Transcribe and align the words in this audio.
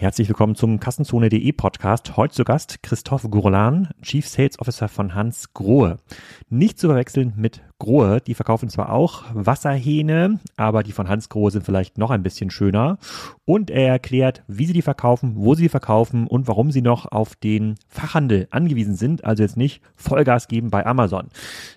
Herzlich 0.00 0.28
willkommen 0.28 0.54
zum 0.54 0.78
Kassenzone.de 0.78 1.50
Podcast. 1.50 2.16
Heute 2.16 2.32
zu 2.32 2.44
Gast 2.44 2.84
Christoph 2.84 3.26
Gourlan, 3.28 3.88
Chief 4.00 4.28
Sales 4.28 4.60
Officer 4.60 4.86
von 4.86 5.16
Hans 5.16 5.54
Grohe. 5.54 5.96
Nicht 6.48 6.78
zu 6.78 6.86
verwechseln 6.86 7.32
mit 7.36 7.62
Grohe. 7.78 8.20
Die 8.20 8.34
verkaufen 8.34 8.68
zwar 8.68 8.92
auch 8.92 9.24
Wasserhähne, 9.32 10.40
aber 10.56 10.82
die 10.82 10.92
von 10.92 11.08
Hans 11.08 11.28
Grohe 11.28 11.50
sind 11.50 11.64
vielleicht 11.64 11.98
noch 11.98 12.10
ein 12.10 12.22
bisschen 12.22 12.50
schöner. 12.50 12.98
Und 13.44 13.70
er 13.70 13.88
erklärt, 13.88 14.42
wie 14.48 14.66
sie 14.66 14.72
die 14.72 14.82
verkaufen, 14.82 15.34
wo 15.36 15.54
sie 15.54 15.64
die 15.64 15.68
verkaufen 15.68 16.26
und 16.26 16.48
warum 16.48 16.70
sie 16.70 16.82
noch 16.82 17.10
auf 17.10 17.36
den 17.36 17.76
Fachhandel 17.88 18.48
angewiesen 18.50 18.96
sind. 18.96 19.24
Also 19.24 19.42
jetzt 19.42 19.56
nicht 19.56 19.80
Vollgas 19.94 20.48
geben 20.48 20.70
bei 20.70 20.84
Amazon. 20.84 21.28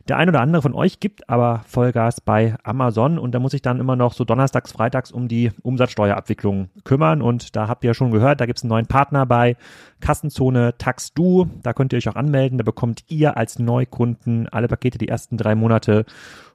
Der 0.08 0.18
ein 0.18 0.30
oder 0.30 0.42
andere 0.42 0.62
von 0.62 0.74
euch 0.74 1.00
gibt 1.00 1.30
aber 1.30 1.62
Vollgas 1.68 2.20
bei 2.20 2.56
Amazon 2.64 3.20
und 3.20 3.34
da 3.34 3.40
muss 3.40 3.54
ich 3.54 3.62
dann 3.62 3.80
immer 3.80 3.96
noch 3.96 4.14
so 4.14 4.24
donnerstags, 4.24 4.72
freitags 4.72 5.12
um 5.12 5.28
die 5.28 5.52
Umsatzsteuerabwicklung 5.62 6.70
kümmern. 6.84 7.22
Und 7.22 7.56
da 7.56 7.68
habt 7.68 7.84
ihr 7.84 7.90
ja 7.90 7.94
schon 7.94 8.12
gehört, 8.12 8.42
da 8.42 8.46
gibt 8.46 8.58
es 8.58 8.64
einen 8.64 8.70
neuen 8.70 8.88
Partner 8.88 9.26
bei 9.26 9.56
Kassenzone 10.02 10.78
TaxDo. 10.78 11.48
Da 11.64 11.74
könnt 11.74 11.94
ihr 11.94 11.98
euch 11.98 12.10
auch 12.10 12.16
anmelden. 12.16 12.58
Da 12.58 12.64
bekommt 12.64 13.04
ihr 13.08 13.38
als 13.38 13.60
Neukunden 13.60 14.50
alle 14.50 14.68
Pakete 14.68 14.98
die 14.98 15.08
ersten 15.08 15.38
drei 15.38 15.56
Monate 15.56 16.06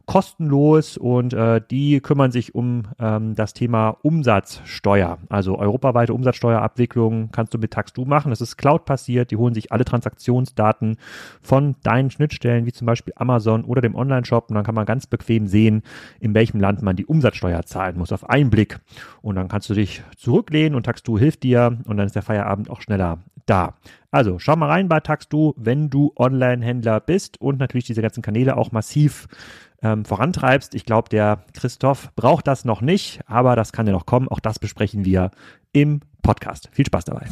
kostenlos 0.07 0.97
und 0.97 1.35
äh, 1.35 1.61
die 1.69 2.01
kümmern 2.01 2.31
sich 2.31 2.55
um 2.55 2.85
ähm, 3.01 3.35
das 3.35 3.55
Thema 3.55 3.97
Umsatzsteuer. 4.03 5.19
Also 5.29 5.59
europaweite 5.59 6.15
Umsatzsteuerabwicklung 6.15 7.31
kannst 7.33 7.53
du 7.53 7.59
mit 7.59 7.73
TaxDo 7.73 8.05
machen. 8.05 8.31
Das 8.31 8.41
ist 8.41 8.57
Cloud-basiert. 8.57 9.33
Die 9.33 9.37
holen 9.37 9.55
sich 9.55 9.73
alle 9.73 9.85
Transaktionsdaten 9.85 10.97
von 11.43 11.75
deinen 11.83 12.11
Schnittstellen, 12.11 12.67
wie 12.67 12.73
zum 12.73 12.87
Beispiel 12.87 13.15
Amazon 13.17 13.65
oder 13.65 13.81
dem 13.81 13.97
Online-Shop 13.97 14.47
und 14.49 14.55
dann 14.55 14.65
kann 14.65 14.77
man 14.77 14.87
ganz 14.87 15.07
bequem 15.07 15.49
sehen, 15.49 15.83
in 16.21 16.35
welchem 16.35 16.61
Land 16.61 16.83
man 16.83 16.95
die 16.95 17.07
Umsatzsteuer 17.07 17.65
zahlen 17.65 17.99
muss 17.99 18.13
auf 18.13 18.31
einen 18.31 18.51
Blick. 18.51 18.79
Und 19.23 19.35
dann 19.35 19.49
kannst 19.49 19.69
du 19.69 19.75
dich 19.75 20.05
zurücklehnen 20.17 20.77
und 20.77 20.85
TaxDo 20.85 21.19
hilft 21.19 21.43
dir 21.43 21.79
und 21.85 21.97
dann 21.97 22.07
ist 22.07 22.15
der 22.15 22.23
Feierabend 22.23 22.71
auch 22.71 22.81
schneller 22.81 23.19
da. 23.47 23.75
Also 24.11 24.39
schau 24.39 24.57
mal 24.57 24.69
rein 24.69 24.89
bei 24.89 25.01
TaxDo, 25.01 25.55
wenn 25.57 25.91
du 25.91 26.13
Online-Händler 26.17 27.01
bist 27.01 27.41
und 27.41 27.59
natürlich 27.59 27.87
diese 27.87 28.03
ganzen 28.03 28.23
Kanäle 28.23 28.57
auch 28.57 28.73
massiv 28.73 29.29
ähm, 29.83 30.05
vorantreibst. 30.05 30.75
Ich 30.75 30.85
glaube, 30.85 31.09
der 31.09 31.45
Christoph 31.53 32.11
braucht 32.17 32.47
das 32.47 32.65
noch 32.65 32.81
nicht, 32.81 33.21
aber 33.27 33.57
das 33.57 33.73
kann 33.73 33.87
ja 33.87 33.93
noch 33.93 34.07
kommen. 34.07 34.29
Auch 34.29 34.41
das 34.41 34.59
besprechen 34.59 35.05
wir 35.05 35.31
im 35.73 36.01
Podcast. 36.23 36.69
Viel 36.73 36.87
Spaß 36.87 37.05
dabei. 37.05 37.27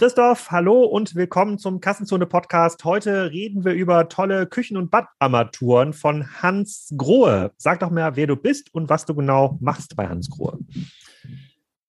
Christoph, 0.00 0.50
hallo 0.50 0.84
und 0.84 1.14
willkommen 1.14 1.58
zum 1.58 1.82
Kassenzone 1.82 2.24
Podcast. 2.24 2.84
Heute 2.84 3.30
reden 3.32 3.66
wir 3.66 3.74
über 3.74 4.08
tolle 4.08 4.46
Küchen- 4.46 4.78
und 4.78 4.90
Badarmaturen 4.90 5.92
von 5.92 6.26
Hans 6.40 6.94
Grohe. 6.96 7.52
Sag 7.58 7.80
doch 7.80 7.90
mal, 7.90 8.16
wer 8.16 8.26
du 8.26 8.34
bist 8.34 8.72
und 8.74 8.88
was 8.88 9.04
du 9.04 9.14
genau 9.14 9.58
machst 9.60 9.96
bei 9.96 10.08
Hans 10.08 10.30
Grohe. 10.30 10.58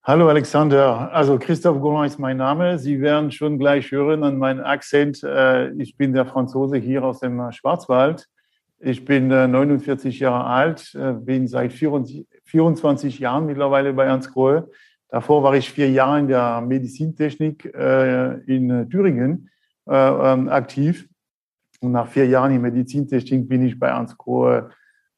Hallo 0.04 0.30
Alexander, 0.30 1.14
also 1.14 1.38
Christoph 1.38 1.80
Gourmand 1.80 2.10
ist 2.10 2.18
mein 2.18 2.38
Name. 2.38 2.80
Sie 2.80 3.02
werden 3.02 3.32
schon 3.32 3.60
gleich 3.60 3.92
hören 3.92 4.24
an 4.24 4.40
meinem 4.40 4.66
Akzent. 4.66 5.22
Äh, 5.22 5.74
ich 5.74 5.96
bin 5.96 6.12
der 6.12 6.26
Franzose 6.26 6.78
hier 6.78 7.04
aus 7.04 7.20
dem 7.20 7.52
Schwarzwald. 7.52 8.28
Ich 8.80 9.06
bin 9.06 9.28
49 9.28 10.20
äh, 10.20 10.24
Jahre 10.24 10.46
alt, 10.46 10.96
äh, 10.96 11.14
bin 11.14 11.48
seit 11.48 11.72
24 11.72 13.20
Jahren 13.20 13.46
mittlerweile 13.46 13.94
bei 13.94 14.06
Ernst 14.06 14.34
Grohe. 14.34 14.72
Davor 15.08 15.44
war 15.44 15.54
ich 15.54 15.70
vier 15.70 15.92
Jahre 15.92 16.20
in 16.20 16.28
der 16.28 16.62
Medizintechnik 16.62 17.66
in 17.66 18.90
Thüringen 18.90 19.52
ähm, 19.88 20.50
aktiv. 20.50 21.08
Und 21.80 21.92
nach 21.92 22.08
vier 22.08 22.26
Jahren 22.26 22.56
in 22.56 22.62
Medizintechnik 22.62 23.48
bin 23.48 23.64
ich 23.68 23.78
bei 23.78 23.90
Ernst 23.90 24.18
Grohe 24.18 24.72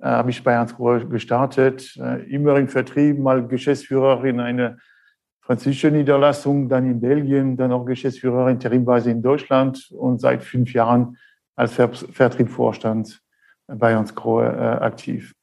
äh, 0.03 0.07
habe 0.07 0.31
ich 0.31 0.43
bei 0.43 0.51
Ernst 0.51 0.75
Grohe 0.75 1.07
gestartet, 1.07 1.95
äh, 1.97 2.23
immer 2.29 2.57
im 2.57 2.67
Vertrieb, 2.67 3.17
mal 3.19 3.47
Geschäftsführer 3.47 4.21
in 4.25 4.41
einer 4.41 4.77
französischen 5.39 5.93
Niederlassung, 5.93 6.67
dann 6.67 6.85
in 6.85 6.99
Belgien, 6.99 7.55
dann 7.55 7.71
auch 7.71 7.85
Geschäftsführer 7.85 8.49
interimweise 8.49 9.11
in 9.11 9.21
Deutschland 9.21 9.89
und 9.91 10.19
seit 10.19 10.43
fünf 10.43 10.73
Jahren 10.73 11.17
als 11.55 11.73
Ver 11.73 11.93
Vertriebsvorstand 11.93 13.21
bei 13.67 13.91
Ernst 13.91 14.13
Grohe 14.15 14.45
äh, 14.45 14.83
aktiv. 14.83 15.33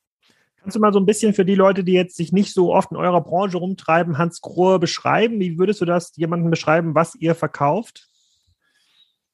Kannst 0.61 0.77
du 0.77 0.81
mal 0.81 0.93
so 0.93 1.01
ein 1.01 1.07
bisschen 1.07 1.33
für 1.33 1.47
die 1.47 1.55
Leute, 1.55 1.83
die 1.83 1.95
jetzt 1.95 2.17
sich 2.17 2.33
nicht 2.33 2.53
so 2.53 2.75
oft 2.75 2.91
in 2.91 2.99
eurer 2.99 3.23
Branche 3.23 3.57
rumtreiben, 3.57 4.19
Hans 4.19 4.43
Grohe 4.43 4.79
beschreiben? 4.79 5.41
Wie 5.41 5.59
würdest 5.59 5.81
du 5.81 5.87
das 5.87 6.15
jemandem 6.17 6.51
beschreiben, 6.51 6.95
was 6.95 7.15
ihr 7.15 7.35
verkauft? 7.35 8.10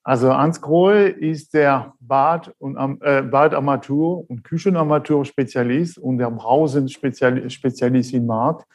Also 0.07 0.33
Hans 0.33 0.61
Grohe 0.61 1.09
ist 1.09 1.53
der 1.53 1.95
Bad- 1.99 2.55
und 2.61 2.77
äh, 2.77 3.23
Badarmatur- 3.23 4.25
und 4.31 4.45
Küchenarmatur-Spezialist 4.45 5.99
und 5.99 6.19
der 6.19 6.31
Brausen-Spezialist 6.31 8.15
im 8.15 8.27
Markt. 8.27 8.69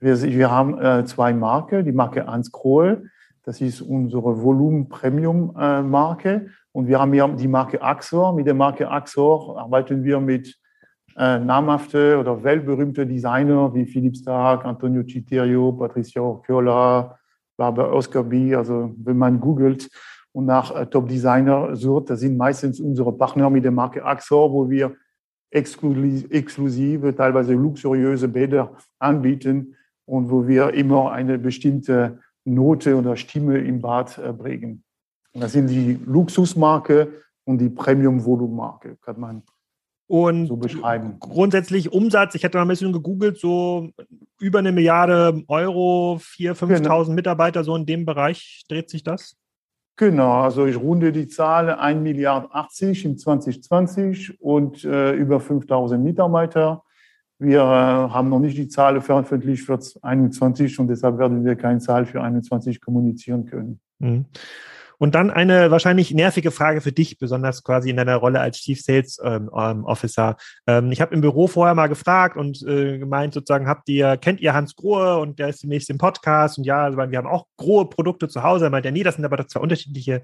Wir, 0.00 0.18
wir 0.22 0.50
haben 0.50 0.80
äh, 0.80 1.04
zwei 1.04 1.34
Marken, 1.34 1.84
die 1.84 1.92
Marke 1.92 2.26
Hans 2.26 2.50
Grohe, 2.50 3.02
das 3.44 3.60
ist 3.60 3.82
unsere 3.82 4.42
Volumen-Premium-Marke. 4.42 6.30
Äh, 6.30 6.48
und 6.72 6.86
wir 6.86 6.98
haben 6.98 7.12
hier 7.12 7.28
die 7.28 7.48
Marke 7.48 7.82
Axor. 7.82 8.32
Mit 8.32 8.46
der 8.46 8.54
Marke 8.54 8.90
Axor 8.90 9.60
arbeiten 9.60 10.02
wir 10.04 10.20
mit 10.20 10.56
äh, 11.18 11.38
namhafte 11.38 12.16
oder 12.18 12.42
weltberühmte 12.42 13.06
Designer 13.06 13.74
wie 13.74 13.84
Philipp 13.84 14.16
Stark, 14.16 14.64
Antonio 14.64 15.02
Citerio, 15.02 15.70
Patricia 15.70 16.22
Orchiola, 16.22 17.18
Barbara 17.58 17.92
Oscar 17.92 18.22
B. 18.22 18.54
Also 18.54 18.94
wenn 18.96 19.18
man 19.18 19.38
googelt, 19.38 19.90
und 20.38 20.44
nach 20.44 20.72
äh, 20.72 20.86
Top-Designer 20.86 21.74
sucht. 21.74 22.10
Das 22.10 22.20
sind 22.20 22.36
meistens 22.36 22.78
unsere 22.78 23.12
Partner 23.12 23.50
mit 23.50 23.64
der 23.64 23.72
Marke 23.72 24.04
Axor, 24.04 24.52
wo 24.52 24.70
wir 24.70 24.94
exklusive, 25.50 27.16
teilweise 27.16 27.54
luxuriöse 27.54 28.28
Bäder 28.28 28.76
anbieten 29.00 29.74
und 30.04 30.30
wo 30.30 30.46
wir 30.46 30.74
immer 30.74 31.10
eine 31.10 31.40
bestimmte 31.40 32.20
Note 32.44 32.94
oder 32.94 33.16
Stimme 33.16 33.58
im 33.58 33.80
Bad 33.80 34.16
äh, 34.18 34.32
bringen. 34.32 34.84
Das 35.32 35.54
sind 35.54 35.70
die 35.70 35.98
Luxusmarke 36.06 37.08
und 37.44 37.58
die 37.58 37.70
Premium-Volumenmarke, 37.70 38.96
kann 39.02 39.18
man 39.18 39.42
und 40.06 40.46
so 40.46 40.56
beschreiben. 40.56 41.16
Grundsätzlich 41.18 41.92
Umsatz, 41.92 42.36
ich 42.36 42.44
hatte 42.44 42.58
mal 42.58 42.62
ein 42.62 42.68
bisschen 42.68 42.92
gegoogelt, 42.92 43.38
so 43.38 43.90
über 44.38 44.60
eine 44.60 44.70
Milliarde 44.70 45.42
Euro, 45.48 46.20
4.000, 46.20 46.54
5.000 46.54 46.76
genau. 46.76 47.04
Mitarbeiter, 47.10 47.64
so 47.64 47.74
in 47.74 47.86
dem 47.86 48.06
Bereich 48.06 48.64
dreht 48.68 48.88
sich 48.88 49.02
das? 49.02 49.36
Genau, 49.98 50.42
also 50.42 50.64
ich 50.64 50.76
runde 50.76 51.10
die 51.10 51.26
Zahl 51.26 51.70
1 51.70 52.00
Milliard 52.00 52.52
80 52.52 53.04
in 53.04 53.18
2020 53.18 54.40
und 54.40 54.84
äh, 54.84 55.12
über 55.14 55.40
5000 55.40 56.02
Mitarbeiter. 56.02 56.84
Wir 57.40 57.58
äh, 57.58 57.64
haben 57.64 58.28
noch 58.28 58.38
nicht 58.38 58.56
die 58.56 58.68
Zahl 58.68 59.00
veröffentlicht 59.00 59.64
für 59.64 59.76
2021 59.80 60.78
und 60.78 60.86
deshalb 60.86 61.18
werden 61.18 61.44
wir 61.44 61.56
keine 61.56 61.80
Zahl 61.80 62.06
für 62.06 62.18
2021 62.18 62.80
kommunizieren 62.80 63.44
können. 63.46 63.80
Mhm. 63.98 64.26
Und 64.98 65.14
dann 65.14 65.30
eine 65.30 65.70
wahrscheinlich 65.70 66.12
nervige 66.12 66.50
Frage 66.50 66.80
für 66.80 66.92
dich, 66.92 67.18
besonders 67.18 67.62
quasi 67.62 67.90
in 67.90 67.96
deiner 67.96 68.16
Rolle 68.16 68.40
als 68.40 68.58
Chief 68.58 68.80
Sales 68.80 69.20
ähm, 69.22 69.50
ähm 69.56 69.84
Officer. 69.84 70.36
Ähm, 70.66 70.92
ich 70.92 71.00
habe 71.00 71.14
im 71.14 71.20
Büro 71.20 71.46
vorher 71.46 71.74
mal 71.74 71.86
gefragt 71.86 72.36
und 72.36 72.62
äh, 72.66 72.98
gemeint, 72.98 73.32
sozusagen, 73.32 73.68
habt 73.68 73.88
ihr, 73.88 74.16
kennt 74.16 74.40
ihr 74.40 74.54
Hans 74.54 74.74
Grohe 74.76 75.18
und 75.18 75.38
der 75.38 75.48
ist 75.48 75.62
demnächst 75.62 75.88
im 75.90 75.98
Podcast 75.98 76.58
und 76.58 76.64
ja, 76.64 76.84
also, 76.84 76.98
wir 76.98 77.18
haben 77.18 77.26
auch 77.26 77.46
Grohe 77.56 77.88
Produkte 77.88 78.28
zu 78.28 78.42
Hause. 78.42 78.66
Er 78.66 78.70
meint 78.70 78.84
ja, 78.84 78.90
nee, 78.90 79.02
das 79.02 79.14
sind 79.14 79.24
aber 79.24 79.46
zwei 79.46 79.60
unterschiedliche 79.60 80.22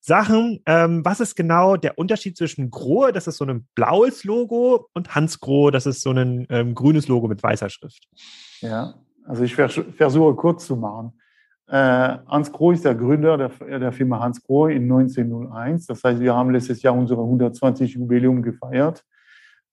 Sachen. 0.00 0.60
Ähm, 0.66 1.04
was 1.04 1.20
ist 1.20 1.36
genau 1.36 1.76
der 1.76 1.98
Unterschied 1.98 2.36
zwischen 2.36 2.70
Grohe, 2.70 3.12
das 3.12 3.26
ist 3.26 3.36
so 3.36 3.44
ein 3.44 3.66
blaues 3.74 4.24
Logo, 4.24 4.88
und 4.92 5.14
Hans 5.14 5.40
Grohe, 5.40 5.70
das 5.70 5.86
ist 5.86 6.02
so 6.02 6.10
ein 6.10 6.46
ähm, 6.50 6.74
grünes 6.74 7.08
Logo 7.08 7.28
mit 7.28 7.42
weißer 7.42 7.70
Schrift? 7.70 8.08
Ja, 8.60 8.94
also 9.24 9.42
ich 9.44 9.54
versuche 9.54 10.34
kurz 10.34 10.66
zu 10.66 10.76
machen. 10.76 11.12
Äh, 11.68 12.18
Hans 12.26 12.52
Groh 12.52 12.70
ist 12.70 12.84
der 12.84 12.94
Gründer 12.94 13.36
der, 13.36 13.78
der, 13.78 13.92
Firma 13.92 14.20
Hans 14.20 14.42
Groh 14.42 14.68
in 14.68 14.84
1901. 14.84 15.86
Das 15.86 16.04
heißt, 16.04 16.20
wir 16.20 16.34
haben 16.34 16.50
letztes 16.50 16.82
Jahr 16.82 16.94
unsere 16.94 17.22
120 17.22 17.94
Jubiläum 17.94 18.42
gefeiert 18.42 19.04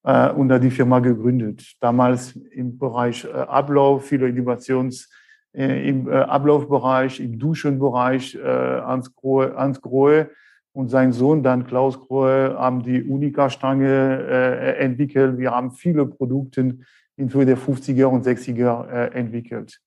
äh, 0.04 0.32
und 0.32 0.50
da 0.50 0.58
die 0.58 0.72
Firma 0.72 1.00
gegründet. 1.00 1.76
Damals 1.80 2.36
im 2.36 2.80
Bereich 2.80 3.26
äh, 3.26 3.32
Ablauf, 3.32 4.06
viele 4.06 4.28
Innovations 4.28 5.08
äh, 5.54 5.88
im 5.88 6.10
äh, 6.10 6.16
Ablaufbereich, 6.16 7.20
im 7.20 7.38
Duschenbereich. 7.38 8.36
Äh, 8.36 8.42
Hans 8.42 9.14
Grohe, 9.16 9.56
Hans 9.56 9.80
Grohe 9.80 10.32
und 10.72 10.90
sein 10.90 11.12
Sohn 11.14 11.44
dann 11.44 11.68
Klaus 11.68 12.00
Grohe 12.00 12.56
haben 12.58 12.82
die 12.82 13.04
Unica-Stange 13.04 14.76
entwickelt. 14.80 15.38
Wir 15.38 15.52
haben 15.52 15.70
viele 15.70 16.08
Produkte 16.08 16.80
in 17.16 17.30
der 17.30 17.58
50er 17.60 18.06
und 18.06 18.26
60er 18.26 19.12
entwickelt. 19.12 19.80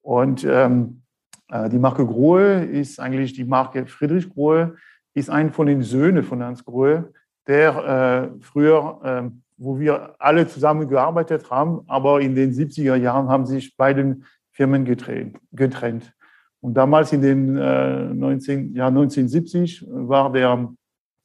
Und 0.00 0.42
ähm, 0.48 1.02
äh, 1.02 1.11
die 1.50 1.78
Marke 1.78 2.06
Grohe 2.06 2.64
ist 2.64 2.98
eigentlich 2.98 3.34
die 3.34 3.44
Marke 3.44 3.86
Friedrich 3.86 4.28
Grohe, 4.30 4.76
ist 5.14 5.30
ein 5.30 5.52
von 5.52 5.66
den 5.66 5.82
Söhnen 5.82 6.22
von 6.22 6.42
Hans 6.42 6.64
Grohe, 6.64 7.12
der 7.46 8.32
äh, 8.32 8.40
früher, 8.40 9.00
äh, 9.04 9.30
wo 9.58 9.78
wir 9.78 10.14
alle 10.18 10.46
zusammen 10.46 10.88
gearbeitet 10.88 11.50
haben, 11.50 11.82
aber 11.86 12.20
in 12.20 12.34
den 12.34 12.52
70er 12.52 12.96
Jahren 12.96 13.28
haben 13.28 13.46
sich 13.46 13.76
beide 13.76 14.18
Firmen 14.50 14.84
getrennt. 14.84 15.38
getrennt. 15.52 16.12
Und 16.60 16.74
damals 16.74 17.12
in 17.12 17.22
den 17.22 17.56
äh, 17.56 18.14
19, 18.14 18.74
ja, 18.74 18.86
1970 18.86 19.84
war 19.88 20.32
der 20.32 20.68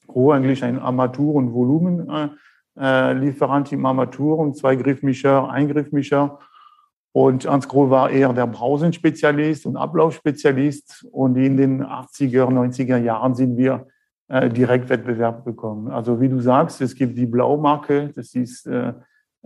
Grohe 0.08 0.36
eigentlich 0.36 0.64
ein 0.64 0.80
Armatur- 0.80 1.36
und 1.36 1.54
Volumenhersteller. 1.54 2.38
äh, 2.80 3.14
Lieferant 3.14 3.72
im 3.72 3.86
Armaturen, 3.86 4.54
zwei 4.54 4.76
Griffmischer, 4.76 5.50
ein 5.50 5.68
Griffmischer. 5.68 6.40
Und 7.18 7.48
Hans 7.48 7.68
Grohe 7.68 7.90
war 7.90 8.12
eher 8.12 8.32
der 8.32 8.46
Brausenspezialist 8.46 9.66
und 9.66 9.76
Ablaufspezialist. 9.76 11.08
Und 11.12 11.36
in 11.36 11.58
den 11.58 11.84
80er, 11.84 12.46
90er 12.46 12.98
Jahren 12.98 13.34
sind 13.34 13.58
wir 13.58 13.88
äh, 14.28 14.52
direkt 14.52 14.88
Wettbewerb 14.90 15.44
bekommen. 15.44 15.88
Also 15.88 16.22
wie 16.22 16.30
du 16.30 16.40
sagst, 16.40 16.80
es 16.80 16.94
gibt 16.94 17.18
die 17.18 17.26
Blaumarke, 17.26 18.12
das 18.16 18.36
ist 18.36 18.68
äh, 18.68 18.94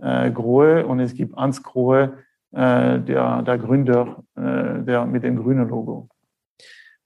äh, 0.02 0.30
Grohe, 0.30 0.86
und 0.86 1.00
es 1.00 1.14
gibt 1.14 1.34
Hans 1.34 1.62
Grohe, 1.62 2.18
äh, 2.50 3.00
der, 3.00 3.40
der 3.40 3.56
Gründer, 3.56 4.22
äh, 4.36 4.82
der 4.82 5.06
mit 5.06 5.22
dem 5.22 5.42
grünen 5.42 5.66
Logo. 5.66 6.10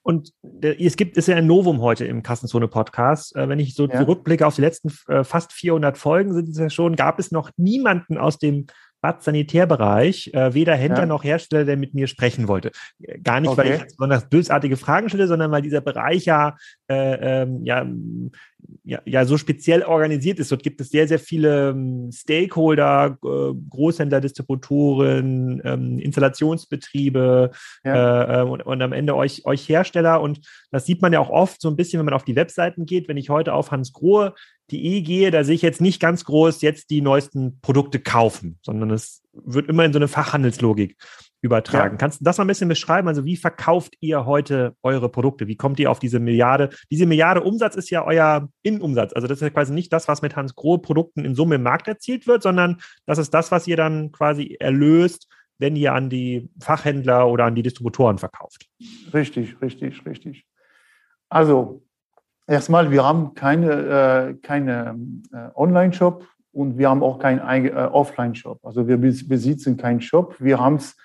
Und 0.03 0.33
es 0.63 0.97
gibt, 0.97 1.17
ist 1.17 1.29
ja 1.29 1.37
ein 1.37 1.47
Novum 1.47 1.81
heute 1.81 2.07
im 2.07 2.25
Kassenzone-Podcast. 2.25 3.37
Äh, 3.37 3.49
wenn 3.49 3.61
ich 3.61 3.75
so 3.75 3.87
ja. 3.87 4.01
zurückblicke 4.01 4.45
auf 4.45 4.57
die 4.57 4.63
letzten 4.63 4.91
äh, 5.07 5.23
fast 5.23 5.53
400 5.53 5.97
Folgen, 5.97 6.35
sind 6.35 6.49
es 6.49 6.59
ja 6.59 6.71
schon, 6.71 6.97
gab 6.97 7.21
es 7.21 7.31
noch 7.31 7.51
niemanden 7.57 8.19
aus 8.19 8.39
dem 8.39 8.67
Bad-Sanitärbereich, 9.01 10.33
äh, 10.35 10.55
weder 10.55 10.75
Händler 10.75 11.01
ja. 11.01 11.07
noch 11.07 11.25
Hersteller, 11.25 11.65
der 11.65 11.77
mit 11.77 11.95
mir 11.95 12.07
sprechen 12.07 12.49
wollte. 12.49 12.73
Gar 13.23 13.41
nicht, 13.41 13.51
okay. 13.51 13.59
weil 13.59 13.75
ich 13.75 13.85
besonders 13.85 14.29
bösartige 14.29 14.77
Fragen 14.77 15.09
stelle, 15.09 15.27
sondern 15.27 15.51
weil 15.51 15.63
dieser 15.63 15.81
Bereich 15.81 16.25
ja, 16.25 16.57
äh, 16.89 17.43
ähm, 17.43 17.65
ja, 17.65 17.87
ja, 18.85 19.01
ja 19.05 19.25
so 19.25 19.37
speziell 19.37 19.83
organisiert 19.83 20.39
ist. 20.39 20.51
Dort 20.51 20.63
gibt 20.63 20.81
es 20.81 20.91
sehr, 20.91 21.07
sehr 21.07 21.19
viele 21.19 21.71
ähm, 21.71 22.11
Stakeholder, 22.13 23.19
äh, 23.23 23.55
Großhändler, 23.71 24.21
Distributoren, 24.21 25.61
ähm, 25.65 25.99
Installationsbetriebe 25.99 27.51
ja. 27.85 28.41
äh, 28.41 28.45
und, 28.45 28.65
und, 28.65 28.83
am 28.83 28.93
Ende 28.93 29.15
euch, 29.15 29.45
euch 29.45 29.69
Hersteller. 29.69 30.21
Und 30.21 30.41
das 30.71 30.87
sieht 30.87 31.03
man 31.03 31.13
ja 31.13 31.21
auch 31.21 31.31
oft 31.31 31.61
so 31.61 31.69
ein 31.69 31.77
bisschen, 31.77 31.99
wenn 31.99 32.07
man 32.07 32.15
auf 32.15 32.25
die 32.25 32.37
Webseiten 32.37 32.87
geht. 32.87 33.09
Wenn 33.09 33.17
ich 33.17 33.31
heute 33.31 33.53
auf 33.53 33.71
Hans 33.71 33.93
Grohe 33.93 34.35
die 34.71 34.85
E 34.85 35.01
gehe, 35.03 35.31
da 35.31 35.45
sehe 35.45 35.55
ich 35.55 35.63
jetzt 35.63 35.81
nicht 35.81 36.01
ganz 36.01 36.25
groß 36.25 36.63
jetzt 36.63 36.91
die 36.91 37.01
neuesten 37.01 37.61
Produkte 37.61 38.01
kaufen, 38.01 38.59
sondern 38.63 38.91
es 38.91 39.23
wird 39.33 39.69
immer 39.69 39.85
in 39.85 39.93
so 39.93 39.99
eine 39.99 40.09
Fachhandelslogik 40.09 40.97
übertragen. 41.43 41.95
Ja. 41.95 41.99
Kannst 41.99 42.21
du 42.21 42.25
das 42.25 42.39
mal 42.39 42.45
ein 42.45 42.49
bisschen 42.49 42.69
beschreiben? 42.69 43.09
Also 43.09 43.25
wie 43.25 43.37
verkauft 43.37 43.95
ihr 44.01 44.27
heute 44.27 44.75
eure 44.83 45.09
Produkte? 45.09 45.47
Wie 45.47 45.57
kommt 45.57 45.79
ihr 45.79 45.91
auf 45.91 45.99
diese 45.99 46.19
Milliarde? 46.19 46.71
Diese 46.91 47.07
Milliarde 47.07 47.43
Umsatz 47.43 47.77
ist 47.77 47.91
ja 47.91 48.05
euer 48.05 48.49
Innenumsatz. 48.63 49.13
Also 49.13 49.29
das 49.29 49.39
ist 49.39 49.43
ja 49.43 49.51
quasi 49.51 49.73
nicht 49.73 49.93
das, 49.93 50.09
was 50.09 50.23
mit 50.23 50.37
Hans 50.37 50.55
Grohe 50.55 50.79
Produkten 50.79 51.25
in 51.25 51.35
Summe 51.35 51.57
im 51.57 51.63
Markt 51.63 51.89
erzielt 51.89 52.27
wird, 52.27 52.43
sondern 52.43 52.79
das 53.07 53.19
ist 53.19 53.33
das, 53.33 53.53
was 53.53 53.67
ihr 53.67 53.77
dann 53.77 54.13
quasi 54.13 54.57
erlöst, 54.59 55.29
wenn 55.59 55.77
ihr 55.77 55.95
an 55.95 56.11
die 56.11 56.51
Fachhändler 56.61 57.29
oder 57.29 57.45
an 57.45 57.55
die 57.55 57.63
Distributoren 57.63 58.19
verkauft. 58.19 58.67
Richtig, 59.15 59.61
richtig, 59.63 60.05
richtig. 60.05 60.45
Also 61.29 61.86
erstmal, 62.47 62.91
wir 62.91 63.05
haben 63.05 63.35
keine, 63.35 63.73
äh, 63.73 64.35
keine 64.43 64.99
äh, 65.33 65.49
Online-Shop 65.55 66.27
und 66.53 66.79
wir 66.79 66.89
haben 66.89 67.03
auch 67.03 67.19
keinen 67.19 67.67
äh, 67.67 67.71
Offline-Shop. 67.71 68.61
Also 68.65 68.89
wir 68.89 68.97
besitzen 68.97 69.77
keinen 69.77 70.01
Shop. 70.01 70.37
Wir 70.39 70.59
haben 70.59 70.77
es, 70.77 70.97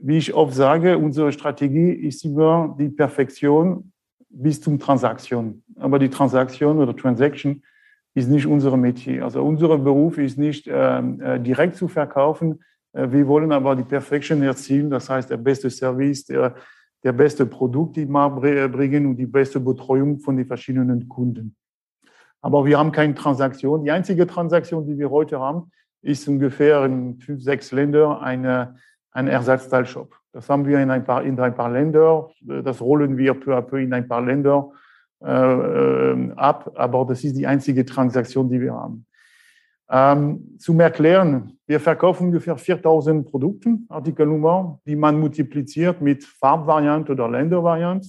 wie 0.00 0.18
ich 0.18 0.34
oft 0.34 0.54
sage, 0.54 0.98
unsere 0.98 1.32
Strategie 1.32 1.90
ist 1.90 2.24
immer 2.24 2.76
die 2.78 2.88
Perfektion 2.88 3.92
bis 4.30 4.60
zum 4.60 4.78
Transaktion. 4.78 5.62
Aber 5.76 5.98
die 5.98 6.10
Transaktion 6.10 6.78
oder 6.78 6.94
Transaction 6.94 7.62
ist 8.14 8.28
nicht 8.28 8.46
unser 8.46 8.76
Metier. 8.76 9.24
Also 9.24 9.42
unser 9.42 9.78
Beruf 9.78 10.18
ist 10.18 10.38
nicht 10.38 10.68
ähm, 10.70 11.20
äh, 11.20 11.40
direkt 11.40 11.76
zu 11.76 11.88
verkaufen. 11.88 12.60
Äh, 12.92 13.10
wir 13.10 13.26
wollen 13.26 13.52
aber 13.52 13.76
die 13.76 13.84
Perfektion 13.84 14.42
erzielen. 14.42 14.90
Das 14.90 15.08
heißt, 15.08 15.30
der 15.30 15.36
beste 15.38 15.70
Service, 15.70 16.24
der 16.24 16.54
der 17.04 17.12
beste 17.12 17.46
Produkt, 17.46 17.96
die 17.96 18.06
wir 18.06 18.68
bringen 18.68 19.06
und 19.06 19.16
die 19.16 19.26
beste 19.26 19.60
Betreuung 19.60 20.18
von 20.18 20.36
den 20.36 20.46
verschiedenen 20.46 21.08
Kunden. 21.08 21.56
Aber 22.40 22.64
wir 22.64 22.78
haben 22.78 22.92
keine 22.92 23.14
Transaktion. 23.14 23.84
Die 23.84 23.90
einzige 23.90 24.26
Transaktion, 24.26 24.86
die 24.86 24.98
wir 24.98 25.10
heute 25.10 25.40
haben, 25.40 25.70
ist 26.02 26.28
ungefähr 26.28 26.84
in 26.84 27.18
fünf, 27.18 27.42
sechs 27.42 27.72
Ländern 27.72 28.18
eine, 28.18 28.76
ein 29.10 29.28
Ersatzteilshop. 29.28 30.14
Das 30.32 30.48
haben 30.48 30.66
wir 30.66 30.80
in 30.80 30.90
ein 30.90 31.04
paar, 31.04 31.24
in 31.24 31.38
ein 31.40 31.54
paar 31.54 31.70
Länder. 31.70 32.30
Das 32.40 32.80
rollen 32.80 33.16
wir 33.16 33.34
peu 33.34 33.56
à 33.56 33.62
peu 33.62 33.80
in 33.80 33.92
ein 33.92 34.06
paar 34.06 34.22
Länder 34.22 34.70
äh, 35.20 35.30
äh 35.30 36.32
ab. 36.36 36.70
Aber 36.76 37.04
das 37.06 37.24
ist 37.24 37.36
die 37.36 37.46
einzige 37.46 37.84
Transaktion, 37.84 38.48
die 38.48 38.60
wir 38.60 38.74
haben. 38.74 39.06
Ähm, 39.90 40.58
zum 40.58 40.80
Erklären, 40.80 41.58
wir 41.66 41.80
verkaufen 41.80 42.26
ungefähr 42.26 42.56
4000 42.56 43.26
Produkte, 43.30 43.78
Artikelnummer, 43.88 44.80
die 44.86 44.96
man 44.96 45.18
multipliziert 45.18 46.02
mit 46.02 46.24
Farbvariant 46.24 47.08
oder 47.08 47.28
Ländervariant. 47.28 48.06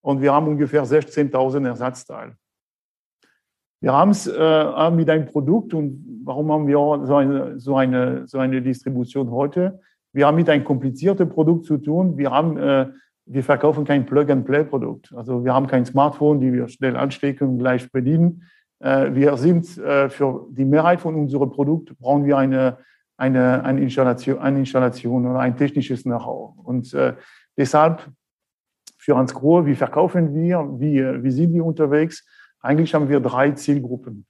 Und 0.00 0.20
wir 0.20 0.32
haben 0.32 0.48
ungefähr 0.48 0.84
16.000 0.84 1.66
Ersatzteile. 1.66 2.36
Wir 3.80 3.92
haben 3.92 4.10
es 4.10 4.26
äh, 4.26 4.90
mit 4.90 5.08
einem 5.08 5.26
Produkt 5.26 5.72
und 5.72 6.22
warum 6.24 6.50
haben 6.50 6.66
wir 6.66 6.78
so 7.06 7.16
eine, 7.16 7.60
so, 7.60 7.76
eine, 7.76 8.26
so 8.26 8.38
eine 8.38 8.60
Distribution 8.60 9.30
heute? 9.30 9.80
Wir 10.12 10.26
haben 10.26 10.36
mit 10.36 10.48
einem 10.48 10.64
komplizierten 10.64 11.28
Produkt 11.28 11.66
zu 11.66 11.78
tun. 11.78 12.16
Wir, 12.16 12.30
haben, 12.30 12.56
äh, 12.56 12.88
wir 13.26 13.44
verkaufen 13.44 13.84
kein 13.84 14.06
Plug-and-Play-Produkt. 14.06 15.12
Also 15.14 15.44
wir 15.44 15.54
haben 15.54 15.66
kein 15.66 15.84
Smartphone, 15.84 16.40
die 16.40 16.52
wir 16.52 16.68
schnell 16.68 16.96
anstecken 16.96 17.48
und 17.48 17.58
gleich 17.58 17.90
bedienen 17.92 18.42
äh, 18.42 18.63
wir 18.80 19.36
sind 19.36 19.78
äh, 19.78 20.08
für 20.08 20.46
die 20.50 20.64
Mehrheit 20.64 21.00
von 21.00 21.14
unserem 21.14 21.50
Produkt 21.50 21.96
brauchen 21.98 22.24
wir 22.24 22.36
eine, 22.36 22.78
eine, 23.16 23.64
eine, 23.64 23.80
Installation, 23.80 24.38
eine 24.38 24.58
Installation 24.58 25.26
oder 25.26 25.40
ein 25.40 25.56
technisches 25.56 26.02
Know-how. 26.02 26.56
Und 26.58 26.92
äh, 26.94 27.14
deshalb 27.56 28.10
für 28.98 29.16
Hans 29.16 29.34
Grohe, 29.34 29.66
wie 29.66 29.74
verkaufen 29.74 30.34
wir, 30.34 30.68
wie, 30.78 31.22
wie 31.22 31.30
sind 31.30 31.52
wir 31.52 31.64
unterwegs? 31.64 32.26
Eigentlich 32.60 32.94
haben 32.94 33.08
wir 33.08 33.20
drei 33.20 33.50
Zielgruppen. 33.50 34.24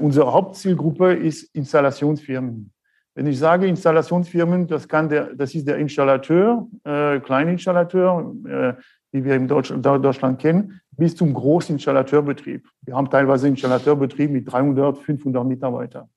unsere 0.00 0.32
Hauptzielgruppe 0.32 1.12
ist 1.12 1.54
Installationsfirmen. 1.54 2.72
Wenn 3.14 3.26
ich 3.26 3.38
sage 3.38 3.66
Installationsfirmen, 3.66 4.66
das, 4.66 4.86
kann 4.86 5.08
der, 5.08 5.34
das 5.34 5.54
ist 5.54 5.66
der 5.66 5.78
Installateur, 5.78 6.66
äh, 6.84 7.18
Kleininstallateur, 7.20 8.34
äh, 8.46 8.72
wie 9.12 9.24
wir 9.24 9.34
in 9.34 9.48
Deutschland, 9.48 9.84
Deutschland 9.84 10.40
kennen, 10.40 10.79
bis 10.96 11.16
zum 11.16 11.32
Großinstallateurbetrieb. 11.34 12.68
Wir 12.82 12.94
haben 12.94 13.10
teilweise 13.10 13.48
Installateurbetrieb 13.48 14.30
mit 14.30 14.50
300, 14.50 14.98
500 14.98 15.46
Mitarbeitern. 15.46 16.08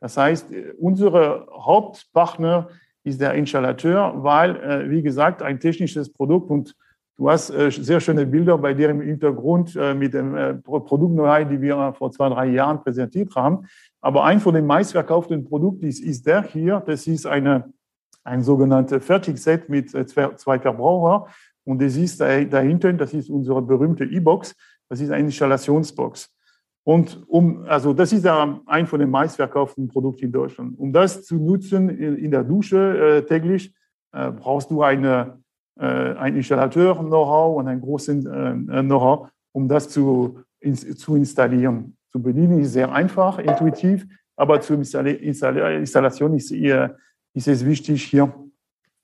Das 0.00 0.16
heißt, 0.16 0.48
unsere 0.78 1.46
Hauptpartner 1.52 2.68
ist 3.04 3.20
der 3.20 3.34
Installateur, 3.34 4.14
weil, 4.16 4.56
äh, 4.56 4.90
wie 4.90 5.02
gesagt, 5.02 5.42
ein 5.42 5.60
technisches 5.60 6.12
Produkt 6.12 6.50
und 6.50 6.74
du 7.16 7.30
hast 7.30 7.50
äh, 7.50 7.70
sehr 7.70 8.00
schöne 8.00 8.26
Bilder 8.26 8.58
bei 8.58 8.74
dir 8.74 8.90
im 8.90 9.00
Hintergrund 9.00 9.76
äh, 9.76 9.94
mit 9.94 10.14
dem 10.14 10.62
Produktneuheit, 10.62 11.50
die 11.50 11.60
wir 11.60 11.94
vor 11.96 12.10
zwei, 12.10 12.28
drei 12.28 12.46
Jahren 12.46 12.80
präsentiert 12.80 13.34
haben. 13.34 13.66
Aber 14.00 14.24
ein 14.24 14.40
von 14.40 14.54
den 14.54 14.66
meistverkauften 14.66 15.44
Produkten 15.44 15.86
ist, 15.86 16.00
ist 16.00 16.26
der 16.26 16.42
hier. 16.42 16.82
Das 16.84 17.06
ist 17.06 17.26
eine, 17.26 17.72
ein 18.24 18.42
sogenanntes 18.42 19.04
Fertigset 19.04 19.68
mit 19.68 19.90
zwei 19.90 20.58
Verbraucher. 20.58 21.28
Und 21.64 21.80
das 21.80 21.96
ist 21.96 22.20
dahinter, 22.20 22.92
das 22.92 23.14
ist 23.14 23.30
unsere 23.30 23.62
berühmte 23.62 24.04
E-Box, 24.04 24.54
das 24.88 25.00
ist 25.00 25.10
eine 25.10 25.24
Installationsbox. 25.24 26.30
Und 26.84 27.22
um, 27.28 27.64
also 27.68 27.92
das 27.92 28.12
ist 28.12 28.26
ein 28.26 28.86
von 28.86 28.98
den 28.98 29.10
meistverkauften 29.10 29.86
Produkten 29.88 30.26
in 30.26 30.32
Deutschland. 30.32 30.78
Um 30.78 30.92
das 30.92 31.24
zu 31.24 31.36
nutzen 31.36 31.88
in, 31.88 32.30
der 32.30 32.42
Dusche 32.42 33.18
äh, 33.18 33.22
täglich, 33.22 33.72
äh, 34.12 34.32
brauchst 34.32 34.70
du 34.70 34.82
eine, 34.82 35.38
äh, 35.78 35.84
ein 35.84 36.36
Installateur-Know-how 36.36 37.56
und 37.56 37.68
ein 37.68 37.80
großes 37.80 38.26
äh, 38.26 38.54
Know-how, 38.82 39.30
um 39.52 39.68
das 39.68 39.88
zu, 39.88 40.40
in, 40.58 40.74
zu 40.74 41.14
installieren. 41.14 41.96
Zu 42.10 42.20
bedienen 42.20 42.60
ist 42.60 42.72
sehr 42.72 42.92
einfach, 42.92 43.38
intuitiv, 43.38 44.04
aber 44.36 44.60
zur 44.60 44.76
Installation 44.78 46.34
ist, 46.34 46.50
eher, 46.50 46.96
ist 47.32 47.46
es 47.46 47.64
wichtig, 47.64 48.02
hier 48.02 48.34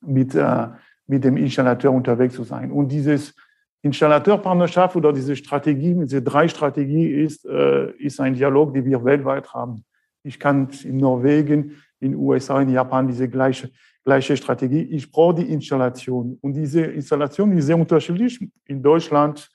mit 0.01 0.35
äh, 0.35 0.67
mit 1.09 1.25
dem 1.25 1.37
Installateur 1.37 1.93
unterwegs 1.93 2.35
zu 2.35 2.45
sein. 2.45 2.71
Und 2.71 2.93
dieses 2.93 3.35
Installateurpartnerschaft 3.83 4.95
oder 4.95 5.13
diese 5.13 5.35
Strategie, 5.35 5.95
diese 5.95 6.23
drei 6.23 6.47
Strategie 6.49 7.09
ist, 7.09 7.45
äh, 7.47 7.91
ist 7.93 8.21
ein 8.21 8.35
Dialog, 8.35 8.75
den 8.75 8.85
wir 8.85 9.05
weltweit 9.05 9.53
haben. 9.53 9.85
Ich 10.23 10.39
kann 10.39 10.69
in 10.85 10.99
Norwegen, 10.99 11.77
in 12.01 12.15
USA, 12.15 12.61
in 12.61 12.69
Japan 12.69 13.07
diese 13.07 13.29
gleiche, 13.29 13.71
gleiche 14.05 14.37
Strategie. 14.37 14.83
Ich 14.83 15.11
brauche 15.11 15.37
die 15.37 15.51
Installation. 15.51 16.39
Und 16.43 16.53
diese 16.55 16.83
Installation 16.83 17.57
ist 17.57 17.67
sehr 17.67 17.79
unterschiedlich. 17.79 18.39
In 18.67 18.83
Deutschland, 18.83 19.49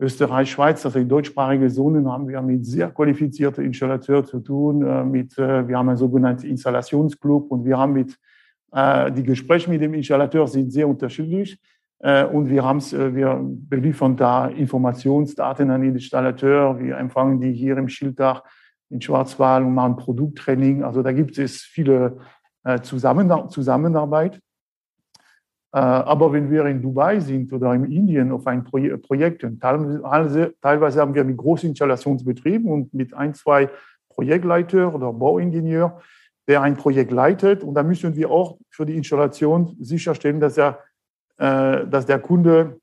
Österreich, 0.00 0.50
Schweiz, 0.50 0.84
also 0.84 0.98
in 0.98 1.08
deutschsprachige 1.08 1.68
Zonen 1.68 2.10
haben 2.10 2.26
wir 2.26 2.42
mit 2.42 2.66
sehr 2.66 2.90
qualifizierten 2.90 3.64
Installateuren 3.64 4.24
zu 4.26 4.40
tun. 4.40 4.84
Äh, 4.84 5.04
mit, 5.04 5.38
äh, 5.38 5.68
wir 5.68 5.78
haben 5.78 5.88
einen 5.88 5.98
sogenannten 5.98 6.46
Installationsclub 6.46 7.50
und 7.52 7.64
wir 7.64 7.78
haben 7.78 7.92
mit 7.92 8.18
die 8.74 9.22
Gespräche 9.22 9.70
mit 9.70 9.80
dem 9.80 9.94
Installateur 9.94 10.48
sind 10.48 10.72
sehr 10.72 10.88
unterschiedlich. 10.88 11.60
Äh, 12.04 12.26
und 12.26 12.50
wir, 12.50 12.62
haben's, 12.62 12.92
äh, 12.92 13.14
wir 13.14 13.40
beliefern 13.42 14.14
da 14.14 14.48
Informationsdaten 14.48 15.70
an 15.70 15.80
den 15.80 15.94
Installateur. 15.94 16.78
Wir 16.78 16.98
empfangen 16.98 17.40
die 17.40 17.52
hier 17.52 17.78
im 17.78 17.88
Schilddach 17.88 18.44
in 18.90 19.00
Schwarzwald 19.00 19.64
und 19.64 19.74
machen 19.74 19.96
Produkttraining. 19.96 20.84
Also 20.84 21.02
da 21.02 21.12
gibt 21.12 21.38
es 21.38 21.62
viele 21.62 22.18
Zusammenarbeit. 22.82 24.40
Aber 25.72 26.32
wenn 26.32 26.50
wir 26.50 26.64
in 26.66 26.80
Dubai 26.80 27.18
sind 27.18 27.52
oder 27.52 27.74
in 27.74 27.90
Indien 27.90 28.30
auf 28.30 28.46
ein 28.46 28.62
Projekt, 28.62 29.44
teilweise 29.60 31.00
haben 31.00 31.14
wir 31.14 31.24
mit 31.24 31.36
großen 31.36 31.70
Installationsbetrieben 31.70 32.70
und 32.70 32.94
mit 32.94 33.12
ein, 33.14 33.34
zwei 33.34 33.68
Projektleiter 34.10 34.94
oder 34.94 35.12
Bauingenieur, 35.12 36.00
der 36.46 36.62
ein 36.62 36.76
Projekt 36.76 37.10
leitet. 37.10 37.62
Und 37.62 37.74
da 37.74 37.82
müssen 37.82 38.14
wir 38.16 38.30
auch 38.30 38.58
für 38.70 38.86
die 38.86 38.96
Installation 38.96 39.76
sicherstellen, 39.80 40.40
dass, 40.40 40.58
er, 40.58 40.80
äh, 41.38 41.86
dass 41.86 42.06
der 42.06 42.18
Kunde 42.18 42.80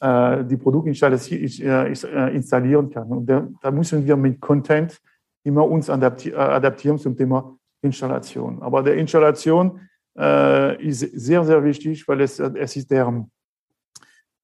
äh, 0.00 0.44
die 0.44 0.56
Produktinstallation 0.56 1.40
äh, 1.40 2.34
installieren 2.34 2.90
kann. 2.90 3.08
Und 3.08 3.26
da, 3.26 3.46
da, 3.62 3.70
müssen 3.70 4.04
wir 4.04 4.16
mit 4.16 4.40
Content 4.40 5.00
immer 5.44 5.66
uns 5.66 5.88
adaptieren 5.88 6.98
zum 6.98 7.16
Thema 7.16 7.56
Installation. 7.80 8.62
Aber 8.62 8.82
der 8.82 8.96
Installation 8.96 9.80
äh, 10.18 10.82
ist 10.84 11.00
sehr, 11.00 11.44
sehr 11.44 11.62
wichtig, 11.62 12.06
weil 12.08 12.22
es, 12.22 12.38
es 12.38 12.76
ist 12.76 12.90
der, 12.90 13.26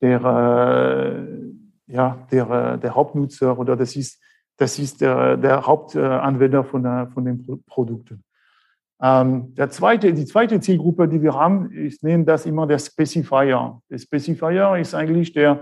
der, 0.01 0.21
äh, 0.21 1.93
ja, 1.93 2.27
der, 2.31 2.77
der 2.77 2.95
Hauptnutzer 2.95 3.59
oder 3.59 3.77
das 3.77 3.97
ist, 3.97 4.21
das 4.61 4.79
ist 4.79 5.01
der, 5.01 5.39
der 5.39 5.67
Hauptanwender 5.67 6.65
von, 6.65 6.83
der, 6.83 7.09
von 7.15 7.25
den 7.25 7.43
Produkten. 7.67 8.23
Ähm, 9.03 9.55
der 9.55 9.71
zweite, 9.71 10.13
die 10.13 10.27
zweite 10.27 10.61
Zielgruppe, 10.61 11.09
die 11.09 11.23
wir 11.23 11.35
haben, 11.35 11.71
ich 11.73 12.03
nenne 12.03 12.25
das 12.25 12.45
immer 12.45 12.67
der 12.67 12.79
Specifier. 12.79 13.81
Der 13.89 13.99
Specifier 13.99 14.77
ist 14.77 14.95
eigentlich 14.95 15.33
der, 15.33 15.61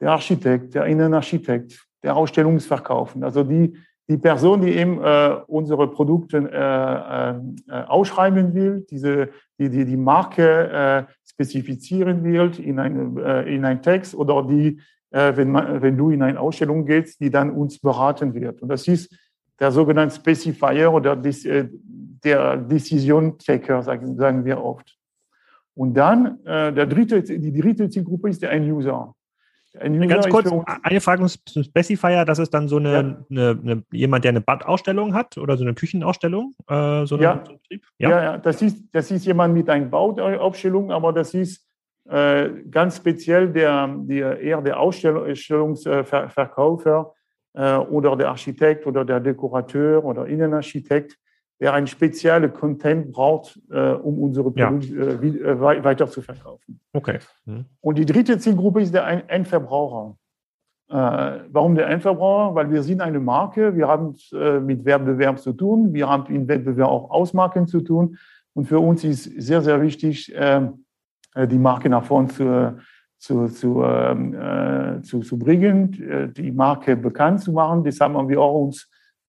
der 0.00 0.12
Architekt, 0.12 0.74
der 0.74 0.86
Innenarchitekt, 0.86 1.78
der 2.02 2.16
Ausstellungsverkaufen. 2.16 3.22
Also 3.22 3.44
die, 3.44 3.76
die 4.08 4.16
Person, 4.16 4.62
die 4.62 4.72
eben 4.72 5.04
äh, 5.04 5.36
unsere 5.46 5.86
Produkte 5.90 6.38
äh, 6.38 7.70
äh, 7.70 7.84
ausschreiben 7.84 8.54
will, 8.54 8.86
diese, 8.90 9.28
die, 9.58 9.68
die, 9.68 9.84
die 9.84 9.96
Marke 9.98 11.06
äh, 11.06 11.12
spezifizieren 11.28 12.24
will 12.24 12.50
in, 12.58 12.78
ein, 12.78 13.18
äh, 13.18 13.42
in 13.54 13.66
einen 13.66 13.82
Text 13.82 14.14
oder 14.14 14.42
die, 14.42 14.80
wenn, 15.10 15.50
man, 15.50 15.82
wenn 15.82 15.96
du 15.96 16.10
in 16.10 16.22
eine 16.22 16.38
Ausstellung 16.38 16.84
gehst, 16.84 17.20
die 17.20 17.30
dann 17.30 17.50
uns 17.50 17.78
beraten 17.78 18.34
wird. 18.34 18.62
Und 18.62 18.68
das 18.68 18.86
ist 18.88 19.14
der 19.58 19.72
sogenannte 19.72 20.14
Specifier 20.14 20.92
oder 20.92 21.12
äh, 21.24 21.68
der 22.24 22.56
Decision 22.56 23.38
Taker, 23.38 23.82
sagen, 23.82 24.44
wir 24.44 24.62
oft. 24.62 24.96
Und 25.74 25.94
dann 25.94 26.44
äh, 26.44 26.72
der 26.72 26.86
dritte, 26.86 27.22
die 27.22 27.52
dritte 27.52 27.88
Zielgruppe 27.88 28.30
ist 28.30 28.42
der 28.42 28.52
End-User. 28.52 29.14
Ganz 29.80 30.28
kurz, 30.28 30.50
eine 30.82 31.00
Frage 31.00 31.26
zum 31.26 31.62
Specifier, 31.62 32.24
das 32.24 32.38
ist 32.38 32.52
dann 32.52 32.68
so 32.68 32.78
eine, 32.78 32.92
ja. 32.92 32.98
eine, 32.98 33.60
eine 33.62 33.82
jemand, 33.92 34.24
der 34.24 34.30
eine 34.30 34.40
Badausstellung 34.40 35.14
hat 35.14 35.38
oder 35.38 35.56
so 35.56 35.62
eine 35.62 35.74
Küchenausstellung? 35.74 36.54
Äh, 36.66 37.04
so 37.06 37.16
ja. 37.18 37.44
ja. 37.68 37.78
Ja. 37.98 38.10
ja, 38.10 38.38
das, 38.38 38.62
ist, 38.62 38.82
das 38.92 39.10
ist 39.10 39.26
jemand 39.26 39.54
mit 39.54 39.68
einer 39.68 39.86
Bauausstellung, 39.86 40.90
aber 40.90 41.12
das 41.12 41.34
ist 41.34 41.58
äh, 41.58 41.67
ganz 42.08 42.96
speziell 42.96 43.52
der, 43.52 43.94
der, 43.98 44.40
eher 44.40 44.62
der 44.62 44.80
Ausstellungsverkäufer 44.80 47.12
äh, 47.54 47.76
oder 47.76 48.16
der 48.16 48.28
Architekt 48.28 48.86
oder 48.86 49.04
der 49.04 49.20
Dekorateur 49.20 50.04
oder 50.04 50.26
Innenarchitekt, 50.26 51.18
der 51.60 51.74
einen 51.74 51.86
speziellen 51.86 52.52
Content 52.52 53.12
braucht, 53.12 53.60
äh, 53.70 53.92
um 53.92 54.18
unsere 54.20 54.50
Produkte 54.50 54.94
ja. 54.94 55.02
äh, 55.02 55.52
äh 55.52 55.84
weiter 55.84 56.06
zu 56.06 56.22
verkaufen. 56.22 56.80
Okay. 56.92 57.18
Mhm. 57.46 57.64
Und 57.80 57.98
die 57.98 58.06
dritte 58.06 58.38
Zielgruppe 58.38 58.82
ist 58.82 58.94
der 58.94 59.28
Endverbraucher. 59.28 60.16
Äh, 60.88 60.94
warum 61.50 61.74
der 61.74 61.88
Endverbraucher? 61.88 62.54
Weil 62.54 62.70
wir 62.70 62.82
sind 62.82 63.00
eine 63.00 63.20
Marke, 63.20 63.76
wir 63.76 63.88
haben 63.88 64.14
äh, 64.32 64.60
mit 64.60 64.84
Wettbewerb 64.84 65.38
zu 65.38 65.52
tun, 65.52 65.92
wir 65.92 66.08
haben 66.08 66.32
in 66.32 66.48
Wettbewerb 66.48 66.88
auch 66.88 67.10
Ausmarken 67.10 67.66
zu 67.66 67.80
tun. 67.80 68.16
Und 68.54 68.66
für 68.66 68.78
uns 68.78 69.04
ist 69.04 69.24
sehr, 69.24 69.62
sehr 69.62 69.82
wichtig, 69.82 70.32
ähm, 70.34 70.64
äh, 70.64 70.70
die 71.36 71.58
Marke 71.58 71.88
nach 71.88 72.04
vorne 72.04 72.28
zu, 72.28 72.78
zu, 73.18 73.48
zu, 73.48 73.82
ähm, 73.82 74.34
äh, 74.34 75.02
zu, 75.02 75.20
zu 75.20 75.38
bringen, 75.38 76.32
die 76.36 76.52
Marke 76.52 76.96
bekannt 76.96 77.40
zu 77.40 77.52
machen. 77.52 77.84
Deshalb 77.84 78.14
haben 78.14 78.28
wir 78.28 78.40
auch 78.40 78.62
uns 78.62 78.88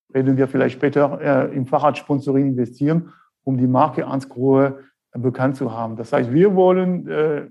werden 0.10 0.38
wir 0.38 0.48
vielleicht 0.48 0.76
später 0.76 1.20
äh, 1.22 1.56
im 1.56 1.66
Fahrradsponsoring 1.66 2.48
investieren, 2.48 3.14
um 3.44 3.58
die 3.58 3.68
Marke 3.68 4.06
Ansgrohe 4.06 4.80
äh, 5.12 5.20
bekannt 5.20 5.56
zu 5.56 5.72
haben. 5.72 5.96
Das 5.96 6.12
heißt, 6.12 6.32
wir 6.34 6.56
wollen 6.56 7.08
äh, 7.08 7.48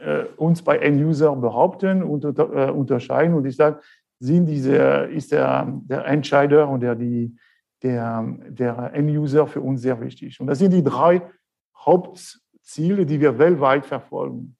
äh, 0.00 0.24
uns 0.36 0.62
bei 0.62 0.78
End-User 0.78 1.34
behaupten 1.36 2.02
und 2.02 2.24
äh, 2.24 2.70
unterscheiden. 2.70 3.34
Und 3.34 3.46
ich 3.46 3.56
sage, 3.56 3.80
sind 4.18 4.46
diese, 4.46 4.76
ist 4.76 5.32
der, 5.32 5.66
der 5.84 6.06
Entscheider 6.06 6.68
und 6.68 6.80
der, 6.80 6.94
die, 6.94 7.36
der, 7.82 8.24
der 8.48 8.92
End-User 8.92 9.46
für 9.46 9.60
uns 9.60 9.82
sehr 9.82 10.00
wichtig. 10.00 10.40
Und 10.40 10.48
das 10.48 10.58
sind 10.58 10.72
die 10.72 10.82
drei 10.82 11.22
Hauptziele, 12.64 13.04
die 13.04 13.20
wir 13.20 13.38
weltweit 13.38 13.84
verfolgen. 13.84 14.56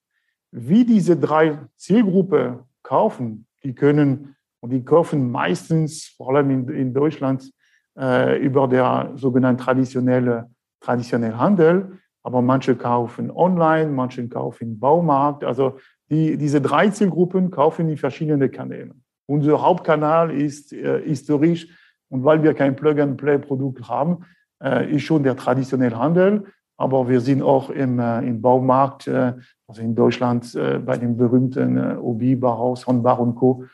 Wie 0.51 0.85
diese 0.85 1.17
drei 1.17 1.59
Zielgruppen 1.77 2.59
kaufen, 2.83 3.47
die 3.63 3.75
können 3.75 4.37
und 4.61 4.71
die 4.71 4.85
kaufen 4.85 5.31
meistens, 5.31 6.09
vor 6.17 6.35
allem 6.35 6.51
in, 6.51 6.69
in 6.69 6.93
Deutschland, 6.93 7.51
äh, 7.99 8.39
über 8.39 8.69
der 8.69 9.13
sogenannten 9.15 9.63
traditionelle, 9.63 10.51
traditionelle 10.81 11.39
Handel. 11.39 11.99
Aber 12.23 12.43
manche 12.43 12.77
kaufen 12.77 13.31
online, 13.31 13.91
manche 13.91 14.29
kaufen 14.29 14.65
im 14.65 14.79
Baumarkt. 14.79 15.43
Also 15.43 15.79
die, 16.11 16.37
diese 16.37 16.61
drei 16.61 16.91
Zielgruppen 16.91 17.51
kaufen 17.51 17.89
in 17.89 17.97
verschiedenen 17.97 18.51
Kanälen. 18.51 19.03
Unser 19.27 19.63
Hauptkanal 19.63 20.31
ist 20.31 20.75
äh, 20.75 21.01
historisch 21.03 21.69
und 22.11 22.23
weil 22.23 22.43
wir 22.43 22.53
kein 22.53 22.77
Plug-and-Play-Produkt 22.77 23.89
haben, 23.89 24.27
äh, 24.63 24.95
ist 24.95 25.03
schon 25.03 25.23
der 25.23 25.37
traditionelle 25.37 25.99
Handel. 25.99 26.45
Aber 26.77 27.09
wir 27.09 27.21
sind 27.21 27.43
auch 27.43 27.71
im, 27.71 27.99
äh, 27.99 28.19
im 28.21 28.41
Baumarkt, 28.43 29.07
äh, 29.07 29.35
also 29.67 29.81
in 29.81 29.95
Deutschland 29.95 30.55
äh, 30.55 30.79
bei 30.79 30.97
dem 30.97 31.17
berühmten 31.17 31.77
äh, 31.77 31.97
Obi, 31.97 32.37
Bauhaus, 32.37 32.87
Hornbach 32.87 33.19
und 33.19 33.35
Co. 33.37 33.65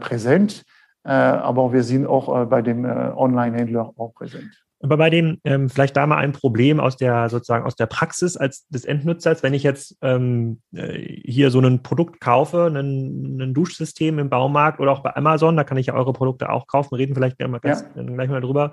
Präsent. 0.00 0.64
Aber 1.04 1.72
wir 1.72 1.84
sind 1.84 2.04
auch 2.04 2.46
bei 2.46 2.62
dem 2.62 2.84
Online-Händler 2.84 3.92
auch 3.96 4.12
präsent. 4.12 4.50
Aber 4.80 4.96
bei 4.96 5.08
dem, 5.08 5.38
ähm, 5.44 5.70
vielleicht 5.70 5.96
da 5.96 6.04
mal 6.04 6.16
ein 6.16 6.32
Problem 6.32 6.80
aus 6.80 6.96
der 6.96 7.28
sozusagen 7.28 7.64
aus 7.64 7.76
der 7.76 7.86
Praxis 7.86 8.36
als 8.36 8.66
des 8.68 8.84
Endnutzers, 8.84 9.44
wenn 9.44 9.54
ich 9.54 9.62
jetzt 9.62 9.96
ähm, 10.02 10.60
hier 10.72 11.52
so 11.52 11.60
ein 11.60 11.84
Produkt 11.84 12.20
kaufe, 12.20 12.66
ein, 12.66 13.40
ein, 13.40 13.54
Duschsystem 13.54 14.18
im 14.18 14.30
Baumarkt 14.30 14.80
oder 14.80 14.90
auch 14.90 15.00
bei 15.00 15.14
Amazon, 15.14 15.56
da 15.56 15.62
kann 15.62 15.78
ich 15.78 15.86
ja 15.86 15.94
eure 15.94 16.12
Produkte 16.12 16.50
auch 16.50 16.66
kaufen, 16.66 16.96
reden 16.96 17.14
vielleicht 17.14 17.38
gleich 17.38 17.50
mal, 17.50 17.60
ganz, 17.60 17.84
ja. 17.94 18.02
gleich 18.02 18.28
mal 18.28 18.40
drüber 18.40 18.72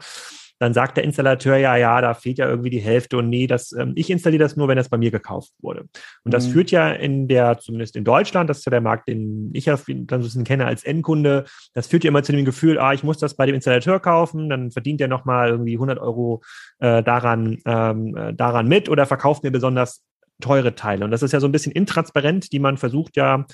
dann 0.59 0.73
sagt 0.73 0.97
der 0.97 1.03
Installateur, 1.03 1.57
ja, 1.57 1.75
ja, 1.75 1.99
da 2.01 2.13
fehlt 2.13 2.37
ja 2.37 2.47
irgendwie 2.47 2.69
die 2.69 2.79
Hälfte 2.79 3.17
und 3.17 3.29
nee, 3.29 3.47
das, 3.47 3.71
ähm, 3.73 3.93
ich 3.95 4.09
installiere 4.09 4.43
das 4.43 4.55
nur, 4.55 4.67
wenn 4.67 4.77
das 4.77 4.89
bei 4.89 4.97
mir 4.97 5.11
gekauft 5.11 5.51
wurde. 5.61 5.85
Und 6.23 6.33
das 6.33 6.47
mhm. 6.47 6.51
führt 6.51 6.71
ja 6.71 6.89
in 6.89 7.27
der, 7.27 7.57
zumindest 7.57 7.95
in 7.95 8.05
Deutschland, 8.05 8.49
das 8.49 8.59
ist 8.59 8.65
ja 8.65 8.69
der 8.69 8.81
Markt, 8.81 9.07
den 9.07 9.51
ich 9.53 9.65
ja 9.65 9.75
dann 9.75 10.07
so 10.07 10.15
ein 10.15 10.21
bisschen 10.21 10.43
kenne 10.43 10.65
als 10.65 10.83
Endkunde, 10.83 11.45
das 11.73 11.87
führt 11.87 12.03
ja 12.03 12.09
immer 12.09 12.23
zu 12.23 12.31
dem 12.31 12.45
Gefühl, 12.45 12.79
ah, 12.79 12.93
ich 12.93 13.03
muss 13.03 13.17
das 13.17 13.35
bei 13.35 13.45
dem 13.45 13.55
Installateur 13.55 13.99
kaufen, 13.99 14.49
dann 14.49 14.71
verdient 14.71 14.99
der 14.99 15.07
nochmal 15.07 15.49
irgendwie 15.49 15.75
100 15.75 15.99
Euro 15.99 16.41
äh, 16.79 17.03
daran, 17.03 17.59
ähm, 17.65 18.15
äh, 18.15 18.33
daran 18.33 18.67
mit 18.67 18.89
oder 18.89 19.05
verkauft 19.05 19.43
mir 19.43 19.51
besonders 19.51 20.03
teure 20.41 20.75
Teile. 20.75 21.05
Und 21.05 21.11
das 21.11 21.23
ist 21.23 21.31
ja 21.31 21.39
so 21.39 21.47
ein 21.47 21.51
bisschen 21.51 21.71
intransparent, 21.71 22.51
die 22.51 22.59
man 22.59 22.77
versucht 22.77 23.15
ja 23.15 23.45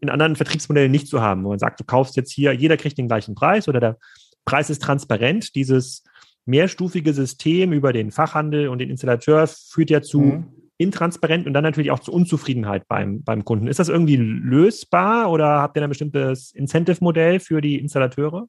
in 0.00 0.10
anderen 0.10 0.36
Vertriebsmodellen 0.36 0.90
nicht 0.90 1.08
zu 1.08 1.20
haben, 1.20 1.44
wo 1.44 1.48
man 1.48 1.58
sagt, 1.58 1.80
du 1.80 1.84
kaufst 1.84 2.16
jetzt 2.16 2.32
hier, 2.32 2.52
jeder 2.52 2.76
kriegt 2.76 2.98
den 2.98 3.08
gleichen 3.08 3.34
Preis 3.34 3.66
oder 3.66 3.80
der 3.80 3.98
Preis 4.44 4.70
ist 4.70 4.82
transparent. 4.82 5.54
Dieses 5.54 6.04
mehrstufige 6.50 7.14
System 7.14 7.72
über 7.72 7.92
den 7.92 8.10
Fachhandel 8.10 8.68
und 8.68 8.78
den 8.78 8.90
Installateur 8.90 9.46
führt 9.46 9.90
ja 9.90 10.02
zu 10.02 10.20
mhm. 10.20 10.44
intransparent 10.76 11.46
und 11.46 11.54
dann 11.54 11.64
natürlich 11.64 11.90
auch 11.90 12.00
zu 12.00 12.12
Unzufriedenheit 12.12 12.86
beim, 12.88 13.22
beim 13.22 13.44
Kunden. 13.44 13.68
Ist 13.68 13.78
das 13.78 13.88
irgendwie 13.88 14.16
lösbar 14.16 15.30
oder 15.30 15.60
habt 15.60 15.76
ihr 15.76 15.82
ein 15.82 15.88
bestimmtes 15.88 16.52
Incentive-Modell 16.52 17.40
für 17.40 17.60
die 17.60 17.78
Installateure? 17.78 18.46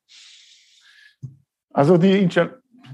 Also 1.74 1.98
die, 1.98 2.28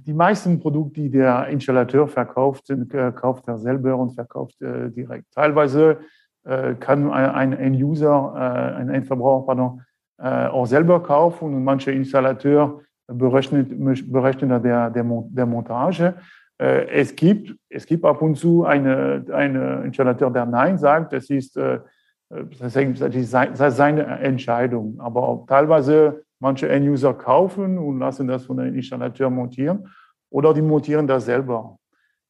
die 0.05 0.13
meisten 0.13 0.59
Produkte, 0.59 1.01
die 1.01 1.09
der 1.09 1.47
Installateur 1.47 2.07
verkauft, 2.07 2.69
äh, 2.69 3.11
kauft 3.13 3.47
er 3.47 3.57
selber 3.57 3.95
und 3.95 4.11
verkauft 4.11 4.61
äh, 4.61 4.91
direkt. 4.91 5.31
Teilweise 5.33 5.99
äh, 6.43 6.75
kann 6.75 7.09
ein, 7.11 7.53
ein 7.53 7.73
User, 7.73 8.33
äh, 8.35 8.79
ein 8.79 8.89
Endverbraucher, 8.89 9.45
pardon, 9.45 9.81
äh, 10.19 10.47
auch 10.47 10.65
selber 10.65 11.01
kaufen 11.01 11.53
und 11.53 11.63
manche 11.63 11.91
Installateure 11.91 12.81
berechnet, 13.07 13.69
berechnet 14.11 14.63
der, 14.63 14.89
der, 14.89 15.03
der 15.03 15.45
Montage. 15.45 16.15
Äh, 16.59 16.87
es 16.89 17.15
gibt, 17.15 17.55
es 17.69 17.85
gibt 17.85 18.03
ab 18.03 18.21
und 18.21 18.35
zu 18.35 18.65
eine, 18.65 19.25
eine 19.31 19.83
Installateur, 19.85 20.31
der 20.31 20.45
Nein 20.45 20.77
sagt. 20.77 21.13
Das 21.13 21.29
ist, 21.29 21.57
äh, 21.57 21.79
das 22.29 22.75
ist 22.75 23.31
seine 23.77 24.05
Entscheidung. 24.19 24.99
Aber 24.99 25.45
teilweise 25.47 26.23
manche 26.39 26.67
End-User 26.67 27.13
kaufen 27.13 27.77
und 27.77 27.99
lassen 27.99 28.27
das 28.27 28.45
von 28.45 28.59
einem 28.59 28.75
Installateur 28.75 29.29
montieren 29.29 29.87
oder 30.29 30.53
die 30.53 30.61
montieren 30.61 31.07
das 31.07 31.25
selber. 31.25 31.77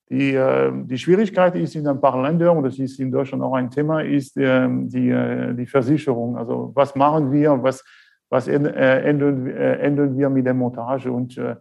Die, 0.10 0.36
äh, 0.36 0.72
die 0.86 0.98
Schwierigkeit 0.98 1.56
ist 1.56 1.76
in 1.76 1.88
ein 1.88 2.00
paar 2.00 2.22
Ländern, 2.22 2.58
und 2.58 2.64
das 2.64 2.80
ist 2.80 3.00
in 3.00 3.12
Deutschland 3.12 3.44
auch 3.44 3.54
ein 3.54 3.70
Thema, 3.70 4.02
ist 4.02 4.36
die, 4.36 4.88
die, 4.88 5.56
die 5.58 5.66
Versicherung. 5.66 6.38
Also 6.38 6.72
was 6.76 6.96
machen 6.96 7.32
wir, 7.32 7.62
was, 7.62 7.84
was 8.30 8.48
äh, 8.48 8.54
ändern, 8.54 9.48
äh, 9.48 9.78
ändern 9.78 10.18
wir 10.18 10.30
mit 10.30 10.46
der 10.46 10.54
Montage. 10.54 11.12
Und 11.12 11.38
äh, 11.38 11.56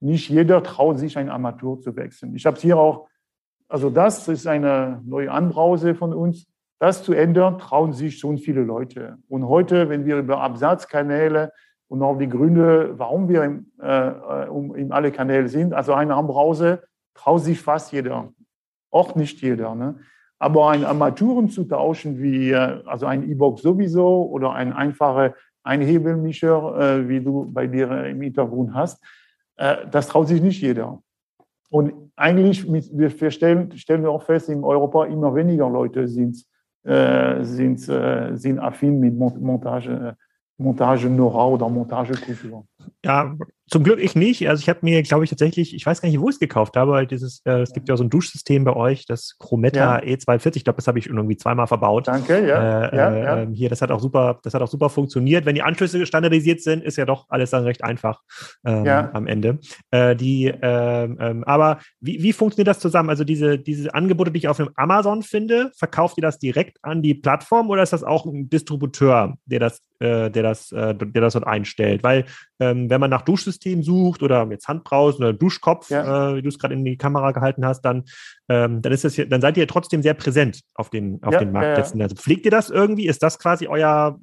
nicht 0.00 0.28
jeder 0.28 0.62
traut 0.62 0.98
sich, 0.98 1.16
ein 1.16 1.30
Amateur 1.30 1.78
zu 1.80 1.94
wechseln. 1.96 2.34
Ich 2.34 2.46
habe 2.46 2.56
es 2.56 2.62
hier 2.62 2.78
auch, 2.78 3.08
also 3.68 3.90
das 3.90 4.28
ist 4.28 4.46
eine 4.46 5.00
neue 5.04 5.30
Anbrause 5.30 5.94
von 5.94 6.12
uns. 6.12 6.46
Das 6.78 7.04
zu 7.04 7.12
ändern, 7.12 7.58
trauen 7.58 7.92
sich 7.92 8.18
schon 8.18 8.38
viele 8.38 8.62
Leute. 8.62 9.18
Und 9.28 9.46
heute, 9.48 9.88
wenn 9.88 10.04
wir 10.04 10.18
über 10.18 10.40
Absatzkanäle 10.40 11.52
und 11.92 12.02
auch 12.02 12.16
die 12.16 12.28
Gründe, 12.28 12.98
warum 12.98 13.28
wir 13.28 13.44
im, 13.44 13.70
äh, 13.78 14.46
um, 14.48 14.74
in 14.74 14.92
alle 14.92 15.12
Kanäle 15.12 15.48
sind. 15.48 15.74
Also 15.74 15.92
eine 15.92 16.14
Armbrause 16.14 16.82
traut 17.14 17.42
sich 17.42 17.60
fast 17.60 17.92
jeder, 17.92 18.32
auch 18.90 19.14
nicht 19.14 19.42
jeder. 19.42 19.74
Ne? 19.74 20.00
Aber 20.38 20.70
ein 20.70 20.84
Armaturen 20.84 21.50
zu 21.50 21.64
tauschen, 21.64 22.18
wie 22.18 22.50
äh, 22.50 22.82
also 22.86 23.06
ein 23.06 23.28
E-Box 23.28 23.62
sowieso 23.62 24.24
oder 24.24 24.52
ein 24.54 24.72
einfacher 25.62 25.80
Einhebelmischer, 25.82 26.98
äh, 26.98 27.08
wie 27.08 27.20
du 27.20 27.50
bei 27.50 27.66
dir 27.66 28.06
im 28.06 28.20
Hintergrund 28.20 28.74
hast, 28.74 29.02
äh, 29.56 29.86
das 29.90 30.08
traut 30.08 30.28
sich 30.28 30.42
nicht 30.42 30.60
jeder. 30.60 31.02
Und 31.70 31.92
eigentlich, 32.16 32.66
wir 32.70 33.30
stellen, 33.30 33.76
stellen 33.78 34.02
wir 34.02 34.10
auch 34.10 34.22
fest, 34.22 34.48
in 34.48 34.62
Europa 34.62 35.06
immer 35.06 35.34
weniger 35.34 35.70
Leute 35.70 36.06
sind, 36.06 36.44
äh, 36.84 37.42
sind, 37.44 37.88
äh, 37.88 38.36
sind 38.36 38.58
affin 38.58 39.00
mit 39.00 39.16
Montage, 39.16 40.16
Montage-Know-how 40.58 41.54
oder 41.54 41.68
Montagekultur. 41.68 42.66
Ja, 43.04 43.34
zum 43.72 43.84
Glück 43.84 44.00
ich 44.00 44.14
nicht. 44.14 44.46
Also 44.50 44.60
ich 44.60 44.68
habe 44.68 44.80
mir, 44.82 45.02
glaube 45.02 45.24
ich, 45.24 45.30
tatsächlich, 45.30 45.74
ich 45.74 45.86
weiß 45.86 46.02
gar 46.02 46.08
nicht, 46.10 46.20
wo 46.20 46.28
ich 46.28 46.34
es 46.34 46.40
gekauft 46.40 46.76
habe, 46.76 47.06
dieses, 47.06 47.40
äh, 47.46 47.62
es 47.62 47.72
gibt 47.72 47.88
ja 47.88 47.96
so 47.96 48.04
ein 48.04 48.10
Duschsystem 48.10 48.64
bei 48.64 48.76
euch, 48.76 49.06
das 49.06 49.36
Chrometta 49.38 50.04
ja. 50.04 50.14
E240, 50.14 50.56
ich 50.56 50.64
glaube, 50.64 50.76
das 50.76 50.88
habe 50.88 50.98
ich 50.98 51.06
irgendwie 51.06 51.38
zweimal 51.38 51.66
verbaut. 51.66 52.06
Danke, 52.06 52.46
ja. 52.46 52.88
Äh, 52.88 52.96
ja, 52.96 53.16
ja. 53.16 53.36
Ähm, 53.38 53.54
hier, 53.54 53.70
das 53.70 53.80
hat 53.80 53.90
auch 53.90 54.00
super, 54.00 54.40
das 54.42 54.52
hat 54.52 54.60
auch 54.60 54.68
super 54.68 54.90
funktioniert. 54.90 55.46
Wenn 55.46 55.54
die 55.54 55.62
Anschlüsse 55.62 56.04
standardisiert 56.04 56.60
sind, 56.60 56.84
ist 56.84 56.98
ja 56.98 57.06
doch 57.06 57.24
alles 57.30 57.48
dann 57.48 57.64
recht 57.64 57.82
einfach 57.82 58.20
ähm, 58.66 58.86
am 58.86 59.26
Ende. 59.26 59.58
Äh, 59.90 60.16
die, 60.16 60.52
ähm, 60.60 61.16
ähm, 61.18 61.44
aber 61.44 61.78
wie, 61.98 62.22
wie 62.22 62.34
funktioniert 62.34 62.68
das 62.68 62.78
zusammen? 62.78 63.08
Also 63.08 63.24
diese, 63.24 63.58
diese 63.58 63.94
Angebote, 63.94 64.32
die 64.32 64.38
ich 64.38 64.48
auf 64.48 64.58
dem 64.58 64.68
Amazon 64.76 65.22
finde, 65.22 65.70
verkauft 65.78 66.18
ihr 66.18 66.22
das 66.22 66.38
direkt 66.38 66.76
an 66.82 67.00
die 67.00 67.14
Plattform 67.14 67.70
oder 67.70 67.82
ist 67.82 67.94
das 67.94 68.04
auch 68.04 68.26
ein 68.26 68.50
Distributeur, 68.50 69.38
der 69.46 69.60
das, 69.60 69.78
äh, 70.00 70.30
der 70.30 70.42
das, 70.42 70.72
äh, 70.72 70.94
der 70.94 71.22
das 71.22 71.32
dort 71.32 71.46
einstellt? 71.46 72.02
Weil 72.02 72.26
ähm, 72.62 72.88
wenn 72.88 73.00
man 73.00 73.10
nach 73.10 73.22
Duschsystem 73.22 73.82
sucht 73.82 74.22
oder 74.22 74.46
jetzt 74.50 74.68
Handbrausen 74.68 75.24
oder 75.24 75.32
Duschkopf, 75.32 75.90
ja. 75.90 76.30
äh, 76.30 76.36
wie 76.36 76.42
du 76.42 76.48
es 76.48 76.58
gerade 76.58 76.74
in 76.74 76.84
die 76.84 76.96
Kamera 76.96 77.32
gehalten 77.32 77.66
hast, 77.66 77.82
dann, 77.82 78.04
ähm, 78.48 78.82
dann 78.82 78.92
ist 78.92 79.04
das 79.04 79.14
hier, 79.14 79.28
dann 79.28 79.40
seid 79.40 79.56
ihr 79.56 79.66
trotzdem 79.66 80.02
sehr 80.02 80.14
präsent 80.14 80.60
auf 80.74 80.88
den, 80.88 81.20
auf 81.22 81.32
ja, 81.32 81.40
den 81.40 81.50
Marktplätzen. 81.50 81.98
Ja, 81.98 82.04
also 82.04 82.16
pflegt 82.16 82.44
ihr 82.44 82.50
das 82.52 82.70
irgendwie? 82.70 83.06
Ist 83.06 83.22
das 83.22 83.38
quasi 83.38 83.66
euer 83.66 84.18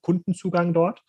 Kundenzugang 0.00 0.72
dort? 0.72 1.02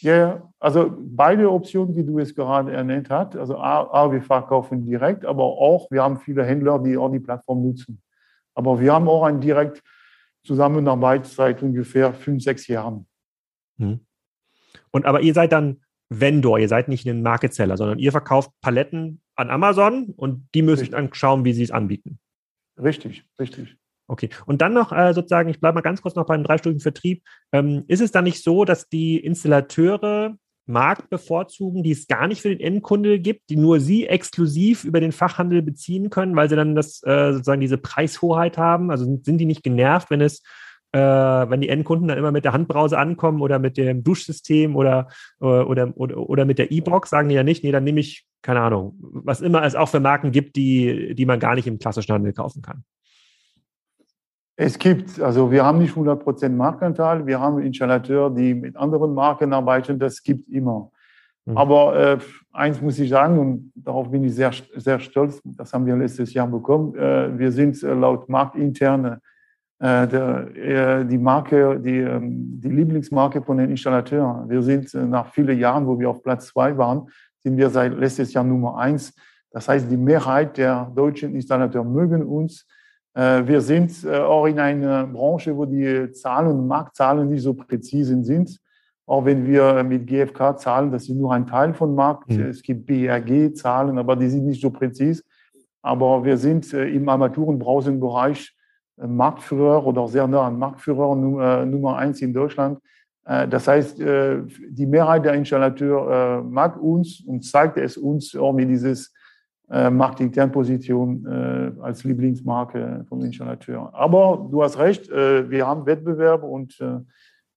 Ja, 0.00 0.42
also 0.60 0.94
beide 0.96 1.50
Optionen, 1.50 1.92
die 1.92 2.06
du 2.06 2.20
es 2.20 2.34
gerade 2.34 2.72
ernannt 2.72 3.10
hast. 3.10 3.34
Also 3.34 3.56
A, 3.56 3.82
A, 3.92 4.12
wir 4.12 4.22
verkaufen 4.22 4.84
direkt, 4.84 5.24
aber 5.24 5.42
auch, 5.42 5.90
wir 5.90 6.02
haben 6.02 6.18
viele 6.18 6.44
Händler, 6.44 6.78
die 6.78 6.96
auch 6.96 7.10
die 7.10 7.18
Plattform 7.18 7.62
nutzen. 7.62 8.00
Aber 8.54 8.78
wir 8.78 8.92
haben 8.92 9.08
auch 9.08 9.24
eine 9.24 9.40
direkt 9.40 9.82
Zusammenarbeit 10.44 11.26
seit 11.26 11.62
ungefähr 11.62 12.12
fünf, 12.12 12.44
sechs 12.44 12.68
Jahren. 12.68 13.06
Hm. 13.78 14.00
Und 14.92 15.04
aber 15.04 15.20
ihr 15.20 15.34
seid 15.34 15.52
dann 15.52 15.80
Vendor, 16.08 16.58
ihr 16.58 16.68
seid 16.68 16.88
nicht 16.88 17.06
ein 17.06 17.22
Market 17.22 17.54
Seller, 17.54 17.76
sondern 17.76 17.98
ihr 17.98 18.12
verkauft 18.12 18.50
Paletten 18.60 19.20
an 19.34 19.50
Amazon 19.50 20.14
und 20.16 20.48
die 20.54 20.62
müssen 20.62 20.90
dann 20.90 21.12
schauen, 21.12 21.44
wie 21.44 21.52
sie 21.52 21.64
es 21.64 21.70
anbieten. 21.70 22.18
Richtig, 22.80 23.24
richtig. 23.38 23.76
Okay. 24.08 24.28
Und 24.46 24.62
dann 24.62 24.72
noch 24.72 24.92
äh, 24.92 25.12
sozusagen, 25.12 25.48
ich 25.48 25.60
bleibe 25.60 25.76
mal 25.76 25.80
ganz 25.80 26.00
kurz 26.00 26.14
noch 26.14 26.26
beim 26.26 26.44
dreistufigen 26.44 26.80
Vertrieb. 26.80 27.24
Ähm, 27.52 27.84
ist 27.88 28.00
es 28.00 28.12
dann 28.12 28.24
nicht 28.24 28.42
so, 28.42 28.64
dass 28.64 28.88
die 28.88 29.18
Installateure 29.18 30.36
Markt 30.66 31.10
bevorzugen, 31.10 31.82
die 31.82 31.92
es 31.92 32.06
gar 32.06 32.26
nicht 32.26 32.42
für 32.42 32.48
den 32.48 32.60
Endkunde 32.60 33.20
gibt, 33.20 33.50
die 33.50 33.56
nur 33.56 33.80
sie 33.80 34.06
exklusiv 34.06 34.84
über 34.84 35.00
den 35.00 35.12
Fachhandel 35.12 35.62
beziehen 35.62 36.10
können, 36.10 36.34
weil 36.36 36.48
sie 36.48 36.56
dann 36.56 36.74
das 36.74 37.02
äh, 37.04 37.32
sozusagen 37.32 37.60
diese 37.60 37.78
Preishoheit 37.78 38.58
haben? 38.58 38.90
Also 38.90 39.04
sind, 39.04 39.24
sind 39.24 39.38
die 39.38 39.46
nicht 39.46 39.62
genervt, 39.62 40.10
wenn 40.10 40.20
es 40.20 40.42
äh, 40.92 40.98
wenn 40.98 41.60
die 41.60 41.68
Endkunden 41.68 42.08
dann 42.08 42.18
immer 42.18 42.32
mit 42.32 42.44
der 42.44 42.52
Handbrause 42.52 42.98
ankommen 42.98 43.40
oder 43.40 43.58
mit 43.58 43.76
dem 43.76 44.02
Duschsystem 44.02 44.76
oder, 44.76 45.08
äh, 45.40 45.44
oder, 45.44 45.92
oder, 45.96 46.16
oder 46.16 46.44
mit 46.44 46.58
der 46.58 46.70
E-Box, 46.70 47.10
sagen 47.10 47.28
die 47.28 47.34
ja 47.34 47.42
nicht, 47.42 47.64
nee, 47.64 47.72
dann 47.72 47.84
nehme 47.84 48.00
ich, 48.00 48.26
keine 48.42 48.60
Ahnung, 48.60 48.96
was 49.00 49.40
immer 49.40 49.64
es 49.64 49.74
auch 49.74 49.88
für 49.88 50.00
Marken 50.00 50.30
gibt, 50.30 50.56
die, 50.56 51.14
die 51.14 51.26
man 51.26 51.40
gar 51.40 51.54
nicht 51.54 51.66
im 51.66 51.78
klassischen 51.78 52.12
Handel 52.12 52.32
kaufen 52.32 52.62
kann. 52.62 52.84
Es 54.58 54.78
gibt, 54.78 55.20
also 55.20 55.50
wir 55.50 55.64
haben 55.64 55.78
nicht 55.78 55.94
100% 55.94 56.48
Marktanteil, 56.48 57.26
wir 57.26 57.38
haben 57.38 57.60
Installateure, 57.60 58.30
die 58.30 58.54
mit 58.54 58.74
anderen 58.76 59.12
Marken 59.12 59.52
arbeiten, 59.52 59.98
das 59.98 60.22
gibt 60.22 60.48
immer. 60.48 60.90
Mhm. 61.44 61.58
Aber 61.58 61.96
äh, 61.96 62.18
eins 62.52 62.80
muss 62.80 62.98
ich 62.98 63.10
sagen, 63.10 63.38
und 63.38 63.72
darauf 63.74 64.10
bin 64.10 64.24
ich 64.24 64.34
sehr, 64.34 64.52
sehr 64.76 64.98
stolz, 64.98 65.42
das 65.44 65.74
haben 65.74 65.84
wir 65.84 65.94
letztes 65.96 66.32
Jahr 66.32 66.46
bekommen, 66.46 66.94
äh, 66.94 67.38
wir 67.38 67.52
sind 67.52 67.82
äh, 67.82 67.92
laut 67.92 68.30
marktinterne 68.30 69.20
äh, 69.78 70.08
der, 70.08 70.56
äh, 70.56 71.04
die 71.04 71.18
Marke, 71.18 71.78
die, 71.78 71.98
ähm, 71.98 72.60
die 72.62 72.70
Lieblingsmarke 72.70 73.42
von 73.42 73.58
den 73.58 73.70
Installateuren. 73.70 74.48
Wir 74.48 74.62
sind 74.62 74.94
äh, 74.94 75.04
nach 75.04 75.34
vielen 75.34 75.58
Jahren, 75.58 75.86
wo 75.86 75.98
wir 75.98 76.08
auf 76.08 76.22
Platz 76.22 76.46
zwei 76.46 76.78
waren, 76.78 77.08
sind 77.42 77.58
wir 77.58 77.68
seit 77.68 77.92
letztes 77.92 78.32
Jahr 78.32 78.42
Nummer 78.42 78.78
eins. 78.78 79.12
Das 79.50 79.68
heißt, 79.68 79.90
die 79.90 79.98
Mehrheit 79.98 80.56
der 80.56 80.90
deutschen 80.94 81.34
Installateure 81.34 81.84
mögen 81.84 82.22
uns. 82.22 82.66
Wir 83.14 83.62
sind 83.62 84.06
auch 84.06 84.44
in 84.44 84.58
einer 84.58 85.06
Branche, 85.06 85.56
wo 85.56 85.64
die 85.64 86.12
Zahlen, 86.12 86.66
Marktzahlen 86.66 87.30
nicht 87.30 87.42
so 87.42 87.54
präzise 87.54 88.22
sind. 88.22 88.58
Auch 89.06 89.24
wenn 89.24 89.46
wir 89.46 89.82
mit 89.84 90.06
GfK 90.06 90.58
zahlen, 90.58 90.90
das 90.90 91.04
ist 91.04 91.14
nur 91.14 91.32
ein 91.32 91.46
Teil 91.46 91.72
von 91.72 91.94
Markt. 91.94 92.28
Mhm. 92.28 92.42
Es 92.42 92.60
gibt 92.60 92.84
BRG-Zahlen, 92.84 93.96
aber 93.96 94.16
die 94.16 94.28
sind 94.28 94.44
nicht 94.44 94.60
so 94.60 94.68
präzise. 94.68 95.22
Aber 95.80 96.22
wir 96.24 96.36
sind 96.36 96.70
im 96.74 97.08
Armaturenbrausenbereich 97.08 98.55
Marktführer 98.96 99.86
oder 99.86 100.08
sehr 100.08 100.26
nah 100.26 100.46
an 100.46 100.58
Marktführer 100.58 101.12
äh, 101.12 101.66
Nummer 101.66 101.96
eins 101.96 102.22
in 102.22 102.32
Deutschland. 102.32 102.78
Äh, 103.24 103.46
das 103.48 103.68
heißt, 103.68 104.00
äh, 104.00 104.42
die 104.70 104.86
Mehrheit 104.86 105.24
der 105.24 105.34
Installateure 105.34 106.42
mag 106.42 106.80
uns 106.80 107.20
und 107.20 107.44
zeigt 107.44 107.76
es 107.76 107.96
uns 107.96 108.34
auch 108.34 108.52
mit 108.52 108.68
dieses 108.68 109.12
Marktinternposition 109.68 111.26
als 111.80 112.04
Lieblingsmarke 112.04 113.04
vom 113.08 113.20
Installateur. 113.22 113.92
Aber 113.92 114.46
du 114.48 114.62
hast 114.62 114.78
recht, 114.78 115.10
wir 115.10 115.66
haben 115.66 115.84
Wettbewerb 115.86 116.44
und, 116.44 116.78